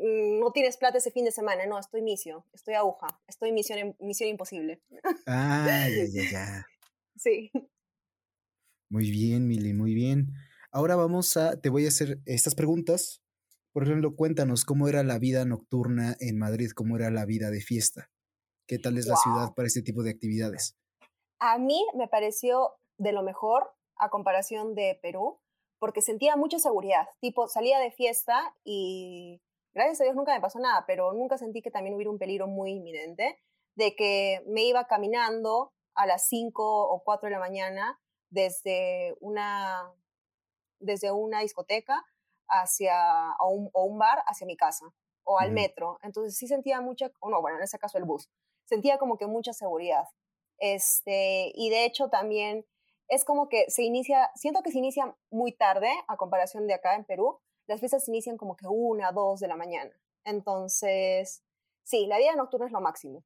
no 0.00 0.50
tienes 0.52 0.76
plata 0.78 0.98
ese 0.98 1.10
fin 1.10 1.24
de 1.24 1.32
semana, 1.32 1.66
no, 1.66 1.78
estoy 1.78 2.00
misio, 2.02 2.46
estoy 2.52 2.74
aguja, 2.74 3.20
estoy 3.26 3.52
misión, 3.52 3.94
misión 4.00 4.30
imposible. 4.30 4.82
Ah, 5.26 5.88
ya, 5.88 6.04
ya, 6.12 6.30
ya. 6.30 6.66
Sí. 7.16 7.50
Muy 8.88 9.10
bien, 9.10 9.46
Mili, 9.46 9.74
muy 9.74 9.94
bien. 9.94 10.32
Ahora 10.72 10.96
vamos 10.96 11.36
a, 11.36 11.60
te 11.60 11.68
voy 11.68 11.84
a 11.84 11.88
hacer 11.88 12.20
estas 12.24 12.54
preguntas. 12.54 13.22
Por 13.72 13.84
ejemplo, 13.84 14.16
cuéntanos 14.16 14.64
cómo 14.64 14.88
era 14.88 15.02
la 15.04 15.18
vida 15.18 15.44
nocturna 15.44 16.16
en 16.18 16.38
Madrid, 16.38 16.70
cómo 16.74 16.96
era 16.96 17.10
la 17.10 17.24
vida 17.24 17.50
de 17.50 17.60
fiesta. 17.60 18.10
¿Qué 18.66 18.78
tal 18.78 18.98
es 18.98 19.06
la 19.06 19.16
ciudad 19.16 19.52
para 19.54 19.66
este 19.66 19.82
tipo 19.82 20.02
de 20.02 20.10
actividades? 20.10 20.76
A 21.40 21.58
mí 21.58 21.84
me 21.94 22.08
pareció 22.08 22.72
de 22.98 23.12
lo 23.12 23.22
mejor 23.22 23.72
a 23.96 24.08
comparación 24.10 24.74
de 24.74 24.98
Perú, 25.02 25.40
porque 25.78 26.02
sentía 26.02 26.36
mucha 26.36 26.58
seguridad. 26.58 27.06
Tipo, 27.20 27.48
salía 27.48 27.78
de 27.78 27.90
fiesta 27.90 28.54
y 28.64 29.40
gracias 29.74 30.00
a 30.00 30.04
Dios 30.04 30.16
nunca 30.16 30.34
me 30.34 30.40
pasó 30.40 30.58
nada, 30.58 30.84
pero 30.86 31.12
nunca 31.12 31.38
sentí 31.38 31.62
que 31.62 31.70
también 31.70 31.94
hubiera 31.94 32.10
un 32.10 32.18
peligro 32.18 32.46
muy 32.46 32.72
inminente 32.72 33.38
de 33.76 33.94
que 33.94 34.42
me 34.46 34.64
iba 34.64 34.86
caminando 34.86 35.72
a 35.94 36.06
las 36.06 36.28
5 36.28 36.88
o 36.88 37.02
4 37.04 37.28
de 37.28 37.32
la 37.32 37.38
mañana 37.38 38.00
desde 38.30 39.14
una, 39.20 39.92
desde 40.78 41.10
una 41.12 41.40
discoteca 41.40 42.04
hacia, 42.48 43.32
o, 43.40 43.50
un, 43.50 43.70
o 43.72 43.84
un 43.84 43.98
bar 43.98 44.22
hacia 44.26 44.46
mi 44.46 44.56
casa 44.56 44.86
o 45.24 45.38
al 45.38 45.52
metro. 45.52 45.98
Entonces 46.02 46.36
sí 46.36 46.46
sentía 46.46 46.80
mucha, 46.80 47.10
o 47.20 47.30
no, 47.30 47.40
bueno, 47.40 47.58
en 47.58 47.64
ese 47.64 47.78
caso 47.78 47.98
el 47.98 48.04
bus, 48.04 48.28
sentía 48.64 48.98
como 48.98 49.16
que 49.16 49.26
mucha 49.26 49.52
seguridad. 49.52 50.04
Este, 50.58 51.52
y 51.54 51.70
de 51.70 51.84
hecho 51.84 52.08
también 52.08 52.66
es 53.08 53.24
como 53.24 53.48
que 53.48 53.64
se 53.68 53.82
inicia, 53.82 54.30
siento 54.34 54.62
que 54.62 54.70
se 54.70 54.78
inicia 54.78 55.16
muy 55.30 55.52
tarde 55.52 55.90
a 56.06 56.16
comparación 56.16 56.66
de 56.66 56.74
acá 56.74 56.94
en 56.94 57.04
Perú. 57.04 57.40
Las 57.70 57.78
fiestas 57.78 58.08
inician 58.08 58.36
como 58.36 58.56
que 58.56 58.66
una, 58.66 59.12
dos 59.12 59.38
de 59.38 59.46
la 59.46 59.54
mañana. 59.54 59.92
Entonces, 60.24 61.44
sí, 61.84 62.06
la 62.08 62.18
vida 62.18 62.34
nocturna 62.34 62.66
es 62.66 62.72
lo 62.72 62.80
máximo. 62.80 63.24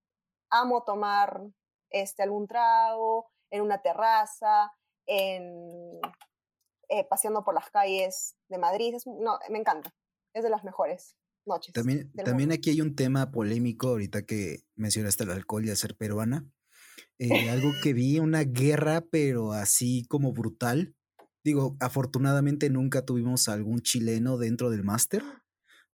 Amo 0.51 0.85
tomar 0.85 1.47
este, 1.89 2.25
algún 2.25 2.47
trago 2.47 3.31
en 3.51 3.63
una 3.63 3.81
terraza, 3.81 4.71
en, 5.07 5.99
eh, 6.91 7.05
paseando 7.09 7.43
por 7.43 7.55
las 7.55 7.71
calles 7.71 8.37
de 8.51 8.59
Madrid. 8.59 8.95
Es, 8.95 9.07
no, 9.07 9.39
me 9.49 9.61
encanta. 9.61 9.95
Es 10.35 10.45
de 10.45 10.51
las 10.51 10.63
mejores 10.63 11.17
noches. 11.47 11.73
También, 11.73 12.13
también 12.13 12.51
mundo. 12.51 12.57
aquí 12.57 12.69
hay 12.69 12.83
un 12.83 12.95
tema 12.95 13.31
polémico 13.31 13.89
ahorita 13.89 14.27
que 14.27 14.59
mencionaste 14.75 15.25
el 15.25 15.31
alcohol 15.31 15.65
y 15.65 15.71
el 15.71 15.77
ser 15.79 15.97
peruana. 15.97 16.45
Eh, 17.19 17.49
algo 17.49 17.71
que 17.83 17.95
vi, 17.95 18.19
una 18.19 18.43
guerra, 18.43 19.07
pero 19.11 19.53
así 19.53 20.05
como 20.07 20.35
brutal. 20.35 20.95
Digo, 21.45 21.77
afortunadamente 21.79 22.71
nunca 22.71 23.05
tuvimos 23.05 23.49
algún 23.49 23.81
chileno 23.81 24.39
dentro 24.39 24.71
del 24.71 24.83
máster, 24.83 25.23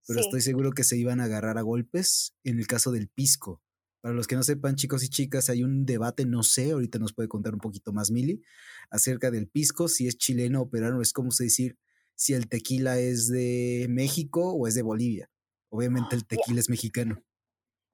pero 0.06 0.20
Sí. 0.20 0.26
estoy 0.26 0.40
seguro 0.42 0.70
que 0.70 0.84
se 0.84 0.96
iban 0.96 1.20
a 1.20 1.24
agarrar 1.24 1.58
a 1.58 1.62
golpes 1.62 2.36
en 2.44 2.58
el 2.58 2.66
caso 2.68 2.92
del 2.92 3.08
pisco. 3.08 3.60
Para 4.00 4.14
los 4.14 4.26
que 4.26 4.36
no 4.36 4.42
sepan, 4.44 4.76
chicos 4.76 5.02
y 5.04 5.08
chicas, 5.08 5.50
hay 5.50 5.62
un 5.62 5.84
debate, 5.84 6.24
no 6.24 6.42
sé, 6.42 6.70
ahorita 6.70 6.98
nos 6.98 7.12
puede 7.12 7.28
contar 7.28 7.52
un 7.52 7.60
poquito 7.60 7.92
más 7.92 8.10
Mili, 8.10 8.42
acerca 8.90 9.30
del 9.30 9.48
pisco, 9.48 9.88
si 9.88 10.06
es 10.06 10.16
chileno 10.16 10.62
o 10.62 10.70
peruano, 10.70 11.02
es 11.02 11.12
como 11.12 11.32
se 11.32 11.44
decir 11.44 11.76
si 12.14 12.32
el 12.32 12.48
tequila 12.48 12.98
es 12.98 13.28
de 13.28 13.86
México 13.90 14.52
o 14.52 14.66
es 14.66 14.74
de 14.74 14.82
Bolivia. 14.82 15.30
Obviamente 15.68 16.16
el 16.16 16.26
tequila 16.26 16.60
es 16.60 16.70
mexicano. 16.70 17.22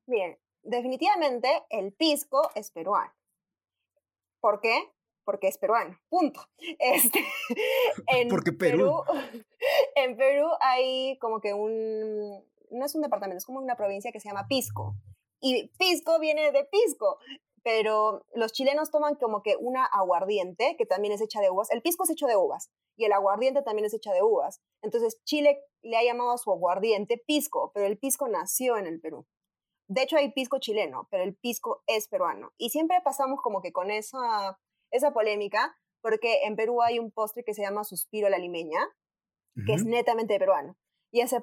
Bien, 0.06 0.38
definitivamente 0.62 1.48
el 1.70 1.92
pisco 1.92 2.50
es 2.54 2.70
peruano. 2.70 3.12
¿Por 4.40 4.60
qué? 4.60 4.92
Porque 5.26 5.48
es 5.48 5.58
peruano, 5.58 5.98
punto. 6.08 6.40
Este, 6.78 7.22
en 8.06 8.28
Porque 8.28 8.52
Perú. 8.52 9.02
en 9.96 10.16
Perú 10.16 10.48
hay 10.60 11.18
como 11.18 11.40
que 11.40 11.52
un, 11.52 12.42
no 12.70 12.86
es 12.86 12.94
un 12.94 13.02
departamento, 13.02 13.38
es 13.38 13.44
como 13.44 13.58
una 13.58 13.76
provincia 13.76 14.12
que 14.12 14.20
se 14.20 14.28
llama 14.28 14.46
Pisco. 14.48 14.94
Y 15.40 15.68
pisco 15.78 16.18
viene 16.18 16.50
de 16.52 16.64
pisco, 16.64 17.18
pero 17.62 18.24
los 18.32 18.52
chilenos 18.52 18.92
toman 18.92 19.16
como 19.16 19.42
que 19.42 19.56
una 19.58 19.84
aguardiente, 19.84 20.76
que 20.78 20.86
también 20.86 21.12
es 21.12 21.20
hecha 21.20 21.40
de 21.40 21.50
uvas. 21.50 21.70
El 21.70 21.82
pisco 21.82 22.04
es 22.04 22.10
hecho 22.10 22.26
de 22.26 22.36
uvas 22.36 22.70
y 22.96 23.04
el 23.04 23.12
aguardiente 23.12 23.62
también 23.62 23.84
es 23.86 23.94
hecha 23.94 24.12
de 24.12 24.22
uvas. 24.22 24.60
Entonces 24.82 25.20
Chile 25.24 25.60
le 25.82 25.96
ha 25.96 26.04
llamado 26.04 26.30
a 26.30 26.38
su 26.38 26.52
aguardiente 26.52 27.18
pisco, 27.18 27.72
pero 27.74 27.86
el 27.86 27.98
pisco 27.98 28.28
nació 28.28 28.76
en 28.76 28.86
el 28.86 29.00
Perú. 29.00 29.26
De 29.88 30.02
hecho 30.02 30.16
hay 30.16 30.32
pisco 30.32 30.58
chileno, 30.58 31.06
pero 31.10 31.22
el 31.22 31.36
pisco 31.36 31.82
es 31.86 32.08
peruano. 32.08 32.52
Y 32.56 32.70
siempre 32.70 33.00
pasamos 33.04 33.40
como 33.42 33.60
que 33.60 33.72
con 33.72 33.90
esa, 33.90 34.58
esa 34.96 35.12
polémica, 35.12 35.76
porque 36.00 36.42
en 36.44 36.56
Perú 36.56 36.82
hay 36.82 36.98
un 36.98 37.10
postre 37.10 37.44
que 37.44 37.54
se 37.54 37.62
llama 37.62 37.84
suspiro 37.84 38.26
a 38.26 38.30
la 38.30 38.38
limeña, 38.38 38.80
que 39.66 39.72
es 39.72 39.84
netamente 39.84 40.38
peruano. 40.38 40.76
Y 41.10 41.22
hace 41.22 41.40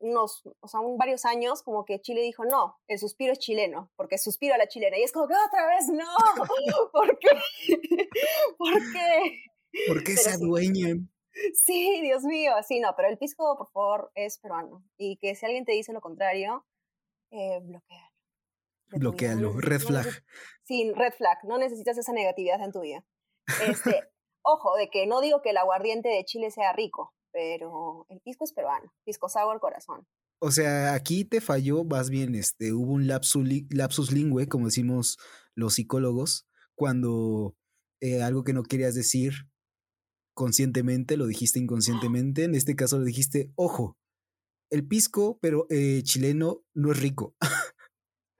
unos, 0.00 0.42
o 0.60 0.68
sea, 0.68 0.80
un, 0.80 0.96
varios 0.96 1.24
años, 1.24 1.62
como 1.62 1.84
que 1.84 2.00
Chile 2.00 2.22
dijo, 2.22 2.44
no, 2.44 2.78
el 2.88 2.98
suspiro 2.98 3.32
es 3.32 3.38
chileno, 3.38 3.90
porque 3.96 4.18
suspiro 4.18 4.54
a 4.54 4.58
la 4.58 4.66
chilena. 4.66 4.98
Y 4.98 5.02
es 5.02 5.12
como 5.12 5.28
que 5.28 5.34
otra 5.34 5.66
vez, 5.66 5.88
no, 5.88 6.04
¿por 6.92 7.18
qué? 7.18 7.28
¿Por 8.58 8.72
qué? 8.92 9.42
¿Por 9.86 10.04
qué 10.04 10.16
se 10.16 10.30
adueñan? 10.30 11.08
Sí, 11.54 12.00
Dios 12.02 12.24
mío, 12.24 12.52
sí, 12.66 12.80
no, 12.80 12.94
pero 12.96 13.08
el 13.08 13.18
pisco, 13.18 13.56
por 13.56 13.70
favor, 13.70 14.12
es 14.14 14.38
peruano. 14.38 14.84
Y 14.98 15.16
que 15.16 15.34
si 15.34 15.46
alguien 15.46 15.64
te 15.64 15.72
dice 15.72 15.92
lo 15.92 16.00
contrario, 16.00 16.66
eh, 17.30 17.60
bloquealo. 17.62 18.11
Bloquealo, 18.98 19.60
red 19.60 19.80
flag. 19.80 20.06
sí, 20.64 20.92
red 20.94 21.12
flag, 21.12 21.38
no 21.44 21.58
necesitas 21.58 21.98
esa 21.98 22.12
negatividad 22.12 22.62
en 22.62 22.72
tu 22.72 22.80
vida. 22.80 23.04
Este, 23.66 24.02
ojo, 24.42 24.76
de 24.76 24.88
que 24.90 25.06
no 25.06 25.20
digo 25.20 25.42
que 25.42 25.50
el 25.50 25.56
aguardiente 25.56 26.08
de 26.08 26.24
Chile 26.24 26.50
sea 26.50 26.72
rico, 26.72 27.14
pero 27.32 28.06
el 28.08 28.20
pisco 28.20 28.44
es 28.44 28.52
peruano, 28.52 28.92
pisco 29.04 29.28
sour 29.28 29.60
corazón. 29.60 30.06
O 30.40 30.50
sea, 30.50 30.94
aquí 30.94 31.24
te 31.24 31.40
falló, 31.40 31.84
más 31.84 32.10
bien, 32.10 32.34
este, 32.34 32.72
hubo 32.72 32.92
un 32.92 33.06
lapsus, 33.06 33.46
lapsus 33.70 34.10
lingüe, 34.10 34.48
como 34.48 34.66
decimos 34.66 35.16
los 35.54 35.74
psicólogos, 35.74 36.48
cuando 36.74 37.54
eh, 38.00 38.22
algo 38.22 38.42
que 38.42 38.52
no 38.52 38.64
querías 38.64 38.94
decir 38.94 39.32
conscientemente, 40.34 41.16
lo 41.16 41.26
dijiste 41.26 41.58
inconscientemente, 41.60 42.44
en 42.44 42.54
este 42.54 42.74
caso 42.74 42.98
lo 42.98 43.04
dijiste, 43.04 43.52
ojo, 43.54 43.96
el 44.70 44.86
pisco, 44.86 45.38
pero 45.40 45.66
eh, 45.70 46.02
chileno 46.02 46.64
no 46.74 46.90
es 46.90 47.00
rico. 47.00 47.36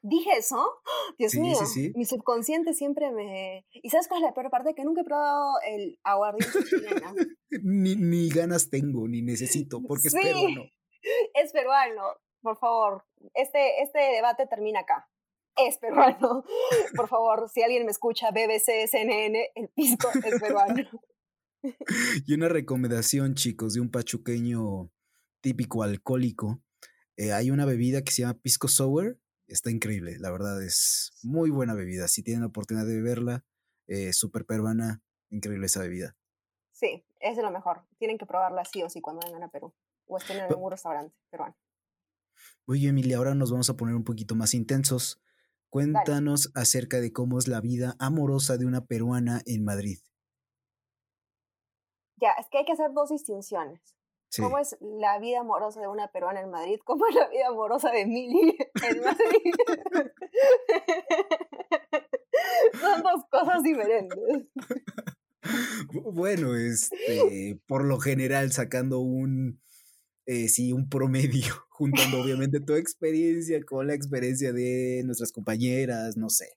¿Dije 0.03 0.30
eso? 0.36 0.80
Dios 1.18 1.34
mío, 1.34 1.59
mi 1.94 2.05
subconsciente 2.05 2.74
siempre 2.74 3.12
me... 3.12 3.64
¿Y 3.72 3.90
sabes 3.90 4.09
cuál 4.09 4.22
es 4.22 4.26
la 4.26 4.34
peor 4.34 4.50
parte? 4.50 4.74
Que 4.74 4.84
nunca 4.84 5.03
he 5.03 5.05
probado 5.05 5.55
el 5.66 5.98
aguardiente 6.03 6.59
chileno. 6.64 7.14
ni, 7.62 7.96
ni, 7.96 8.28
ganas 8.28 8.68
tengo, 8.68 9.07
ni 9.09 9.22
necesito, 9.22 9.80
porque 9.86 10.09
es 10.09 10.14
peruano. 10.14 10.64
Es 11.34 11.53
peruano, 11.53 12.03
por 12.42 12.57
favor. 12.59 13.05
Este, 13.34 13.82
este 13.82 13.98
debate 13.98 14.46
termina 14.46 14.80
acá. 14.80 15.11
Es 15.57 15.78
peruano. 15.78 16.44
Por 16.94 17.09
favor, 17.09 17.48
si 17.53 17.61
alguien 17.61 17.84
me 17.84 17.90
escucha, 17.90 18.30
BBC, 18.30 18.86
CNN, 18.88 19.50
el 19.57 19.68
pisco 19.70 20.09
es 20.24 20.40
peruano. 20.40 20.88
Y 22.24 22.34
una 22.34 22.48
recomendación, 22.48 23.34
chicos, 23.34 23.74
de 23.74 23.80
un 23.80 23.90
pachuqueño 23.90 24.92
típico 25.40 25.82
alcohólico. 25.82 26.62
Eh, 27.16 27.32
hay 27.32 27.50
una 27.50 27.66
bebida 27.66 28.03
que 28.03 28.12
se 28.12 28.22
llama 28.22 28.38
Pisco 28.40 28.68
Sour. 28.68 29.18
Está 29.53 29.70
increíble, 29.70 30.16
la 30.18 30.30
verdad 30.30 30.62
es 30.62 31.12
muy 31.22 31.50
buena 31.50 31.74
bebida. 31.74 32.09
Si 32.09 32.22
tienen 32.22 32.40
la 32.40 32.46
oportunidad 32.46 32.86
de 32.86 32.94
beberla, 32.94 33.44
eh, 33.86 34.14
súper 34.14 34.46
peruana, 34.46 35.03
increíble 35.28 35.66
esa 35.66 35.80
bebida. 35.80 36.16
Sí, 36.70 37.05
es 37.20 37.36
de 37.36 37.42
lo 37.42 37.50
mejor. 37.50 37.82
Tienen 37.98 38.16
que 38.16 38.24
probarla 38.24 38.64
sí 38.64 38.82
o 38.82 38.88
sí 38.88 39.03
cuando 39.03 39.20
vengan 39.26 39.42
a 39.42 39.50
Perú. 39.50 39.74
O 40.07 40.16
estén 40.16 40.38
en 40.38 40.44
algún 40.44 40.70
restaurante 40.70 41.14
peruano. 41.28 41.55
Oye, 42.64 42.88
Emilia, 42.88 43.18
ahora 43.18 43.34
nos 43.34 43.50
vamos 43.50 43.68
a 43.68 43.76
poner 43.76 43.94
un 43.94 44.05
poquito 44.05 44.34
más 44.34 44.55
intensos. 44.55 45.20
Cuéntanos 45.68 46.50
acerca 46.55 47.00
de 47.03 47.12
cómo 47.12 47.38
es 47.38 47.46
la 47.46 47.61
vida 47.61 47.94
amorosa 47.98 48.57
de 48.57 48.64
una 48.64 48.86
peruana 48.86 49.42
en 49.44 49.64
Madrid. 49.64 49.98
Ya, 52.16 52.30
es 52.40 52.48
que 52.48 52.57
hay 52.57 52.64
que 52.64 52.72
hacer 52.72 52.90
dos 52.94 53.11
distinciones. 53.11 53.82
¿Cómo 54.39 54.59
es 54.59 54.76
la 54.80 55.18
vida 55.18 55.41
amorosa 55.41 55.80
de 55.80 55.89
una 55.89 56.09
peruana 56.09 56.41
en 56.41 56.51
Madrid? 56.51 56.80
¿Cómo 56.85 57.07
es 57.07 57.14
la 57.14 57.28
vida 57.28 57.49
amorosa 57.49 57.91
de 57.91 58.07
Mili 58.07 58.57
en 58.89 59.01
Madrid? 59.01 59.55
Son 62.80 63.03
dos 63.03 63.24
cosas 63.30 63.62
diferentes. 63.62 64.18
Bueno, 65.93 66.55
este, 66.57 67.61
por 67.66 67.85
lo 67.85 67.99
general, 67.99 68.53
sacando 68.53 69.01
un, 69.01 69.61
eh, 70.26 70.49
sí, 70.49 70.72
un 70.72 70.89
promedio, 70.89 71.53
juntando 71.68 72.22
obviamente 72.22 72.61
tu 72.61 72.74
experiencia 72.74 73.62
con 73.64 73.87
la 73.87 73.95
experiencia 73.95 74.53
de 74.53 75.03
nuestras 75.05 75.33
compañeras, 75.33 76.16
no 76.16 76.30
sé. 76.30 76.57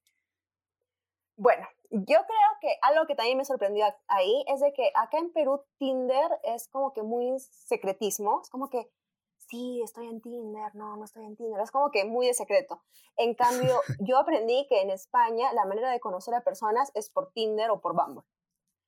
Bueno, 1.38 1.68
yo 1.90 2.02
creo 2.06 2.55
que 2.66 2.80
algo 2.82 3.06
que 3.06 3.14
también 3.14 3.38
me 3.38 3.46
sorprendió 3.46 3.86
ahí 4.08 4.44
es 4.48 4.60
de 4.60 4.74
que 4.74 4.92
acá 4.96 5.20
en 5.20 5.32
Perú 5.32 5.62
Tinder 5.78 6.32
es 6.44 6.68
como 6.68 6.94
que 6.94 7.04
muy 7.04 7.38
secretismo, 7.40 8.42
es 8.42 8.50
como 8.50 8.72
que 8.72 8.90
sí, 9.38 9.84
estoy 9.84 10.08
en 10.08 10.20
Tinder, 10.20 10.74
no, 10.74 10.98
no 10.98 11.06
estoy 11.06 11.26
en 11.26 11.36
Tinder, 11.36 11.62
es 11.62 11.70
como 11.70 11.92
que 11.92 12.06
muy 12.06 12.26
de 12.26 12.34
secreto. 12.34 12.82
En 13.18 13.36
cambio, 13.36 13.80
yo 14.00 14.18
aprendí 14.18 14.66
que 14.68 14.82
en 14.82 14.90
España 14.90 15.54
la 15.54 15.66
manera 15.66 15.92
de 15.92 16.00
conocer 16.00 16.34
a 16.34 16.42
personas 16.42 16.92
es 16.96 17.12
por 17.12 17.32
Tinder 17.34 17.70
o 17.70 17.82
por 17.82 17.96
Bumble. 17.96 18.24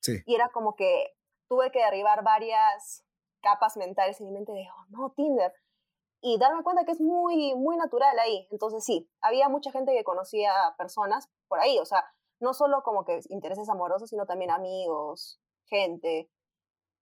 Sí. 0.02 0.24
Y 0.26 0.34
era 0.34 0.50
como 0.50 0.76
que 0.76 1.14
tuve 1.48 1.72
que 1.72 1.80
derribar 1.80 2.24
varias 2.24 3.06
capas 3.42 3.78
mentales 3.78 4.20
en 4.20 4.28
mi 4.28 4.34
mente 4.34 4.54
de, 4.54 4.68
oh, 4.76 4.86
no, 4.90 5.14
Tinder. 5.16 5.54
Y 6.20 6.40
darme 6.40 6.64
cuenta 6.64 6.84
que 6.84 6.94
es 6.94 7.00
muy, 7.00 7.54
muy 7.54 7.78
natural 7.78 8.18
ahí. 8.18 8.48
Entonces 8.50 8.84
sí, 8.84 9.08
había 9.22 9.50
mucha 9.50 9.72
gente 9.72 9.94
que 9.94 10.04
conocía 10.04 10.52
personas 10.80 11.30
por 11.48 11.60
ahí, 11.60 11.78
o 11.78 11.86
sea, 11.86 12.04
no 12.40 12.54
solo 12.54 12.84
como 12.84 13.06
que 13.06 13.20
intereses 13.30 13.70
amorosos, 13.70 14.10
sino 14.10 14.26
también 14.26 14.52
amigos, 14.52 15.40
gente. 15.66 16.30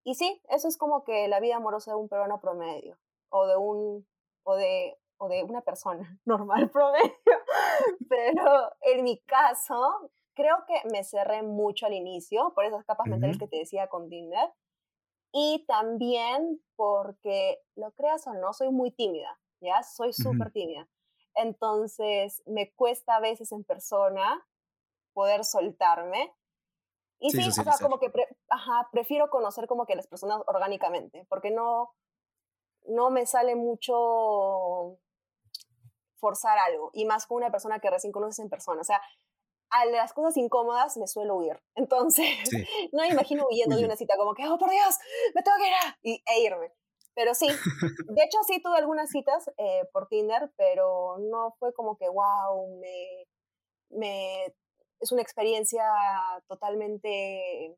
Y 0.03 0.15
sí, 0.15 0.41
eso 0.49 0.67
es 0.67 0.77
como 0.77 1.03
que 1.03 1.27
la 1.27 1.39
vida 1.39 1.57
amorosa 1.57 1.91
de 1.91 1.97
un 1.97 2.09
peruano 2.09 2.39
promedio, 2.39 2.97
o 3.29 3.47
de 3.47 3.57
un, 3.57 4.07
o 4.43 4.55
de, 4.55 4.97
o 5.17 5.27
de 5.27 5.43
una 5.43 5.61
persona 5.61 6.19
normal 6.25 6.69
promedio. 6.69 7.13
Pero 8.09 8.71
en 8.81 9.03
mi 9.03 9.19
caso, 9.21 10.11
creo 10.35 10.57
que 10.67 10.87
me 10.91 11.03
cerré 11.03 11.41
mucho 11.43 11.85
al 11.85 11.93
inicio 11.93 12.53
por 12.53 12.65
esas 12.65 12.85
capas 12.85 13.07
mentales 13.07 13.37
que 13.37 13.47
te 13.47 13.57
decía 13.57 13.87
con 13.87 14.09
Tinder. 14.09 14.53
Y 15.33 15.65
también 15.67 16.61
porque, 16.77 17.59
lo 17.75 17.91
creas 17.91 18.25
o 18.27 18.33
no, 18.33 18.53
soy 18.53 18.69
muy 18.69 18.91
tímida, 18.91 19.37
¿ya? 19.59 19.83
Soy 19.83 20.13
súper 20.13 20.51
tímida. 20.51 20.87
Entonces, 21.35 22.41
me 22.45 22.71
cuesta 22.73 23.17
a 23.17 23.19
veces 23.19 23.51
en 23.51 23.65
persona 23.65 24.45
poder 25.15 25.43
soltarme. 25.45 26.35
Y 27.19 27.31
sí, 27.31 27.47
o 27.47 27.51
sea, 27.51 27.73
como 27.81 27.97
que 27.97 28.11
ajá, 28.49 28.89
prefiero 28.91 29.29
conocer 29.29 29.65
como 29.65 29.87
que 29.87 29.95
las 29.95 30.05
personas 30.05 30.41
orgánicamente, 30.45 31.25
porque 31.29 31.49
no, 31.49 31.95
no 32.87 33.09
me 33.09 33.25
sale 33.25 33.55
mucho 33.55 34.99
forzar 36.19 36.57
algo, 36.59 36.91
y 36.93 37.05
más 37.05 37.25
con 37.25 37.37
una 37.37 37.51
persona 37.51 37.79
que 37.79 37.89
recién 37.89 38.11
conoces 38.11 38.39
en 38.39 38.49
persona. 38.49 38.81
O 38.81 38.83
sea, 38.83 39.01
a 39.69 39.85
las 39.85 40.13
cosas 40.13 40.37
incómodas 40.37 40.97
me 40.97 41.07
suelo 41.07 41.37
huir. 41.37 41.59
Entonces, 41.75 42.27
no 42.91 43.01
me 43.01 43.09
imagino 43.09 43.47
huyendo 43.49 43.77
de 43.77 43.85
una 43.85 43.95
cita 43.95 44.17
como 44.17 44.33
que, 44.33 44.47
oh, 44.47 44.57
por 44.57 44.69
Dios, 44.69 44.95
me 45.33 45.41
tengo 45.41 45.57
que 45.57 45.67
ir 45.67 45.73
y, 46.03 46.23
e 46.25 46.41
irme. 46.41 46.71
Pero 47.15 47.33
sí, 47.33 47.47
de 47.47 48.23
hecho 48.23 48.39
sí 48.45 48.61
tuve 48.61 48.77
algunas 48.77 49.09
citas 49.09 49.49
eh, 49.57 49.83
por 49.93 50.07
Tinder, 50.07 50.51
pero 50.57 51.17
no 51.17 51.55
fue 51.59 51.73
como 51.73 51.97
que, 51.97 52.09
wow, 52.09 52.77
me, 52.77 53.25
me 53.89 54.53
es 54.99 55.11
una 55.11 55.21
experiencia 55.21 55.83
totalmente... 56.47 57.77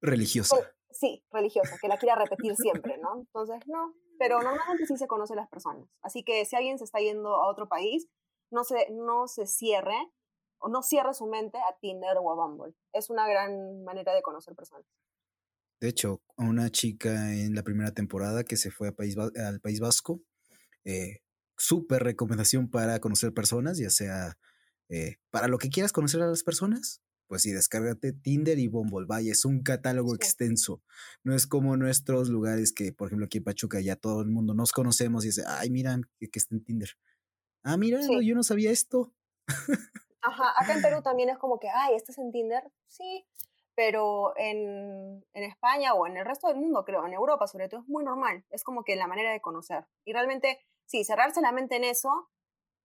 Religiosa. 0.00 0.56
Sí, 0.90 1.24
religiosa, 1.30 1.76
que 1.80 1.88
la 1.88 1.98
quiera 1.98 2.16
repetir 2.16 2.54
siempre, 2.56 2.98
¿no? 2.98 3.20
Entonces, 3.20 3.60
no, 3.66 3.94
pero 4.18 4.40
normalmente 4.42 4.86
sí 4.86 4.96
se 4.96 5.06
conocen 5.06 5.36
las 5.36 5.48
personas. 5.48 5.88
Así 6.02 6.22
que 6.24 6.44
si 6.44 6.56
alguien 6.56 6.78
se 6.78 6.84
está 6.84 6.98
yendo 6.98 7.36
a 7.36 7.48
otro 7.48 7.68
país, 7.68 8.08
no 8.50 8.64
se, 8.64 8.88
no 8.90 9.28
se 9.28 9.46
cierre 9.46 9.96
o 10.60 10.68
no 10.68 10.82
cierre 10.82 11.14
su 11.14 11.26
mente 11.26 11.58
a 11.58 11.76
Tinder 11.80 12.16
o 12.20 12.30
a 12.30 12.34
Bumble. 12.34 12.74
Es 12.92 13.10
una 13.10 13.28
gran 13.28 13.84
manera 13.84 14.14
de 14.14 14.22
conocer 14.22 14.54
personas. 14.54 14.86
De 15.80 15.88
hecho, 15.88 16.20
una 16.36 16.70
chica 16.70 17.32
en 17.32 17.54
la 17.54 17.62
primera 17.62 17.92
temporada 17.92 18.42
que 18.42 18.56
se 18.56 18.70
fue 18.70 18.88
a 18.88 18.92
país, 18.92 19.16
al 19.16 19.60
País 19.60 19.78
Vasco, 19.78 20.20
eh, 20.84 21.20
súper 21.56 22.02
recomendación 22.02 22.68
para 22.68 22.98
conocer 22.98 23.32
personas, 23.32 23.78
ya 23.78 23.90
sea 23.90 24.36
eh, 24.88 25.16
para 25.30 25.48
lo 25.48 25.58
que 25.58 25.70
quieras 25.70 25.92
conocer 25.92 26.22
a 26.22 26.26
las 26.26 26.42
personas, 26.42 27.02
pues 27.28 27.42
sí, 27.42 27.52
descárgate 27.52 28.12
Tinder 28.12 28.58
y 28.58 28.68
Bumble. 28.68 29.06
Vaya, 29.06 29.30
es 29.32 29.44
un 29.44 29.62
catálogo 29.62 30.14
extenso. 30.14 30.82
No 31.22 31.34
es 31.34 31.46
como 31.46 31.76
nuestros 31.76 32.30
lugares 32.30 32.72
que, 32.72 32.92
por 32.92 33.08
ejemplo, 33.08 33.26
aquí 33.26 33.38
en 33.38 33.44
Pachuca 33.44 33.80
ya 33.80 33.96
todo 33.96 34.22
el 34.22 34.28
mundo 34.28 34.54
nos 34.54 34.72
conocemos 34.72 35.24
y 35.24 35.28
dice, 35.28 35.42
ay, 35.46 35.70
mira, 35.70 35.96
que, 36.18 36.30
está 36.34 36.54
en 36.54 36.64
Tinder. 36.64 36.90
Ah, 37.62 37.76
mira, 37.76 38.00
yo 38.22 38.34
no 38.34 38.42
sabía 38.42 38.70
esto. 38.70 39.12
Ajá, 40.22 40.54
acá 40.58 40.74
en 40.74 40.82
Perú 40.82 41.02
también 41.04 41.28
es 41.28 41.38
como 41.38 41.60
que, 41.60 41.68
ay, 41.68 41.94
¿estás 41.96 42.16
en 42.16 42.32
Tinder? 42.32 42.62
Sí, 42.86 43.26
pero 43.74 44.32
en, 44.36 45.24
en, 45.34 45.44
España 45.44 45.92
o 45.92 46.06
en 46.06 46.16
el 46.16 46.24
resto 46.24 46.48
del 46.48 46.56
mundo, 46.56 46.84
creo, 46.84 47.06
en 47.06 47.12
Europa 47.12 47.46
sobre 47.46 47.68
todo, 47.68 47.80
es 47.80 47.88
muy 47.88 48.04
normal. 48.04 48.44
Es 48.48 48.64
como 48.64 48.84
que 48.84 48.96
la 48.96 49.06
manera 49.06 49.32
de 49.32 49.40
conocer. 49.42 49.86
Y 50.06 50.14
realmente, 50.14 50.58
sí, 50.86 51.04
cerrarse 51.04 51.42
la 51.42 51.52
mente 51.52 51.76
en 51.76 51.84
eso 51.84 52.30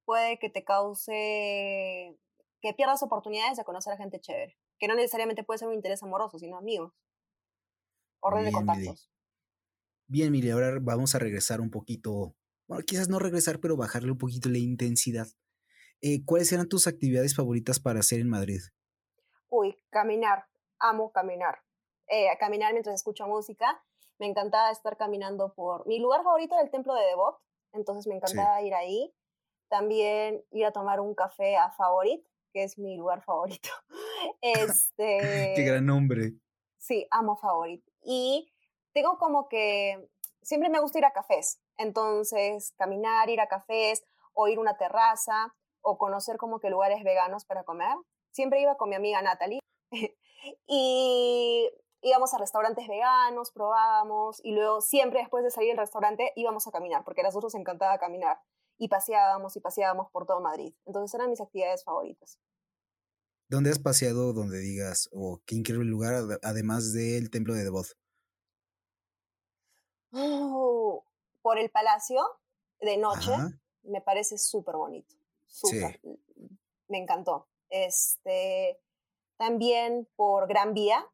puede 0.05 0.39
que 0.39 0.49
te 0.49 0.63
cause 0.63 2.17
que 2.61 2.73
pierdas 2.73 3.03
oportunidades 3.03 3.57
de 3.57 3.63
conocer 3.65 3.93
a 3.93 3.97
gente 3.97 4.19
chévere, 4.19 4.57
que 4.79 4.87
no 4.87 4.95
necesariamente 4.95 5.43
puede 5.43 5.57
ser 5.57 5.67
un 5.67 5.73
interés 5.73 6.01
amoroso, 6.03 6.39
sino 6.39 6.57
amigos 6.57 6.93
o 8.21 8.31
red 8.31 8.45
de 8.45 8.51
contactos. 8.51 9.11
Bien, 10.07 10.31
Mili, 10.31 10.49
ahora 10.49 10.77
vamos 10.81 11.15
a 11.15 11.19
regresar 11.19 11.61
un 11.61 11.69
poquito, 11.69 12.35
bueno, 12.67 12.83
quizás 12.85 13.09
no 13.09 13.19
regresar, 13.19 13.59
pero 13.59 13.77
bajarle 13.77 14.11
un 14.11 14.17
poquito 14.17 14.49
la 14.49 14.57
intensidad. 14.57 15.27
Eh, 16.01 16.23
¿Cuáles 16.25 16.51
eran 16.51 16.67
tus 16.67 16.87
actividades 16.87 17.35
favoritas 17.35 17.79
para 17.79 17.99
hacer 17.99 18.19
en 18.19 18.29
Madrid? 18.29 18.61
Uy, 19.49 19.77
caminar, 19.89 20.45
amo 20.79 21.11
caminar. 21.11 21.59
Eh, 22.07 22.27
caminar 22.39 22.73
mientras 22.73 22.95
escucho 22.95 23.27
música. 23.27 23.81
Me 24.19 24.27
encantaba 24.27 24.71
estar 24.71 24.97
caminando 24.97 25.53
por... 25.53 25.87
Mi 25.87 25.99
lugar 25.99 26.23
favorito 26.23 26.55
era 26.55 26.63
el 26.63 26.71
templo 26.71 26.93
de 26.93 27.05
Devot, 27.05 27.37
entonces 27.71 28.07
me 28.07 28.15
encantaba 28.15 28.61
ir 28.61 28.73
ahí. 28.73 29.13
También 29.73 30.45
ir 30.51 30.67
a 30.67 30.71
tomar 30.71 30.99
un 30.99 31.15
café 31.15 31.57
a 31.57 31.71
Favorit, 31.71 32.23
que 32.53 32.61
es 32.61 32.77
mi 32.77 32.95
lugar 32.95 33.23
favorito. 33.23 33.69
Este... 34.41 35.53
Qué 35.55 35.63
gran 35.63 35.87
nombre. 35.87 36.33
Sí, 36.77 37.07
amo 37.09 37.37
Favorit. 37.37 37.83
Y 38.03 38.53
tengo 38.93 39.17
como 39.17 39.49
que 39.49 40.11
siempre 40.43 40.69
me 40.69 40.79
gusta 40.79 40.99
ir 40.99 41.05
a 41.05 41.11
cafés. 41.11 41.59
Entonces, 41.77 42.75
caminar, 42.77 43.31
ir 43.31 43.41
a 43.41 43.47
cafés 43.47 44.03
o 44.33 44.47
ir 44.47 44.59
a 44.59 44.61
una 44.61 44.77
terraza 44.77 45.55
o 45.81 45.97
conocer 45.97 46.37
como 46.37 46.59
que 46.59 46.69
lugares 46.69 47.03
veganos 47.03 47.43
para 47.43 47.63
comer. 47.63 47.97
Siempre 48.31 48.61
iba 48.61 48.77
con 48.77 48.89
mi 48.89 48.95
amiga 48.95 49.23
Natalie 49.23 49.59
y 50.67 51.67
íbamos 52.01 52.31
a 52.35 52.37
restaurantes 52.37 52.87
veganos, 52.87 53.51
probábamos 53.51 54.39
y 54.45 54.51
luego 54.51 54.81
siempre 54.81 55.21
después 55.21 55.43
de 55.43 55.49
salir 55.49 55.69
del 55.69 55.79
restaurante 55.79 56.31
íbamos 56.35 56.67
a 56.67 56.71
caminar 56.71 57.03
porque 57.03 57.21
a 57.21 57.23
nosotros 57.23 57.55
nos 57.55 57.59
encantaba 57.59 57.97
caminar 57.97 58.39
y 58.83 58.89
paseábamos 58.89 59.55
y 59.55 59.61
paseábamos 59.61 60.11
por 60.11 60.25
todo 60.25 60.41
Madrid. 60.41 60.73
Entonces 60.85 61.13
eran 61.15 61.29
mis 61.29 61.39
actividades 61.39 61.85
favoritas. 61.85 62.37
¿Dónde 63.47 63.69
has 63.69 63.79
paseado 63.79 64.33
donde 64.33 64.59
digas, 64.59 65.07
o 65.13 65.35
oh, 65.35 65.41
qué 65.45 65.55
increíble 65.55 65.89
lugar, 65.89 66.15
además 66.41 66.91
del 66.91 67.29
templo 67.29 67.53
de 67.53 67.63
Devot? 67.63 67.87
Oh, 70.11 71.05
por 71.41 71.57
el 71.57 71.69
palacio 71.69 72.21
de 72.81 72.97
noche, 72.97 73.31
me 73.83 74.01
parece 74.01 74.37
súper 74.37 74.75
bonito. 74.75 75.15
Súper. 75.47 76.01
Me 76.89 76.97
encantó. 76.97 77.47
Este, 77.69 78.81
también 79.37 80.09
por 80.17 80.47
Gran 80.47 80.73
Vía. 80.73 81.07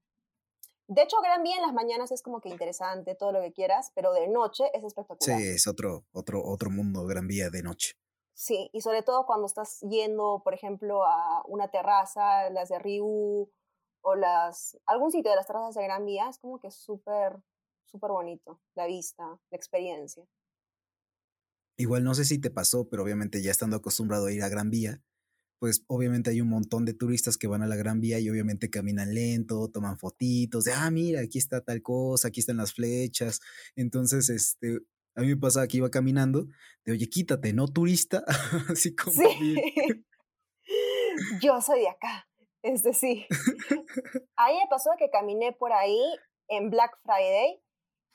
De 0.89 1.03
hecho, 1.03 1.21
Gran 1.21 1.43
Vía 1.43 1.55
en 1.57 1.61
las 1.61 1.73
mañanas 1.73 2.11
es 2.11 2.23
como 2.23 2.41
que 2.41 2.49
interesante, 2.49 3.13
todo 3.13 3.31
lo 3.31 3.41
que 3.41 3.53
quieras, 3.53 3.91
pero 3.93 4.11
de 4.11 4.27
noche 4.27 4.63
es 4.73 4.83
espectacular. 4.83 5.39
Sí, 5.39 5.47
es 5.47 5.67
otro, 5.67 6.07
otro, 6.11 6.43
otro 6.43 6.71
mundo, 6.71 7.05
Gran 7.05 7.27
Vía 7.27 7.51
de 7.51 7.61
noche. 7.61 7.93
Sí, 8.33 8.71
y 8.73 8.81
sobre 8.81 9.03
todo 9.03 9.27
cuando 9.27 9.45
estás 9.45 9.81
yendo, 9.81 10.41
por 10.43 10.55
ejemplo, 10.55 11.03
a 11.03 11.43
una 11.45 11.67
terraza, 11.67 12.49
las 12.49 12.69
de 12.69 12.79
Riu 12.79 13.51
o 14.01 14.15
las 14.15 14.79
algún 14.87 15.11
sitio 15.11 15.29
de 15.29 15.37
las 15.37 15.45
terrazas 15.45 15.75
de 15.75 15.83
Gran 15.83 16.07
Vía, 16.07 16.27
es 16.27 16.39
como 16.39 16.59
que 16.59 16.71
súper, 16.71 17.37
súper 17.85 18.09
bonito, 18.09 18.59
la 18.73 18.87
vista, 18.87 19.23
la 19.51 19.55
experiencia. 19.55 20.25
Igual 21.77 22.03
no 22.03 22.15
sé 22.15 22.25
si 22.25 22.41
te 22.41 22.49
pasó, 22.49 22.89
pero 22.89 23.03
obviamente 23.03 23.43
ya 23.43 23.51
estando 23.51 23.77
acostumbrado 23.77 24.25
a 24.25 24.31
ir 24.31 24.41
a 24.41 24.49
Gran 24.49 24.71
Vía, 24.71 25.03
pues 25.59 25.83
obviamente 25.87 26.29
hay 26.29 26.41
un 26.41 26.49
montón 26.49 26.85
de 26.85 26.93
turistas 26.93 27.37
que 27.37 27.47
van 27.47 27.61
a 27.61 27.67
la 27.67 27.75
Gran 27.75 27.99
Vía 27.99 28.19
y 28.19 28.29
obviamente 28.29 28.69
caminan 28.69 29.13
lento, 29.13 29.69
toman 29.69 29.97
fotitos 29.97 30.63
de, 30.63 30.73
ah, 30.73 30.89
mira, 30.89 31.21
aquí 31.21 31.37
está 31.37 31.61
tal 31.61 31.81
cosa, 31.81 32.29
aquí 32.29 32.39
están 32.39 32.57
las 32.57 32.73
flechas. 32.73 33.41
Entonces, 33.75 34.29
este, 34.29 34.79
a 35.15 35.21
mí 35.21 35.27
me 35.27 35.37
pasaba 35.37 35.67
que 35.67 35.77
iba 35.77 35.91
caminando, 35.91 36.47
de 36.85 36.93
oye, 36.93 37.09
quítate, 37.09 37.53
no 37.53 37.67
turista, 37.67 38.23
así 38.69 38.95
como. 38.95 39.11
Sí. 39.11 39.55
Yo 41.41 41.59
soy 41.61 41.81
de 41.81 41.89
acá, 41.89 42.27
es 42.61 42.83
decir. 42.83 43.25
Ahí 44.37 44.55
me 44.55 44.67
pasó 44.69 44.91
que 44.97 45.09
caminé 45.09 45.51
por 45.51 45.73
ahí 45.73 45.99
en 46.47 46.69
Black 46.69 46.97
Friday 47.03 47.61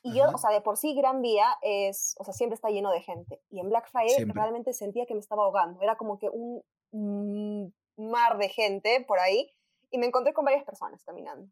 y 0.02 0.14
yo, 0.14 0.24
o 0.32 0.38
sea, 0.38 0.50
de 0.50 0.60
por 0.60 0.76
sí 0.76 0.94
Gran 0.94 1.22
Vía 1.22 1.56
es, 1.62 2.14
o 2.18 2.24
sea, 2.24 2.34
siempre 2.34 2.54
está 2.54 2.68
lleno 2.68 2.90
de 2.92 3.00
gente. 3.00 3.40
Y 3.48 3.58
en 3.58 3.70
Black 3.70 3.90
Friday 3.90 4.24
realmente 4.34 4.74
sentía 4.74 5.06
que 5.06 5.14
me 5.14 5.20
estaba 5.20 5.44
ahogando. 5.44 5.80
Era 5.80 5.96
como 5.96 6.18
que 6.18 6.28
un 6.28 6.62
mar 6.94 8.38
de 8.38 8.48
gente 8.48 9.04
por 9.06 9.18
ahí 9.18 9.50
y 9.90 9.98
me 9.98 10.06
encontré 10.06 10.32
con 10.32 10.44
varias 10.44 10.64
personas 10.64 11.02
caminando. 11.04 11.50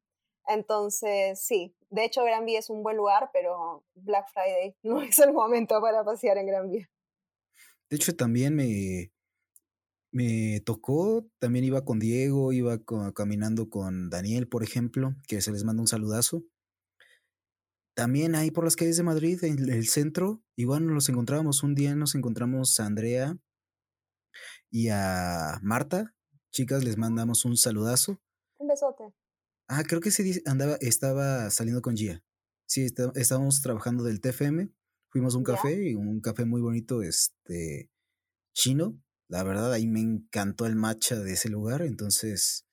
Entonces, 0.49 1.41
sí, 1.41 1.75
de 1.91 2.05
hecho 2.05 2.25
Gran 2.25 2.45
Vía 2.45 2.59
es 2.59 2.71
un 2.71 2.83
buen 2.83 2.97
lugar, 2.97 3.31
pero 3.33 3.85
Black 3.95 4.27
Friday 4.33 4.77
no 4.83 5.03
es 5.03 5.19
el 5.19 5.33
momento 5.33 5.81
para 5.81 6.05
pasear 6.05 6.39
en 6.39 6.47
Gran 6.47 6.71
Vía. 6.71 6.89
De 7.91 7.97
hecho, 7.97 8.17
también 8.17 8.55
me, 8.55 9.13
me 10.11 10.61
tocó, 10.61 11.27
también 11.39 11.65
iba 11.65 11.85
con 11.85 11.99
Diego, 11.99 12.53
iba 12.53 12.79
caminando 13.15 13.69
con 13.69 14.09
Daniel, 14.09 14.49
por 14.49 14.63
ejemplo, 14.63 15.15
que 15.29 15.43
se 15.43 15.53
les 15.53 15.65
manda 15.65 15.83
un 15.83 15.89
saludazo. 15.89 16.43
También 17.95 18.35
ahí 18.35 18.51
por 18.51 18.65
las 18.65 18.77
calles 18.77 18.97
de 18.97 19.03
Madrid, 19.03 19.45
en 19.45 19.69
el 19.69 19.87
centro, 19.87 20.43
igual 20.57 20.87
nos 20.87 20.95
los 20.95 21.09
encontrábamos. 21.11 21.63
Un 21.63 21.75
día 21.75 21.95
nos 21.95 22.15
encontramos 22.15 22.81
a 22.81 22.87
Andrea 22.87 23.37
y 24.71 24.89
a 24.89 25.59
Marta. 25.63 26.15
Chicas, 26.51 26.85
les 26.85 26.97
mandamos 26.97 27.45
un 27.45 27.57
saludazo. 27.57 28.21
Un 28.59 28.69
besote. 28.69 29.15
Ah, 29.69 29.85
creo 29.85 30.01
que 30.01 30.11
sí 30.11 30.43
andaba, 30.45 30.77
estaba 30.81 31.51
saliendo 31.51 31.83
con 31.83 31.97
Gia. 31.97 32.23
Sí, 32.67 32.87
estábamos 33.15 33.63
trabajando 33.63 34.05
del 34.05 34.21
TFM. 34.21 34.71
Fuimos 35.09 35.35
a 35.35 35.39
un 35.39 35.45
café, 35.45 35.91
y 35.91 35.95
un 35.95 36.21
café 36.21 36.45
muy 36.45 36.61
bonito, 36.61 37.03
este, 37.03 37.91
chino. 38.55 38.99
La 39.29 39.43
verdad, 39.45 39.73
ahí 39.73 39.87
me 39.87 40.01
encantó 40.01 40.67
el 40.67 40.77
matcha 40.77 41.19
de 41.21 41.33
ese 41.33 41.49
lugar. 41.49 41.83
Entonces, 41.83 42.67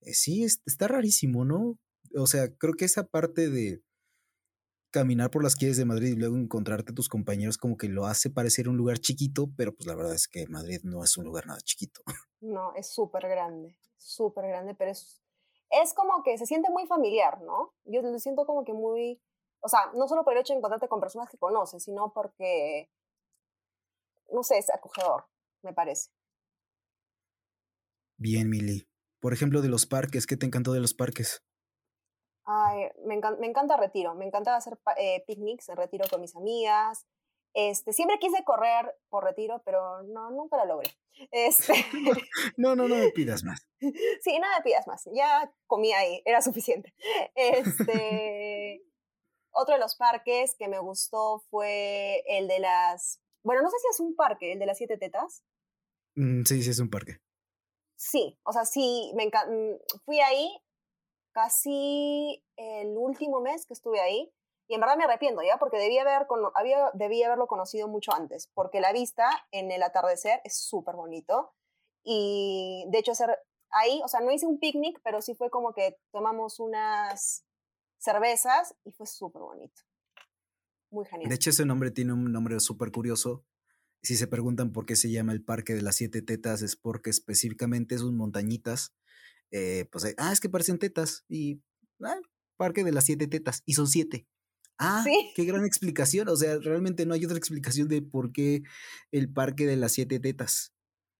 eh, 0.00 0.14
sí, 0.14 0.44
está 0.44 0.88
rarísimo, 0.88 1.44
¿no? 1.44 1.78
O 2.16 2.26
sea, 2.26 2.54
creo 2.56 2.74
que 2.74 2.84
esa 2.84 3.06
parte 3.06 3.50
de 3.50 3.82
caminar 4.92 5.30
por 5.30 5.42
las 5.42 5.56
calles 5.56 5.76
de 5.76 5.84
Madrid 5.84 6.12
y 6.12 6.16
luego 6.16 6.36
encontrarte 6.36 6.92
a 6.92 6.94
tus 6.94 7.08
compañeros 7.08 7.58
como 7.58 7.76
que 7.76 7.88
lo 7.88 8.06
hace 8.06 8.30
parecer 8.30 8.68
un 8.68 8.76
lugar 8.76 8.98
chiquito, 8.98 9.48
pero 9.56 9.74
pues 9.74 9.86
la 9.88 9.96
verdad 9.96 10.14
es 10.14 10.28
que 10.28 10.46
Madrid 10.46 10.80
no 10.84 11.02
es 11.02 11.16
un 11.16 11.24
lugar 11.24 11.46
nada 11.46 11.60
chiquito. 11.60 12.02
No, 12.40 12.74
es 12.74 12.92
súper 12.92 13.28
grande, 13.28 13.76
súper 13.96 14.46
grande, 14.46 14.74
pero 14.74 14.90
es, 14.90 15.22
es 15.70 15.94
como 15.94 16.22
que 16.22 16.36
se 16.38 16.46
siente 16.46 16.70
muy 16.70 16.86
familiar, 16.86 17.40
¿no? 17.42 17.72
Yo 17.84 18.02
lo 18.02 18.18
siento 18.18 18.44
como 18.46 18.64
que 18.64 18.72
muy, 18.72 19.20
o 19.60 19.68
sea, 19.68 19.90
no 19.94 20.06
solo 20.08 20.24
por 20.24 20.34
el 20.34 20.40
hecho 20.40 20.52
de 20.52 20.58
encontrarte 20.58 20.88
con 20.88 21.00
personas 21.00 21.28
que 21.30 21.38
conoces, 21.38 21.82
sino 21.82 22.12
porque, 22.12 22.90
no 24.30 24.42
sé, 24.42 24.58
es 24.58 24.70
acogedor, 24.70 25.26
me 25.62 25.72
parece. 25.72 26.10
Bien, 28.18 28.48
Mili. 28.50 28.86
Por 29.20 29.32
ejemplo, 29.32 29.62
de 29.62 29.68
los 29.68 29.86
parques, 29.86 30.26
¿qué 30.26 30.36
te 30.36 30.46
encantó 30.46 30.72
de 30.72 30.80
los 30.80 30.94
parques? 30.94 31.42
Ay, 32.44 32.88
me, 33.04 33.20
me 33.38 33.46
encanta 33.46 33.76
Retiro, 33.76 34.14
me 34.14 34.26
encanta 34.26 34.56
hacer 34.56 34.78
eh, 34.96 35.22
picnics 35.26 35.68
en 35.68 35.76
Retiro 35.76 36.04
con 36.10 36.20
mis 36.20 36.34
amigas. 36.36 37.06
Este, 37.54 37.92
siempre 37.92 38.18
quise 38.18 38.42
correr 38.44 38.96
por 39.10 39.24
Retiro, 39.24 39.62
pero 39.64 40.02
no, 40.04 40.30
nunca 40.30 40.56
lo 40.58 40.66
logré. 40.66 40.90
Este... 41.30 41.74
no, 42.56 42.74
no, 42.74 42.88
no 42.88 42.96
me 42.96 43.10
pidas 43.10 43.44
más. 43.44 43.66
Sí, 44.22 44.38
no 44.38 44.48
me 44.56 44.62
pidas 44.62 44.86
más. 44.86 45.08
Ya 45.12 45.52
comí 45.66 45.92
ahí, 45.92 46.22
era 46.24 46.40
suficiente. 46.40 46.94
Este, 47.34 48.82
otro 49.52 49.74
de 49.74 49.80
los 49.80 49.96
parques 49.96 50.54
que 50.56 50.68
me 50.68 50.78
gustó 50.78 51.40
fue 51.50 52.22
el 52.26 52.48
de 52.48 52.60
las, 52.60 53.20
bueno, 53.42 53.62
no 53.62 53.70
sé 53.70 53.78
si 53.78 53.88
es 53.88 54.00
un 54.00 54.16
parque, 54.16 54.52
el 54.52 54.58
de 54.58 54.66
las 54.66 54.78
siete 54.78 54.96
tetas. 54.96 55.44
Mm, 56.14 56.44
sí, 56.44 56.62
sí 56.62 56.70
es 56.70 56.78
un 56.78 56.90
parque. 56.90 57.18
Sí, 57.96 58.38
o 58.44 58.52
sea, 58.52 58.64
sí, 58.64 59.12
me 59.14 59.26
mm, 59.26 60.00
fui 60.04 60.20
ahí 60.20 60.56
casi 61.32 62.42
el 62.56 62.96
último 62.96 63.40
mes 63.40 63.66
que 63.66 63.74
estuve 63.74 64.00
ahí. 64.00 64.32
Y 64.68 64.74
en 64.74 64.80
verdad 64.80 64.96
me 64.96 65.04
arrepiento, 65.04 65.42
¿ya? 65.42 65.58
Porque 65.58 65.76
debía, 65.76 66.02
haber, 66.02 66.26
había, 66.54 66.90
debía 66.94 67.26
haberlo 67.26 67.46
conocido 67.46 67.88
mucho 67.88 68.12
antes, 68.14 68.48
porque 68.54 68.80
la 68.80 68.92
vista 68.92 69.28
en 69.50 69.70
el 69.70 69.82
atardecer 69.82 70.40
es 70.44 70.56
súper 70.56 70.94
bonito. 70.94 71.52
Y 72.04 72.86
de 72.88 72.98
hecho, 72.98 73.12
hacer 73.12 73.38
ahí, 73.70 74.00
o 74.04 74.08
sea, 74.08 74.20
no 74.20 74.30
hice 74.30 74.46
un 74.46 74.58
picnic, 74.58 75.00
pero 75.02 75.20
sí 75.20 75.34
fue 75.34 75.50
como 75.50 75.74
que 75.74 75.98
tomamos 76.10 76.60
unas 76.60 77.44
cervezas 77.98 78.74
y 78.84 78.92
fue 78.92 79.06
súper 79.06 79.42
bonito. 79.42 79.82
Muy 80.90 81.06
genial. 81.06 81.28
De 81.28 81.34
hecho, 81.34 81.50
ese 81.50 81.64
nombre 81.64 81.90
tiene 81.90 82.12
un 82.12 82.32
nombre 82.32 82.58
súper 82.60 82.92
curioso. 82.92 83.44
Si 84.02 84.16
se 84.16 84.26
preguntan 84.26 84.72
por 84.72 84.84
qué 84.84 84.96
se 84.96 85.10
llama 85.10 85.32
el 85.32 85.44
Parque 85.44 85.74
de 85.74 85.82
las 85.82 85.96
Siete 85.96 86.22
Tetas, 86.22 86.62
es 86.62 86.76
porque 86.76 87.10
específicamente 87.10 87.98
sus 87.98 88.12
montañitas 88.12 88.92
eh, 89.52 89.86
pues, 89.92 90.04
eh, 90.04 90.14
ah, 90.18 90.32
es 90.32 90.40
que 90.40 90.48
parecen 90.48 90.78
tetas 90.78 91.24
y 91.28 91.62
ah, 92.02 92.18
parque 92.56 92.84
de 92.84 92.92
las 92.92 93.04
siete 93.04 93.28
tetas 93.28 93.62
y 93.66 93.74
son 93.74 93.86
siete. 93.86 94.26
Ah, 94.78 95.04
qué 95.36 95.44
gran 95.44 95.64
explicación. 95.64 96.28
O 96.28 96.36
sea, 96.36 96.58
realmente 96.58 97.06
no 97.06 97.14
hay 97.14 97.24
otra 97.24 97.36
explicación 97.38 97.88
de 97.88 98.02
por 98.02 98.32
qué 98.32 98.62
el 99.12 99.32
parque 99.32 99.66
de 99.66 99.76
las 99.76 99.92
siete 99.92 100.18
tetas. 100.18 100.72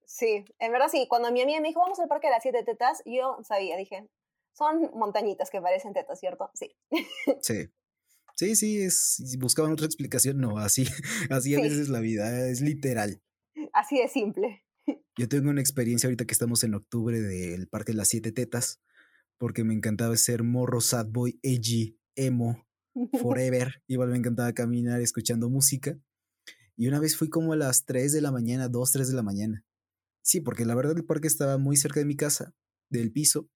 Sí, 0.05 0.45
en 0.59 0.73
verdad 0.73 0.89
sí. 0.91 1.07
Cuando 1.09 1.31
mi 1.31 1.43
amiga 1.43 1.61
me 1.61 1.69
dijo, 1.69 1.81
vamos 1.81 2.01
al 2.01 2.09
parque 2.09 2.27
de 2.27 2.33
las 2.33 2.43
siete 2.43 2.65
tetas, 2.65 3.03
yo 3.07 3.39
sabía, 3.47 3.77
dije, 3.77 4.09
son 4.53 4.91
montañitas 4.95 5.51
que 5.51 5.61
parecen 5.61 5.93
tetas, 5.93 6.19
¿cierto? 6.19 6.51
Sí. 6.55 6.75
Sí. 7.41 7.69
Sí, 8.35 8.57
sí, 8.57 8.83
es, 8.83 9.37
buscaban 9.39 9.73
otra 9.73 9.87
explicación, 9.87 10.39
no, 10.39 10.59
así, 10.59 10.87
así 11.31 11.55
a 11.55 11.61
veces 11.61 11.91
la 11.91 12.01
vida, 12.01 12.49
es 12.49 12.63
literal. 12.63 13.23
así 13.73 13.99
de 13.99 14.09
simple. 14.09 14.65
Yo 15.17 15.29
tengo 15.29 15.51
una 15.51 15.61
experiencia 15.61 16.07
ahorita 16.07 16.25
que 16.25 16.33
estamos 16.33 16.65
en 16.65 16.75
octubre 16.75 17.21
del 17.21 17.69
Parque 17.69 17.93
de 17.93 17.99
las 17.99 18.09
Siete 18.09 18.33
Tetas, 18.33 18.81
porque 19.39 19.65
me 19.65 19.75
encantaba 19.75 20.17
ser 20.17 20.43
morro, 20.43 20.81
sad 20.81 21.07
boy, 21.07 21.39
edgy, 21.43 21.99
emo, 22.15 22.67
forever. 23.21 23.83
Igual 23.87 24.11
me 24.11 24.19
encantaba 24.19 24.53
caminar 24.53 25.01
escuchando 25.01 25.51
música. 25.51 25.99
Y 26.77 26.89
una 26.89 26.99
vez 26.99 27.17
fui 27.17 27.29
como 27.29 27.53
a 27.53 27.57
las 27.57 27.85
3 27.85 28.13
de 28.13 28.23
la 28.23 28.33
mañana, 28.33 28.69
2, 28.69 28.93
3 28.93 29.09
de 29.09 29.15
la 29.15 29.23
mañana. 29.23 29.65
Sí, 30.23 30.41
porque 30.41 30.65
la 30.65 30.75
verdad 30.75 30.97
el 30.97 31.05
parque 31.05 31.29
estaba 31.29 31.59
muy 31.59 31.77
cerca 31.77 32.01
de 32.01 32.07
mi 32.07 32.17
casa, 32.17 32.55
del 32.89 33.13
piso. 33.13 33.51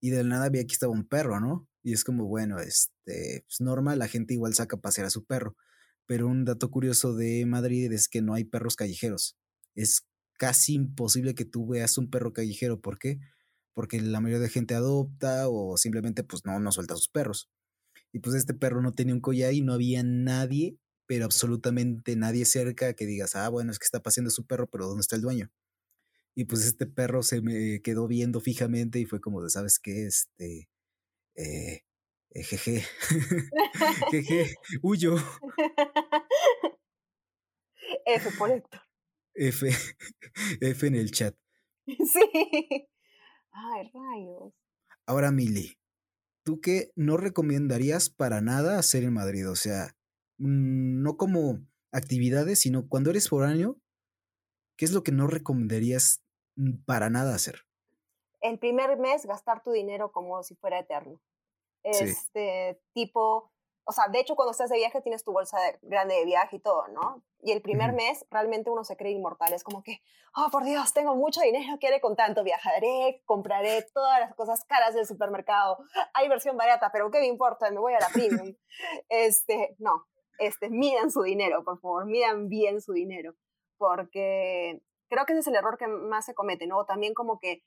Y 0.00 0.10
de 0.10 0.22
la 0.22 0.28
nada 0.28 0.48
vi 0.50 0.60
aquí 0.60 0.74
estaba 0.74 0.92
un 0.92 1.08
perro, 1.08 1.40
¿no? 1.40 1.68
Y 1.82 1.92
es 1.92 2.04
como, 2.04 2.26
bueno, 2.26 2.60
este, 2.60 3.44
pues 3.46 3.60
normal, 3.60 3.98
la 3.98 4.08
gente 4.08 4.34
igual 4.34 4.54
saca 4.54 4.76
a 4.76 4.80
pasear 4.80 5.06
a 5.06 5.10
su 5.10 5.24
perro. 5.24 5.56
Pero 6.06 6.28
un 6.28 6.44
dato 6.44 6.70
curioso 6.70 7.14
de 7.14 7.44
Madrid 7.46 7.92
es 7.92 8.08
que 8.08 8.22
no 8.22 8.34
hay 8.34 8.44
perros 8.44 8.76
callejeros. 8.76 9.36
Es 9.74 10.06
casi 10.38 10.74
imposible 10.74 11.34
que 11.34 11.44
tú 11.44 11.66
veas 11.66 11.98
un 11.98 12.10
perro 12.10 12.32
callejero. 12.32 12.80
¿Por 12.80 12.98
qué? 12.98 13.18
Porque 13.74 14.00
la 14.00 14.20
mayoría 14.20 14.42
de 14.42 14.50
gente 14.50 14.74
adopta 14.74 15.48
o 15.48 15.76
simplemente 15.76 16.24
pues 16.24 16.44
no, 16.44 16.58
no 16.60 16.72
suelta 16.72 16.94
a 16.94 16.96
sus 16.96 17.08
perros. 17.08 17.50
Y 18.12 18.20
pues 18.20 18.36
este 18.36 18.54
perro 18.54 18.82
no 18.82 18.92
tenía 18.92 19.14
un 19.14 19.20
collar 19.20 19.52
y 19.52 19.62
no 19.62 19.74
había 19.74 20.02
nadie 20.04 20.78
pero 21.06 21.24
absolutamente 21.24 22.16
nadie 22.16 22.44
cerca 22.44 22.94
que 22.94 23.06
digas, 23.06 23.36
ah, 23.36 23.48
bueno, 23.48 23.70
es 23.70 23.78
que 23.78 23.84
está 23.84 24.02
paseando 24.02 24.30
su 24.30 24.46
perro, 24.46 24.68
pero 24.68 24.86
¿dónde 24.86 25.02
está 25.02 25.16
el 25.16 25.22
dueño? 25.22 25.50
Y 26.34 26.46
pues 26.46 26.64
este 26.64 26.86
perro 26.86 27.22
se 27.22 27.42
me 27.42 27.80
quedó 27.82 28.08
viendo 28.08 28.40
fijamente 28.40 28.98
y 28.98 29.06
fue 29.06 29.20
como 29.20 29.42
de, 29.42 29.50
¿sabes 29.50 29.78
qué? 29.78 30.06
Este, 30.06 30.68
eh, 31.36 31.82
eh 32.30 32.42
jeje, 32.42 32.84
jeje, 34.10 34.54
huyo. 34.82 35.16
F 38.06 38.30
por 38.38 38.50
Héctor. 38.50 38.80
F, 39.34 39.68
F 40.60 40.86
en 40.86 40.94
el 40.94 41.10
chat. 41.10 41.34
Sí. 41.86 42.88
Ay, 43.52 43.90
rayos. 43.92 44.52
Ahora, 45.06 45.30
Mili, 45.30 45.78
¿tú 46.44 46.60
qué 46.60 46.92
no 46.96 47.16
recomendarías 47.16 48.10
para 48.10 48.40
nada 48.40 48.78
hacer 48.78 49.04
en 49.04 49.12
Madrid? 49.12 49.48
O 49.48 49.54
sea, 49.54 49.94
Mm, 50.38 51.02
no 51.02 51.16
como 51.16 51.60
actividades, 51.92 52.60
sino 52.60 52.88
cuando 52.88 53.10
eres 53.10 53.28
foráneo, 53.28 53.78
¿qué 54.76 54.84
es 54.84 54.92
lo 54.92 55.02
que 55.02 55.12
no 55.12 55.26
recomendarías 55.26 56.22
mm, 56.56 56.84
para 56.84 57.10
nada 57.10 57.34
hacer? 57.34 57.60
El 58.40 58.58
primer 58.58 58.98
mes 58.98 59.24
gastar 59.26 59.62
tu 59.62 59.72
dinero 59.72 60.12
como 60.12 60.42
si 60.42 60.54
fuera 60.56 60.78
eterno. 60.80 61.20
Este 61.82 62.80
tipo, 62.94 63.52
o 63.84 63.92
sea, 63.92 64.08
de 64.08 64.20
hecho 64.20 64.34
cuando 64.34 64.52
estás 64.52 64.70
de 64.70 64.76
viaje 64.76 65.00
tienes 65.00 65.24
tu 65.24 65.32
bolsa 65.32 65.58
grande 65.82 66.14
de 66.14 66.24
viaje 66.24 66.56
y 66.56 66.60
todo, 66.60 66.88
¿no? 66.88 67.22
Y 67.42 67.52
el 67.52 67.60
primer 67.60 67.92
mes 67.92 68.24
realmente 68.30 68.70
uno 68.70 68.84
se 68.84 68.96
cree 68.96 69.12
inmortal, 69.12 69.52
es 69.52 69.62
como 69.62 69.82
que, 69.82 70.00
oh, 70.34 70.48
por 70.50 70.64
Dios, 70.64 70.92
tengo 70.92 71.14
mucho 71.14 71.40
dinero, 71.40 71.78
quiere 71.78 72.00
con 72.00 72.16
tanto, 72.16 72.42
viajaré, 72.42 73.22
compraré 73.26 73.82
todas 73.92 74.20
las 74.20 74.34
cosas 74.34 74.64
caras 74.64 74.94
del 74.94 75.06
supermercado, 75.06 75.78
hay 76.14 76.28
versión 76.28 76.56
barata, 76.56 76.90
pero 76.92 77.10
¿qué 77.10 77.20
me 77.20 77.26
importa? 77.26 77.70
Me 77.70 77.78
voy 77.78 77.92
a 77.94 78.00
la 78.00 78.08
premium. 78.08 78.54
este, 79.08 79.76
no, 79.78 80.06
este, 80.38 80.70
midan 80.70 81.10
su 81.10 81.22
dinero, 81.22 81.64
por 81.64 81.80
favor, 81.80 82.06
midan 82.06 82.48
bien 82.48 82.80
su 82.80 82.92
dinero, 82.92 83.34
porque 83.76 84.80
creo 85.08 85.26
que 85.26 85.32
ese 85.32 85.40
es 85.40 85.46
el 85.48 85.56
error 85.56 85.76
que 85.76 85.86
más 85.86 86.24
se 86.24 86.34
comete, 86.34 86.66
¿no? 86.66 86.86
También 86.86 87.14
como 87.14 87.38
que 87.38 87.62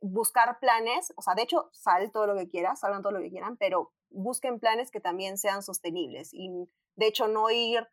buscar 0.00 0.58
planes, 0.60 1.12
o 1.16 1.22
sea, 1.22 1.34
de 1.34 1.42
hecho, 1.42 1.68
sal 1.72 2.10
todo 2.12 2.26
lo 2.26 2.36
que 2.36 2.48
quieras, 2.48 2.80
salgan 2.80 3.02
todo 3.02 3.12
lo 3.12 3.20
que 3.20 3.30
quieran, 3.30 3.56
pero 3.56 3.92
busquen 4.10 4.60
planes 4.60 4.90
que 4.90 5.00
también 5.00 5.38
sean 5.38 5.62
sostenibles 5.62 6.30
y 6.32 6.50
de 6.96 7.06
hecho 7.06 7.28
no 7.28 7.50
ir 7.50 7.86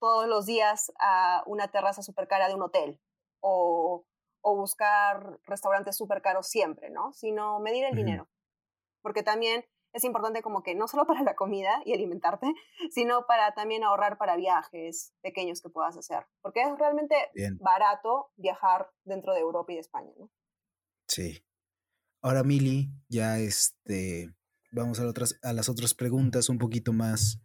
todos 0.00 0.26
los 0.26 0.46
días 0.46 0.92
a 0.98 1.42
una 1.46 1.68
terraza 1.68 2.02
súper 2.02 2.26
cara 2.26 2.48
de 2.48 2.54
un 2.54 2.62
hotel 2.62 3.00
o, 3.40 4.04
o 4.40 4.56
buscar 4.56 5.38
restaurantes 5.44 5.96
súper 5.96 6.22
caros 6.22 6.48
siempre, 6.48 6.90
¿no? 6.90 7.12
Sino 7.12 7.60
medir 7.60 7.84
el 7.84 7.94
dinero. 7.94 8.28
Porque 9.00 9.22
también 9.22 9.64
es 9.92 10.04
importante 10.04 10.42
como 10.42 10.62
que 10.62 10.74
no 10.74 10.88
solo 10.88 11.06
para 11.06 11.22
la 11.22 11.36
comida 11.36 11.82
y 11.84 11.94
alimentarte, 11.94 12.52
sino 12.90 13.26
para 13.26 13.52
también 13.54 13.84
ahorrar 13.84 14.18
para 14.18 14.36
viajes 14.36 15.14
pequeños 15.22 15.60
que 15.60 15.70
puedas 15.70 15.96
hacer, 15.96 16.26
porque 16.40 16.62
es 16.62 16.78
realmente 16.78 17.14
barato 17.60 18.30
viajar 18.36 18.90
dentro 19.04 19.34
de 19.34 19.40
Europa 19.40 19.72
y 19.72 19.76
de 19.76 19.80
España, 19.80 20.12
¿no? 20.18 20.30
Sí. 21.14 21.44
Ahora, 22.22 22.42
Mili, 22.42 22.88
ya 23.08 23.38
este, 23.38 24.34
vamos 24.70 24.98
a, 24.98 25.52
las 25.52 25.68
otras 25.68 25.94
preguntas 25.94 26.48
un 26.48 26.58
poquito 26.58 26.92
más, 26.92 27.38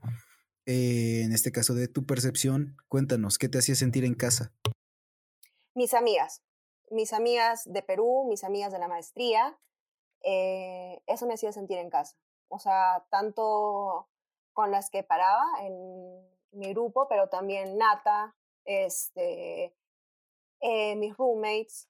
eh, 0.65 1.23
en 1.25 1.33
este 1.33 1.51
caso 1.51 1.73
de 1.73 1.87
tu 1.87 2.05
percepción, 2.05 2.77
cuéntanos, 2.87 3.37
¿qué 3.37 3.49
te 3.49 3.57
hacía 3.57 3.75
sentir 3.75 4.05
en 4.05 4.13
casa? 4.13 4.53
Mis 5.73 5.93
amigas, 5.93 6.43
mis 6.91 7.11
amigas 7.11 7.63
de 7.65 7.81
Perú, 7.81 8.25
mis 8.29 8.45
amigas 8.45 8.71
de 8.71 8.79
la 8.79 8.87
maestría, 8.87 9.59
eh, 10.23 11.01
eso 11.05 11.27
me 11.27 11.33
hacía 11.33 11.51
sentir 11.51 11.77
en 11.77 11.89
casa 11.89 12.15
o 12.49 12.59
sea, 12.59 13.05
tanto 13.09 14.07
con 14.53 14.71
las 14.71 14.89
que 14.89 15.03
paraba 15.03 15.45
en 15.61 16.25
mi 16.51 16.69
grupo, 16.69 17.07
pero 17.07 17.29
también 17.29 17.77
Nata, 17.77 18.35
este, 18.65 19.75
eh, 20.61 20.95
mis 20.95 21.15
roommates. 21.15 21.87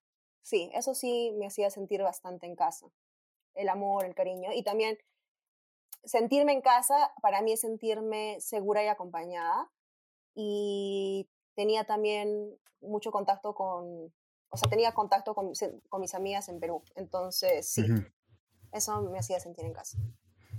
Sí, 0.48 0.72
eso 0.74 0.96
sí 0.96 1.34
me 1.38 1.48
hacía 1.48 1.70
sentir 1.70 2.02
bastante 2.02 2.46
en 2.46 2.56
casa. 2.56 2.88
El 3.54 3.68
amor, 3.68 4.06
el 4.06 4.16
cariño. 4.16 4.54
Y 4.54 4.64
también 4.64 4.98
sentirme 6.06 6.54
en 6.54 6.62
casa, 6.62 7.12
para 7.22 7.42
mí 7.42 7.52
es 7.52 7.60
sentirme 7.60 8.38
segura 8.40 8.82
y 8.82 8.88
acompañada. 8.88 9.70
Y 10.34 11.28
tenía 11.54 11.84
también 11.84 12.58
mucho 12.80 13.12
contacto 13.12 13.54
con, 13.54 14.14
o 14.48 14.58
sea, 14.58 14.70
tenía 14.70 14.94
contacto 14.94 15.36
con, 15.36 15.52
con 15.90 16.00
mis 16.00 16.14
amigas 16.14 16.48
en 16.48 16.62
Perú. 16.62 16.82
Entonces, 16.96 17.68
sí, 17.68 17.84
eso 18.72 19.02
me 19.02 19.20
hacía 19.20 19.42
sentir 19.42 19.66
en 19.66 19.74
casa. 19.74 19.98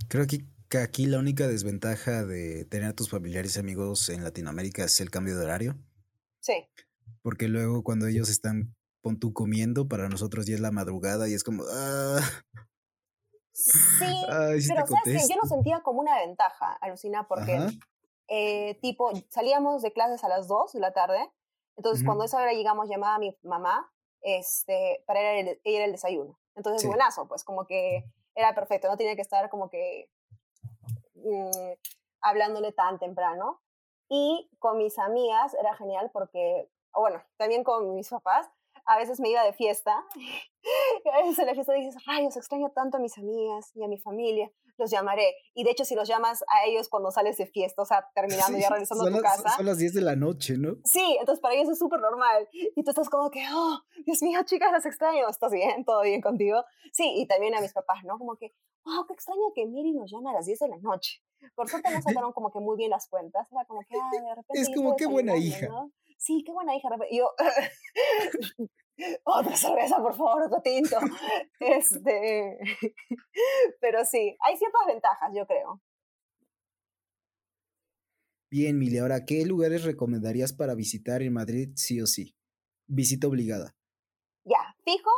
Creo 0.07 0.27
que, 0.27 0.45
aquí 0.77 1.07
la 1.07 1.17
única 1.17 1.47
desventaja 1.47 2.23
de 2.25 2.63
tener 2.65 2.89
a 2.89 2.93
tus 2.93 3.09
familiares 3.09 3.55
y 3.55 3.59
amigos 3.59 4.07
en 4.09 4.23
Latinoamérica 4.23 4.83
es 4.83 5.01
el 5.01 5.09
cambio 5.09 5.35
de 5.35 5.45
horario. 5.45 5.79
Sí. 6.41 6.67
Porque 7.23 7.47
luego 7.47 7.81
cuando 7.83 8.05
ellos 8.05 8.29
están, 8.29 8.75
pon 9.09 9.19
tú 9.19 9.33
comiendo, 9.33 9.87
para 9.87 10.07
nosotros 10.07 10.45
ya 10.45 10.53
es 10.53 10.59
la 10.59 10.71
madrugada 10.71 11.27
y 11.27 11.33
es 11.33 11.43
como, 11.43 11.63
ah. 11.71 12.19
Sí, 13.51 14.25
pero 14.67 14.87
sabes 14.87 15.03
que 15.03 15.33
yo 15.33 15.39
lo 15.41 15.47
sentía 15.47 15.81
como 15.81 15.99
una 15.99 16.17
ventaja, 16.17 16.73
alucina, 16.79 17.27
porque 17.27 17.59
eh, 18.27 18.75
tipo, 18.81 19.11
salíamos 19.29 19.81
de 19.81 19.91
clases 19.91 20.23
a 20.23 20.29
las 20.29 20.47
2 20.47 20.73
de 20.73 20.79
la 20.79 20.93
tarde, 20.93 21.29
entonces 21.75 22.05
cuando 22.05 22.23
esa 22.23 22.37
hora 22.37 22.53
llegamos 22.53 22.87
llamaba 22.87 23.15
a 23.15 23.19
mi 23.19 23.35
mamá 23.43 23.91
este, 24.21 25.03
para 25.07 25.39
ir, 25.39 25.59
a 25.63 25.69
ir 25.69 25.81
al 25.81 25.91
desayuno. 25.91 26.39
Entonces, 26.55 26.87
buenazo, 26.87 27.27
pues 27.27 27.43
como 27.43 27.65
que 27.65 28.03
era 28.35 28.53
perfecto, 28.53 28.89
no 28.89 28.97
tenía 28.97 29.15
que 29.15 29.21
estar 29.21 29.49
como 29.49 29.69
que 29.69 30.09
mm, 31.15 31.73
hablándole 32.21 32.71
tan 32.71 32.99
temprano. 32.99 33.61
Y 34.09 34.49
con 34.59 34.77
mis 34.77 34.97
amigas 34.99 35.53
era 35.53 35.75
genial 35.75 36.09
porque, 36.11 36.69
bueno, 36.93 37.21
también 37.37 37.63
con 37.63 37.95
mis 37.95 38.09
papás, 38.09 38.49
a 38.89 38.97
veces 38.97 39.19
me 39.19 39.29
iba 39.29 39.43
de 39.43 39.53
fiesta. 39.53 40.03
a 41.13 41.17
veces 41.21 41.39
en 41.39 41.45
la 41.45 41.53
fiesta 41.53 41.73
dices, 41.73 41.95
rayos, 42.05 42.35
extraño 42.35 42.71
tanto 42.71 42.97
a 42.97 42.99
mis 42.99 43.17
amigas 43.17 43.71
y 43.75 43.83
a 43.83 43.87
mi 43.87 43.97
familia 43.99 44.51
los 44.77 44.89
llamaré. 44.89 45.35
Y 45.53 45.63
de 45.63 45.71
hecho, 45.71 45.85
si 45.85 45.93
los 45.93 46.07
llamas 46.07 46.41
a 46.47 46.65
ellos 46.65 46.89
cuando 46.89 47.11
sales 47.11 47.37
de 47.37 47.45
fiesta, 47.45 47.81
o 47.81 47.85
sea, 47.85 48.07
terminando 48.15 48.57
ya 48.57 48.69
regresando 48.71 49.05
a 49.05 49.11
tu 49.11 49.21
casa. 49.21 49.49
Son 49.57 49.65
las 49.65 49.77
10 49.77 49.93
de 49.93 50.01
la 50.01 50.15
noche, 50.15 50.57
¿no? 50.57 50.77
Sí, 50.85 51.17
entonces 51.19 51.41
para 51.41 51.53
ellos 51.53 51.69
es 51.69 51.77
súper 51.77 51.99
normal. 51.99 52.47
Y 52.51 52.83
tú 52.83 52.89
estás 52.89 53.09
como 53.09 53.29
que, 53.29 53.43
oh, 53.53 53.79
Dios 54.05 54.21
mío, 54.23 54.39
chicas, 54.45 54.71
las 54.71 54.85
extraño. 54.85 55.27
¿Estás 55.29 55.51
bien? 55.51 55.85
¿Todo 55.85 56.01
bien 56.01 56.21
contigo? 56.21 56.63
Sí, 56.93 57.13
y 57.17 57.27
también 57.27 57.53
a 57.55 57.61
mis 57.61 57.73
papás, 57.73 58.03
¿no? 58.05 58.17
Como 58.17 58.37
que, 58.37 58.53
wow, 58.85 59.05
qué 59.05 59.13
extraño 59.13 59.51
que 59.53 59.65
Miri 59.65 59.93
nos 59.93 60.09
llame 60.09 60.31
a 60.31 60.33
las 60.33 60.45
10 60.45 60.59
de 60.59 60.67
la 60.69 60.77
noche. 60.77 61.21
Por 61.55 61.69
suerte 61.69 61.89
no 61.91 62.01
sacaron 62.23 62.33
como 62.33 62.51
que 62.51 62.59
muy 62.59 62.77
bien 62.77 62.89
las 62.89 63.07
cuentas. 63.07 63.47
Era 63.51 63.65
como 63.65 63.81
que, 63.81 63.95
ah, 63.95 64.09
de 64.11 64.35
repente. 64.35 64.61
Es 64.61 64.69
como, 64.73 64.95
qué 64.95 65.05
buena 65.05 65.37
hija. 65.37 65.69
Sí, 66.17 66.43
qué 66.45 66.51
buena 66.51 66.75
hija. 66.75 66.89
Y 67.09 67.19
yo, 67.19 67.29
otra 69.23 69.55
cerveza, 69.55 69.97
por 70.01 70.15
favor, 70.15 70.43
otro 70.43 70.61
tinto. 70.61 70.97
Este, 71.59 72.57
pero 73.79 74.03
sí, 74.05 74.35
hay 74.41 74.57
ciertas 74.57 74.81
ventajas, 74.87 75.31
yo 75.35 75.45
creo. 75.45 75.81
Bien, 78.51 78.79
Mili, 78.79 78.97
ahora, 78.97 79.25
¿qué 79.25 79.45
lugares 79.45 79.83
recomendarías 79.83 80.53
para 80.53 80.73
visitar 80.73 81.21
en 81.21 81.33
Madrid 81.33 81.69
sí 81.75 82.01
o 82.01 82.07
sí? 82.07 82.35
Visita 82.87 83.27
obligada. 83.27 83.75
Ya, 84.43 84.75
fijo, 84.83 85.11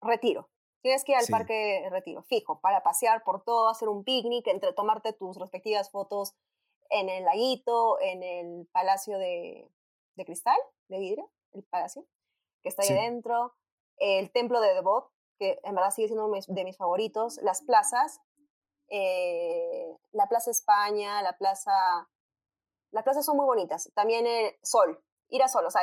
retiro. 0.00 0.51
Tienes 0.82 1.04
que 1.04 1.12
ir 1.12 1.18
al 1.18 1.26
parque 1.28 1.86
Retiro, 1.90 2.22
fijo, 2.22 2.60
para 2.60 2.82
pasear 2.82 3.22
por 3.22 3.42
todo, 3.44 3.68
hacer 3.68 3.88
un 3.88 4.04
picnic, 4.04 4.46
entre 4.48 4.72
tomarte 4.72 5.12
tus 5.12 5.38
respectivas 5.38 5.90
fotos 5.90 6.34
en 6.90 7.08
el 7.08 7.24
laguito, 7.24 8.00
en 8.00 8.22
el 8.22 8.66
Palacio 8.72 9.16
de, 9.18 9.70
de 10.16 10.24
Cristal, 10.24 10.58
de 10.88 10.98
vidrio, 10.98 11.30
el 11.52 11.62
palacio 11.64 12.04
que 12.62 12.68
está 12.68 12.82
ahí 12.82 12.90
adentro, 12.90 13.54
el 13.96 14.30
templo 14.32 14.60
de 14.60 14.74
Devot, 14.74 15.10
que 15.38 15.58
en 15.64 15.74
verdad 15.74 15.90
sigue 15.90 16.08
siendo 16.08 16.30
de 16.30 16.64
mis 16.64 16.76
favoritos, 16.76 17.38
las 17.42 17.62
plazas, 17.62 18.20
eh, 18.88 19.96
la 20.12 20.28
Plaza 20.28 20.50
España, 20.50 21.22
la 21.22 21.36
Plaza... 21.36 22.08
Las 22.92 23.04
plazas 23.04 23.24
son 23.24 23.38
muy 23.38 23.46
bonitas. 23.46 23.90
También 23.94 24.26
el 24.26 24.54
Sol 24.62 25.02
ir 25.32 25.42
a 25.42 25.48
Sol. 25.48 25.64
O 25.64 25.70
sea, 25.70 25.80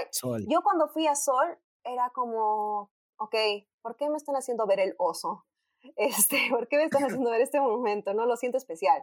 yo 0.47 0.61
cuando 0.61 0.87
fui 0.87 1.07
a 1.07 1.15
Sol 1.15 1.57
era 1.83 2.11
como, 2.11 2.91
ok, 3.19 3.35
¿por 3.81 3.95
qué 3.95 4.09
me 4.09 4.17
están 4.17 4.35
haciendo 4.35 4.65
ver 4.65 4.79
el 4.79 4.95
oso? 4.97 5.45
Este, 5.95 6.37
¿Por 6.49 6.67
qué 6.67 6.75
me 6.75 6.83
están 6.83 7.03
haciendo 7.05 7.29
ver 7.29 7.41
este 7.41 7.61
monumento? 7.61 8.13
No 8.13 8.25
lo 8.25 8.35
siento 8.35 8.57
especial. 8.57 9.01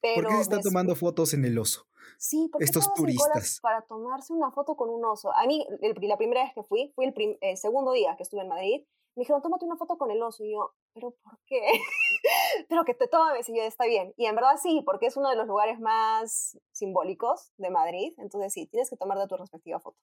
Pero 0.00 0.22
¿Por 0.22 0.26
qué 0.28 0.36
se 0.36 0.42
están 0.42 0.62
tomando 0.62 0.94
fotos 0.94 1.34
en 1.34 1.44
el 1.44 1.58
oso? 1.58 1.86
Sí, 2.18 2.48
porque 2.50 2.64
estos 2.64 2.92
turistas. 2.94 3.58
Para 3.60 3.82
tomarse 3.82 4.32
una 4.32 4.50
foto 4.50 4.76
con 4.76 4.90
un 4.90 5.04
oso. 5.04 5.34
A 5.34 5.46
mí, 5.46 5.66
la 5.80 6.16
primera 6.16 6.44
vez 6.44 6.52
que 6.54 6.62
fui, 6.62 6.92
fue 6.94 7.06
el, 7.06 7.38
el, 7.40 7.56
segundo 7.56 7.92
día 7.92 8.14
que 8.16 8.22
estuve 8.22 8.42
en 8.42 8.48
Madrid, 8.48 8.82
me 9.16 9.22
dijeron, 9.22 9.40
tómate 9.42 9.64
una 9.64 9.76
foto 9.76 9.96
con 9.96 10.10
el 10.10 10.22
oso. 10.22 10.44
Y 10.44 10.52
yo, 10.52 10.74
¿pero 10.92 11.12
por 11.22 11.38
qué? 11.46 11.62
pero 12.68 12.84
que 12.84 12.94
te 12.94 13.08
tomes. 13.08 13.48
Y 13.48 13.56
yo, 13.56 13.62
está 13.62 13.86
bien. 13.86 14.12
Y 14.16 14.26
en 14.26 14.34
verdad 14.34 14.56
sí, 14.62 14.82
porque 14.84 15.06
es 15.06 15.16
uno 15.16 15.30
de 15.30 15.36
los 15.36 15.46
lugares 15.46 15.80
más 15.80 16.58
simbólicos 16.72 17.52
de 17.56 17.70
Madrid. 17.70 18.12
Entonces 18.18 18.52
sí, 18.52 18.66
tienes 18.66 18.90
que 18.90 18.96
tomar 18.96 19.18
de 19.18 19.26
tu 19.26 19.36
respectiva 19.36 19.80
foto. 19.80 19.98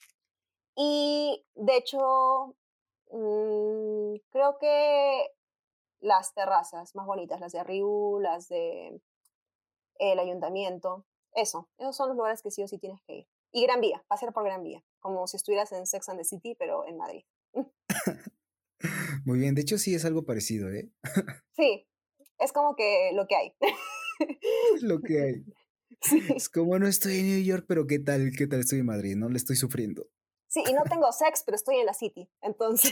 Y 0.76 1.46
de 1.56 1.78
hecho, 1.78 2.56
mmm, 3.12 4.16
creo 4.32 4.58
que 4.60 5.28
las 6.00 6.34
terrazas 6.34 6.96
más 6.96 7.06
bonitas, 7.06 7.40
las 7.40 7.52
de 7.52 7.60
Arriú, 7.60 8.20
las 8.20 8.48
de 8.48 9.02
el 10.00 10.20
ayuntamiento, 10.20 11.06
eso, 11.34 11.70
esos 11.78 11.96
son 11.96 12.10
los 12.10 12.18
lugares 12.18 12.42
que 12.42 12.52
sí 12.52 12.64
o 12.64 12.68
sí 12.68 12.78
tienes 12.80 13.02
que 13.04 13.18
ir. 13.18 13.28
Y 13.52 13.64
Gran 13.64 13.82
Vía, 13.82 14.04
pasear 14.08 14.34
por 14.34 14.44
Gran 14.44 14.64
Vía, 14.64 14.84
como 15.00 15.28
si 15.28 15.38
estuvieras 15.38 15.72
en 15.72 15.86
Sex 15.86 16.10
and 16.10 16.20
the 16.20 16.26
City, 16.26 16.56
pero 16.58 16.88
en 16.88 16.98
Madrid. 16.98 17.24
Muy 19.26 19.40
bien, 19.40 19.54
de 19.56 19.62
hecho 19.62 19.78
sí 19.78 19.94
es 19.94 20.06
algo 20.06 20.26
parecido, 20.26 20.70
¿eh? 20.70 20.90
Sí, 21.56 21.88
es 22.40 22.52
como 22.52 22.76
que 22.76 23.12
lo 23.14 23.28
que 23.28 23.36
hay. 23.36 23.54
lo 24.82 25.02
que 25.02 25.22
hay. 25.22 25.46
Es 26.36 26.50
como 26.50 26.80
no 26.80 26.88
estoy 26.88 27.20
en 27.20 27.28
New 27.28 27.44
York, 27.44 27.66
pero 27.68 27.86
¿qué 27.86 28.00
tal? 28.00 28.32
¿Qué 28.36 28.48
tal 28.48 28.62
estoy 28.62 28.80
en 28.80 28.88
Madrid? 28.88 29.16
No 29.16 29.30
le 29.30 29.38
estoy 29.38 29.56
sufriendo. 29.56 30.08
Sí, 30.52 30.62
y 30.68 30.74
no 30.74 30.84
tengo 30.84 31.10
sex, 31.14 31.44
pero 31.46 31.56
estoy 31.56 31.78
en 31.78 31.86
la 31.86 31.94
City. 31.94 32.30
Entonces. 32.42 32.92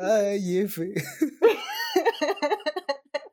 Ay, 0.00 0.58
F. 0.58 0.94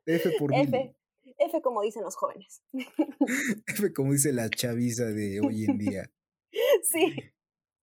F 0.08 0.32
por 0.40 0.56
F. 0.56 0.96
F 1.38 1.62
como 1.62 1.84
dicen 1.84 2.02
los 2.02 2.16
jóvenes. 2.16 2.64
F 3.68 3.94
como 3.94 4.14
dice 4.14 4.34
la 4.34 4.50
chaviza 4.50 5.06
de 5.06 5.40
hoy 5.40 5.66
en 5.66 5.78
día. 5.78 6.12
Sí. 6.84 7.16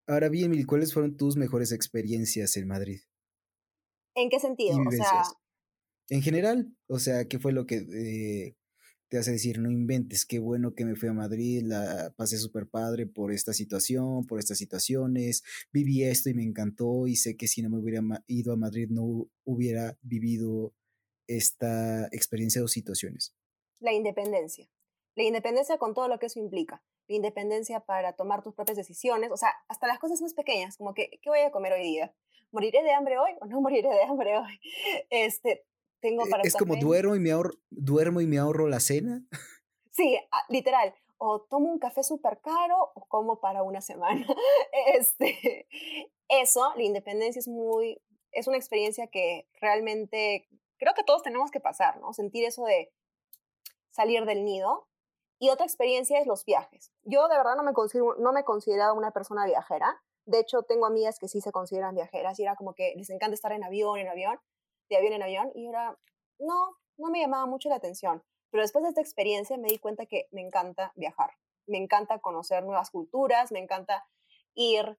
Ahora 0.07 0.27
bien, 0.27 0.51
Mil, 0.51 0.67
¿cuáles 0.67 0.93
fueron 0.93 1.15
tus 1.15 1.37
mejores 1.37 1.71
experiencias 1.71 2.57
en 2.57 2.67
Madrid? 2.67 2.99
¿En 4.13 4.29
qué 4.29 4.41
sentido? 4.41 4.77
O 4.85 4.91
sea, 4.91 5.23
en 6.09 6.21
general, 6.21 6.75
o 6.89 6.99
sea, 6.99 7.25
¿qué 7.29 7.39
fue 7.39 7.53
lo 7.53 7.65
que 7.65 7.75
eh, 7.77 8.57
te 9.09 9.17
hace 9.17 9.31
decir, 9.31 9.59
no 9.59 9.71
inventes, 9.71 10.25
qué 10.25 10.39
bueno 10.39 10.73
que 10.73 10.85
me 10.85 10.95
fui 10.95 11.09
a 11.09 11.13
Madrid, 11.13 11.63
la 11.63 12.13
pasé 12.15 12.37
súper 12.37 12.67
padre 12.67 13.05
por 13.07 13.31
esta 13.31 13.53
situación, 13.53 14.25
por 14.25 14.39
estas 14.39 14.57
situaciones, 14.57 15.43
viví 15.71 16.03
esto 16.03 16.29
y 16.29 16.33
me 16.33 16.43
encantó 16.43 17.07
y 17.07 17.15
sé 17.15 17.37
que 17.37 17.47
si 17.47 17.61
no 17.61 17.69
me 17.69 17.79
hubiera 17.79 18.01
ido 18.27 18.53
a 18.53 18.57
Madrid 18.57 18.87
no 18.89 19.29
hubiera 19.45 19.97
vivido 20.01 20.73
esta 21.27 22.07
experiencia 22.07 22.63
o 22.63 22.67
situaciones? 22.67 23.35
La 23.79 23.93
independencia. 23.93 24.69
La 25.15 25.23
independencia 25.23 25.77
con 25.77 25.93
todo 25.93 26.07
lo 26.07 26.19
que 26.19 26.27
eso 26.27 26.39
implica 26.39 26.83
la 27.07 27.15
independencia 27.15 27.79
para 27.79 28.13
tomar 28.13 28.43
tus 28.43 28.53
propias 28.53 28.77
decisiones, 28.77 29.31
o 29.31 29.37
sea, 29.37 29.53
hasta 29.67 29.87
las 29.87 29.99
cosas 29.99 30.21
más 30.21 30.33
pequeñas, 30.33 30.77
como 30.77 30.93
que, 30.93 31.19
¿qué 31.21 31.29
voy 31.29 31.39
a 31.39 31.51
comer 31.51 31.73
hoy 31.73 31.83
día? 31.83 32.13
¿Moriré 32.51 32.83
de 32.83 32.91
hambre 32.91 33.17
hoy 33.17 33.31
o 33.39 33.45
no 33.45 33.61
moriré 33.61 33.89
de 33.89 34.03
hambre 34.03 34.37
hoy? 34.37 34.59
Este, 35.09 35.65
tengo 35.99 36.25
e, 36.25 36.29
para... 36.29 36.43
Es 36.43 36.55
como 36.55 36.75
duermo 36.75 37.15
y, 37.15 37.19
me 37.19 37.31
ahorro, 37.31 37.53
duermo 37.69 38.21
y 38.21 38.27
me 38.27 38.37
ahorro 38.37 38.67
la 38.67 38.79
cena. 38.79 39.21
Sí, 39.91 40.17
ah, 40.31 40.43
literal. 40.49 40.93
O 41.17 41.41
tomo 41.41 41.71
un 41.71 41.79
café 41.79 42.03
súper 42.03 42.39
caro 42.41 42.91
o 42.93 43.05
como 43.07 43.39
para 43.39 43.63
una 43.63 43.81
semana. 43.81 44.25
Este, 44.93 45.67
eso, 46.29 46.71
la 46.75 46.83
independencia 46.83 47.39
es 47.39 47.47
muy, 47.47 47.99
es 48.31 48.47
una 48.47 48.57
experiencia 48.57 49.07
que 49.07 49.47
realmente 49.59 50.47
creo 50.77 50.93
que 50.93 51.03
todos 51.03 51.23
tenemos 51.23 51.51
que 51.51 51.59
pasar, 51.59 51.99
¿no? 51.99 52.13
Sentir 52.13 52.45
eso 52.45 52.63
de 52.63 52.91
salir 53.89 54.25
del 54.25 54.45
nido 54.45 54.87
y 55.39 55.49
otra 55.49 55.65
experiencia 55.65 56.19
es 56.19 56.27
los 56.27 56.45
viajes. 56.45 56.91
Yo 57.03 57.27
de 57.27 57.37
verdad 57.37 57.55
no 57.55 57.63
me, 57.63 57.73
considero, 57.73 58.15
no 58.19 58.31
me 58.31 58.43
consideraba 58.43 58.93
una 58.93 59.11
persona 59.11 59.45
viajera. 59.45 60.01
De 60.25 60.39
hecho, 60.39 60.63
tengo 60.63 60.85
amigas 60.85 61.19
que 61.19 61.27
sí 61.27 61.41
se 61.41 61.51
consideran 61.51 61.95
viajeras 61.95 62.39
y 62.39 62.43
era 62.43 62.55
como 62.55 62.73
que 62.73 62.93
les 62.95 63.09
encanta 63.09 63.33
estar 63.33 63.51
en 63.51 63.63
avión, 63.63 63.97
en 63.97 64.07
avión, 64.07 64.39
de 64.89 64.97
avión 64.97 65.13
en 65.13 65.23
avión. 65.23 65.51
Y 65.55 65.67
era, 65.67 65.97
no, 66.39 66.77
no 66.97 67.09
me 67.09 67.19
llamaba 67.19 67.45
mucho 67.45 67.69
la 67.69 67.75
atención. 67.75 68.23
Pero 68.49 68.61
después 68.63 68.83
de 68.83 68.89
esta 68.89 69.01
experiencia 69.01 69.57
me 69.57 69.67
di 69.67 69.79
cuenta 69.79 70.05
que 70.05 70.27
me 70.31 70.41
encanta 70.41 70.93
viajar. 70.95 71.31
Me 71.65 71.77
encanta 71.77 72.19
conocer 72.19 72.63
nuevas 72.63 72.91
culturas, 72.91 73.51
me 73.51 73.59
encanta 73.59 74.07
ir 74.55 74.97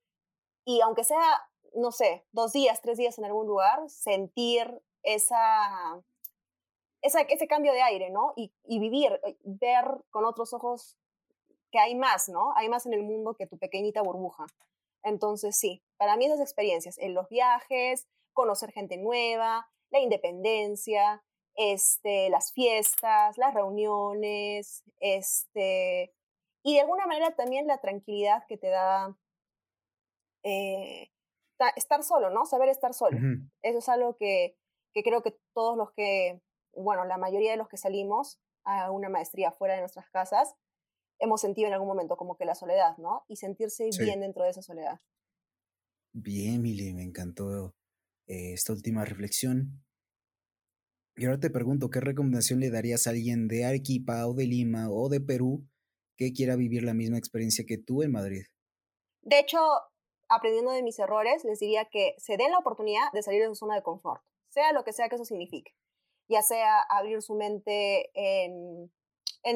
y 0.68 0.82
aunque 0.82 1.02
sea, 1.02 1.48
no 1.72 1.92
sé, 1.92 2.26
dos 2.30 2.52
días, 2.52 2.82
tres 2.82 2.98
días 2.98 3.16
en 3.16 3.24
algún 3.24 3.46
lugar, 3.46 3.88
sentir 3.88 4.82
esa, 5.02 6.04
ese 7.00 7.48
cambio 7.48 7.72
de 7.72 7.80
aire, 7.80 8.10
¿no? 8.10 8.34
Y, 8.36 8.52
vivir, 8.66 9.18
eh, 9.24 9.38
ver 9.44 9.86
con 10.10 10.26
otros 10.26 10.52
ojos 10.52 10.98
que 11.70 11.78
hay 11.78 11.94
más, 11.94 12.28
¿no? 12.28 12.52
Hay 12.54 12.68
más 12.68 12.84
en 12.84 12.92
el 12.92 13.02
mundo 13.02 13.32
que 13.32 13.46
tu 13.46 13.56
pequeñita 13.56 14.02
burbuja. 14.02 14.44
Entonces, 15.02 15.56
sí, 15.56 15.82
para 15.96 16.18
mí 16.18 16.26
esas 16.26 16.40
experiencias, 16.40 16.98
en 16.98 17.14
los 17.14 17.30
viajes, 17.30 18.06
conocer 18.34 18.70
gente 18.70 18.98
nueva, 18.98 19.70
la 19.90 20.00
independencia, 20.00 21.24
este, 21.54 22.30
las 22.30 22.52
fiestas, 22.52 23.36
las 23.38 23.54
reuniones, 23.54 24.84
este, 25.00 26.14
y 26.62 26.74
de 26.74 26.80
alguna 26.80 27.06
manera 27.06 27.34
también 27.34 27.66
la 27.66 27.78
tranquilidad 27.78 28.44
que 28.48 28.58
te 28.58 28.68
da 28.68 29.16
eh, 30.42 31.10
estar 31.76 32.02
solo, 32.02 32.30
¿no? 32.30 32.46
Saber 32.46 32.68
estar 32.68 32.94
solo. 32.94 33.18
Eso 33.62 33.78
es 33.78 33.88
algo 33.88 34.16
que, 34.16 34.56
que 34.92 35.02
creo 35.02 35.22
que 35.22 35.38
todos 35.52 35.76
los 35.76 35.92
que 35.92 36.40
bueno, 36.82 37.04
la 37.04 37.18
mayoría 37.18 37.50
de 37.50 37.56
los 37.56 37.68
que 37.68 37.76
salimos 37.76 38.38
a 38.64 38.90
una 38.90 39.08
maestría 39.08 39.52
fuera 39.52 39.74
de 39.74 39.80
nuestras 39.80 40.08
casas, 40.10 40.54
hemos 41.18 41.40
sentido 41.40 41.68
en 41.68 41.74
algún 41.74 41.88
momento 41.88 42.16
como 42.16 42.36
que 42.36 42.44
la 42.44 42.54
soledad, 42.54 42.96
¿no? 42.98 43.24
Y 43.28 43.36
sentirse 43.36 43.88
bien 43.98 44.20
dentro 44.20 44.44
de 44.44 44.50
esa 44.50 44.62
soledad. 44.62 45.00
Bien, 46.12 46.62
Mili, 46.62 46.92
me 46.94 47.02
encantó 47.02 47.74
eh, 48.28 48.52
esta 48.52 48.72
última 48.72 49.04
reflexión. 49.04 49.84
Y 51.16 51.24
ahora 51.24 51.40
te 51.40 51.50
pregunto, 51.50 51.90
¿qué 51.90 52.00
recomendación 52.00 52.60
le 52.60 52.70
darías 52.70 53.06
a 53.06 53.10
alguien 53.10 53.48
de 53.48 53.64
Arequipa 53.64 54.26
o 54.26 54.34
de 54.34 54.46
Lima 54.46 54.88
o 54.88 55.08
de 55.08 55.20
Perú 55.20 55.66
que 56.16 56.32
quiera 56.32 56.54
vivir 56.54 56.84
la 56.84 56.94
misma 56.94 57.18
experiencia 57.18 57.64
que 57.66 57.78
tú 57.78 58.02
en 58.02 58.12
Madrid? 58.12 58.44
De 59.22 59.40
hecho, 59.40 59.58
aprendiendo 60.28 60.70
de 60.70 60.84
mis 60.84 60.98
errores, 61.00 61.44
les 61.44 61.58
diría 61.58 61.86
que 61.90 62.14
se 62.18 62.36
den 62.36 62.52
la 62.52 62.58
oportunidad 62.58 63.10
de 63.12 63.22
salir 63.22 63.42
de 63.42 63.48
su 63.48 63.56
zona 63.56 63.74
de 63.74 63.82
confort, 63.82 64.22
sea 64.48 64.72
lo 64.72 64.84
que 64.84 64.92
sea 64.92 65.08
que 65.08 65.16
eso 65.16 65.24
signifique 65.24 65.74
ya 66.28 66.42
sea 66.42 66.80
abrir 66.82 67.22
su 67.22 67.34
mente 67.34 68.10
en, 68.14 68.90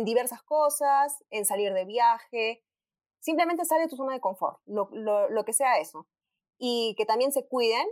diversas 0.05 0.43
cosas, 0.43 1.23
en 1.31 1.45
salir 1.45 1.73
de 1.75 1.85
viaje, 1.85 2.65
simplemente 3.21 3.65
salir 3.65 3.85
de 3.85 3.91
tu 3.91 3.97
zona 3.97 4.15
de 4.15 4.21
confort, 4.21 4.59
lo, 4.65 4.89
lo, 5.29 5.45
que 5.45 5.53
sea 5.53 5.79
eso. 5.79 6.09
Y 6.59 6.95
que 6.97 7.05
también 7.05 7.31
se 7.31 7.47
cuiden 7.47 7.87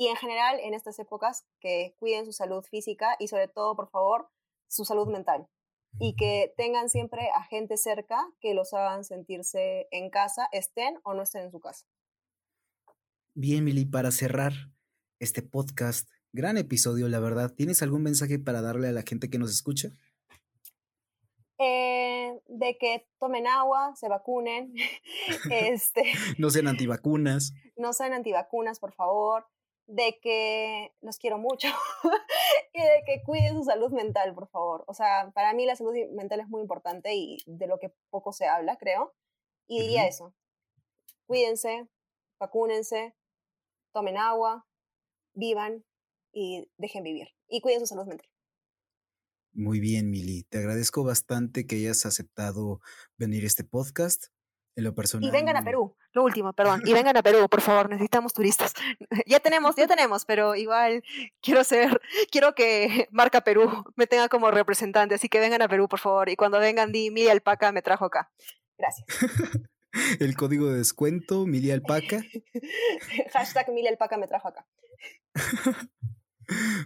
y 0.00 0.08
en 0.08 0.16
general 0.16 0.58
en 0.60 0.72
estas 0.72 0.98
épocas 0.98 1.44
que 1.60 1.94
cuiden 1.98 2.24
su 2.24 2.32
salud 2.32 2.64
física 2.64 3.16
y 3.18 3.28
sobre 3.28 3.48
todo, 3.48 3.76
por 3.76 3.90
favor, 3.90 4.30
su 4.66 4.86
salud 4.86 5.08
mental. 5.08 5.46
Y 5.98 6.16
que 6.16 6.54
tengan 6.56 6.88
siempre 6.88 7.28
a 7.36 7.42
gente 7.44 7.76
cerca 7.76 8.16
que 8.40 8.54
los 8.54 8.72
hagan 8.72 9.04
sentirse 9.04 9.88
en 9.90 10.08
casa, 10.08 10.48
estén 10.52 10.98
o 11.02 11.12
no 11.12 11.22
estén 11.22 11.42
en 11.42 11.50
su 11.50 11.60
casa. 11.60 11.84
Bien, 13.34 13.62
Mili, 13.62 13.84
para 13.84 14.10
cerrar 14.10 14.52
este 15.18 15.42
podcast, 15.42 16.08
Gran 16.32 16.56
episodio, 16.56 17.08
la 17.08 17.18
verdad. 17.18 17.52
¿Tienes 17.54 17.82
algún 17.82 18.04
mensaje 18.04 18.38
para 18.38 18.62
darle 18.62 18.88
a 18.88 18.92
la 18.92 19.02
gente 19.02 19.28
que 19.28 19.38
nos 19.38 19.50
escucha? 19.50 19.90
Eh, 21.58 22.40
de 22.46 22.78
que 22.78 23.06
tomen 23.18 23.48
agua, 23.48 23.94
se 23.96 24.08
vacunen. 24.08 24.72
este, 25.50 26.04
no 26.38 26.48
sean 26.48 26.68
antivacunas. 26.68 27.52
No 27.76 27.92
sean 27.92 28.14
antivacunas, 28.14 28.78
por 28.78 28.92
favor. 28.94 29.44
De 29.92 30.18
que 30.22 30.92
los 31.00 31.18
quiero 31.18 31.38
mucho 31.38 31.68
y 32.72 32.80
de 32.80 33.02
que 33.04 33.22
cuiden 33.24 33.54
su 33.54 33.64
salud 33.64 33.90
mental, 33.90 34.34
por 34.34 34.48
favor. 34.48 34.84
O 34.86 34.94
sea, 34.94 35.32
para 35.34 35.52
mí 35.52 35.66
la 35.66 35.74
salud 35.74 35.94
mental 36.12 36.40
es 36.40 36.48
muy 36.48 36.62
importante 36.62 37.14
y 37.14 37.38
de 37.46 37.66
lo 37.66 37.78
que 37.78 37.92
poco 38.08 38.32
se 38.32 38.46
habla, 38.46 38.76
creo. 38.76 39.14
Y 39.66 39.82
diría 39.82 40.06
eso. 40.06 40.32
Cuídense, 41.26 41.88
vacúnense, 42.38 43.14
tomen 43.92 44.16
agua, 44.16 44.66
vivan 45.34 45.84
y 46.32 46.70
dejen 46.76 47.02
vivir. 47.02 47.28
Y 47.48 47.60
cuiden 47.60 47.80
su 47.80 47.86
salud 47.86 48.06
mental. 48.06 48.28
Muy 49.52 49.80
bien, 49.80 50.10
Mili. 50.10 50.44
Te 50.44 50.58
agradezco 50.58 51.02
bastante 51.02 51.66
que 51.66 51.76
hayas 51.76 52.06
aceptado 52.06 52.80
venir 53.16 53.42
a 53.42 53.48
este 53.48 53.64
podcast. 53.64 54.26
En 54.76 54.84
lo 54.84 54.94
personal. 54.94 55.28
Y 55.28 55.32
vengan 55.32 55.56
a 55.56 55.64
Perú, 55.64 55.96
lo 56.12 56.22
último, 56.22 56.52
perdón. 56.52 56.82
Y 56.84 56.92
vengan 56.94 57.16
a 57.16 57.22
Perú, 57.22 57.48
por 57.48 57.60
favor, 57.60 57.88
necesitamos 57.90 58.32
turistas. 58.32 58.74
Ya 59.26 59.40
tenemos, 59.40 59.76
ya 59.76 59.86
tenemos, 59.86 60.24
pero 60.24 60.56
igual 60.56 61.02
quiero 61.40 61.62
ser, 61.62 62.00
quiero 62.30 62.54
que 62.54 63.08
Marca 63.10 63.42
Perú 63.42 63.84
me 63.96 64.06
tenga 64.06 64.28
como 64.28 64.50
representante, 64.50 65.14
así 65.14 65.28
que 65.28 65.40
vengan 65.40 65.62
a 65.62 65.68
Perú, 65.68 65.88
por 65.88 65.98
favor. 65.98 66.28
Y 66.28 66.36
cuando 66.36 66.58
vengan, 66.58 66.90
di, 66.90 67.10
Mili 67.10 67.28
Alpaca 67.28 67.70
me 67.72 67.82
trajo 67.82 68.06
acá. 68.06 68.30
Gracias. 68.78 69.06
El 70.20 70.36
código 70.36 70.70
de 70.70 70.78
descuento, 70.78 71.46
Mili 71.46 71.70
Alpaca. 71.70 72.22
Hashtag 73.32 73.68
Mili 73.70 73.88
Alpaca 73.88 74.16
me 74.16 74.26
trajo 74.26 74.48
acá. 74.48 74.66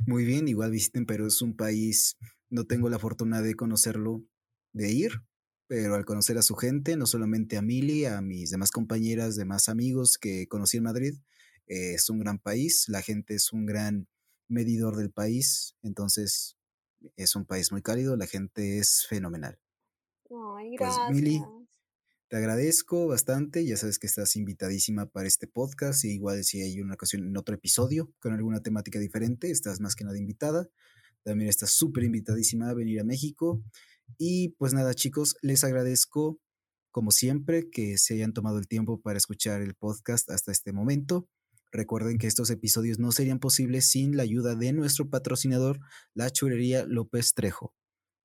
Muy 0.07 0.25
bien, 0.25 0.49
igual 0.49 0.71
visiten 0.71 1.07
Perú, 1.07 1.27
es 1.27 1.41
un 1.41 1.57
país, 1.57 2.17
no 2.51 2.65
tengo 2.65 2.89
la 2.89 2.99
fortuna 2.99 3.43
de 3.43 3.55
conocerlo, 3.55 4.23
de 4.73 4.91
ir, 4.91 5.23
pero 5.67 5.95
al 5.95 6.05
conocer 6.05 6.39
a 6.39 6.43
su 6.43 6.55
gente, 6.55 6.97
no 6.97 7.07
solamente 7.07 7.57
a 7.57 7.63
Mili, 7.63 8.05
a 8.05 8.21
mis 8.21 8.51
demás 8.51 8.71
compañeras, 8.71 9.37
demás 9.37 9.69
amigos 9.69 10.19
que 10.19 10.47
conocí 10.47 10.77
en 10.77 10.83
Madrid, 10.85 11.15
eh, 11.67 11.95
es 11.95 12.11
un 12.11 12.19
gran 12.19 12.39
país, 12.39 12.85
la 12.89 13.03
gente 13.03 13.35
es 13.35 13.53
un 13.53 13.67
gran 13.67 14.09
medidor 14.49 14.97
del 14.97 15.11
país, 15.11 15.77
entonces 15.83 16.57
es 17.17 17.37
un 17.37 17.45
país 17.47 17.73
muy 17.73 17.83
cálido, 17.83 18.17
la 18.17 18.27
gente 18.27 18.79
es 18.79 19.07
fenomenal. 19.09 19.59
Ay, 20.31 20.77
gracias. 20.77 21.07
Pues 21.09 21.23
Mili, 21.23 21.43
te 22.29 22.37
agradezco 22.37 23.07
bastante, 23.07 23.65
ya 23.65 23.77
sabes 23.77 23.99
que 23.99 24.07
estás 24.07 24.37
invitadísima 24.37 25.07
para 25.07 25.29
este 25.29 25.47
podcast, 25.47 26.05
y 26.05 26.13
igual 26.13 26.45
si 26.45 26.61
hay 26.61 26.81
una 26.81 26.95
ocasión 26.95 27.27
en 27.27 27.37
otro 27.37 27.55
episodio 27.55 28.13
con 28.19 28.33
alguna 28.33 28.63
temática 28.63 28.99
diferente, 28.99 29.51
estás 29.51 29.81
más 29.81 29.95
que 29.95 30.05
nada 30.05 30.19
invitada. 30.19 30.69
También 31.23 31.49
estás 31.49 31.71
súper 31.71 32.05
invitadísima 32.05 32.69
a 32.69 32.75
venir 32.75 33.01
a 33.01 33.05
México. 33.05 33.63
Y 34.19 34.51
pues 34.51 34.73
nada, 34.75 34.95
chicos, 34.95 35.37
les 35.43 35.65
agradezco, 35.65 36.39
como 36.91 37.11
siempre, 37.11 37.69
que 37.71 37.99
se 37.99 38.15
hayan 38.15 38.33
tomado 38.33 38.59
el 38.59 38.69
tiempo 38.69 39.01
para 39.01 39.19
escuchar 39.19 39.63
el 39.63 39.75
podcast 39.75 40.31
hasta 40.31 40.53
este 40.53 40.73
momento. 40.73 41.29
Recuerden 41.73 42.19
que 42.19 42.27
estos 42.29 42.51
episodios 42.51 42.99
no 42.99 43.11
serían 43.11 43.41
posibles 43.41 43.87
sin 43.87 44.17
la 44.17 44.23
ayuda 44.23 44.55
de 44.55 44.73
nuestro 44.73 45.11
patrocinador, 45.11 45.81
la 46.15 46.31
churrería 46.31 46.85
López 46.87 47.35
Trejo. 47.35 47.75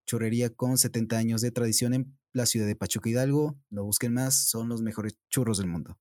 Churrería 0.06 0.50
con 0.50 0.78
70 0.78 1.18
años 1.18 1.42
de 1.42 1.52
tradición 1.52 1.94
en 1.94 2.18
la 2.32 2.46
ciudad 2.46 2.68
de 2.68 2.76
Pachuca 2.76 3.10
Hidalgo. 3.10 3.60
No 3.70 3.84
busquen 3.84 4.14
más, 4.14 4.50
son 4.50 4.70
los 4.70 4.82
mejores 4.82 5.18
churros 5.30 5.58
del 5.58 5.68
mundo. 5.68 6.00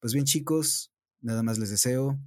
Pues 0.00 0.14
bien, 0.14 0.24
chicos, 0.24 0.92
nada 1.20 1.42
más 1.42 1.58
les 1.58 1.70
deseo 1.70 2.18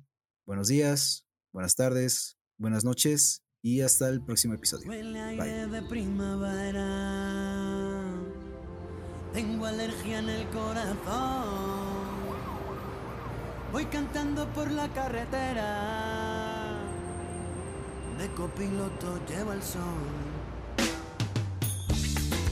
buenos 0.46 0.68
días, 0.68 1.26
buenas 1.52 1.76
tardes, 1.76 2.38
buenas 2.58 2.84
noches 2.84 3.45
y 3.66 3.82
hasta 3.82 4.08
el 4.10 4.22
próximo 4.22 4.54
episodio. 4.54 4.88
Bye. 4.88 5.66
de 5.66 5.82
primavera. 5.90 6.86
Tengo 9.34 9.66
alergia 9.66 10.20
en 10.20 10.30
el 10.30 10.48
corazón. 10.50 12.06
Voy 13.72 13.86
cantando 13.86 14.48
por 14.54 14.70
la 14.70 14.88
carretera. 14.90 16.78
De 18.20 18.28
copiloto 18.36 19.20
lleva 19.28 19.56
el 19.56 19.64
sol. 19.64 19.82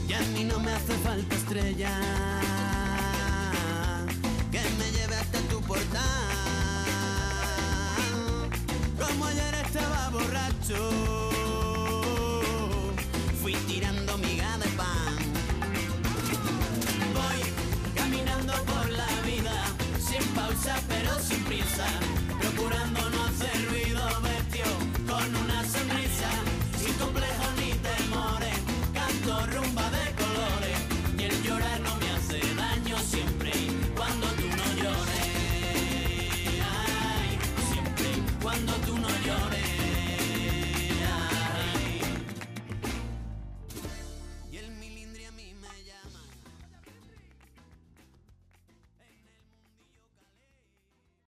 Y 0.08 0.12
a 0.14 0.20
mí 0.32 0.42
no 0.42 0.58
me 0.58 0.72
hace 0.72 0.94
falta 0.94 1.36
estrella. 1.36 2.73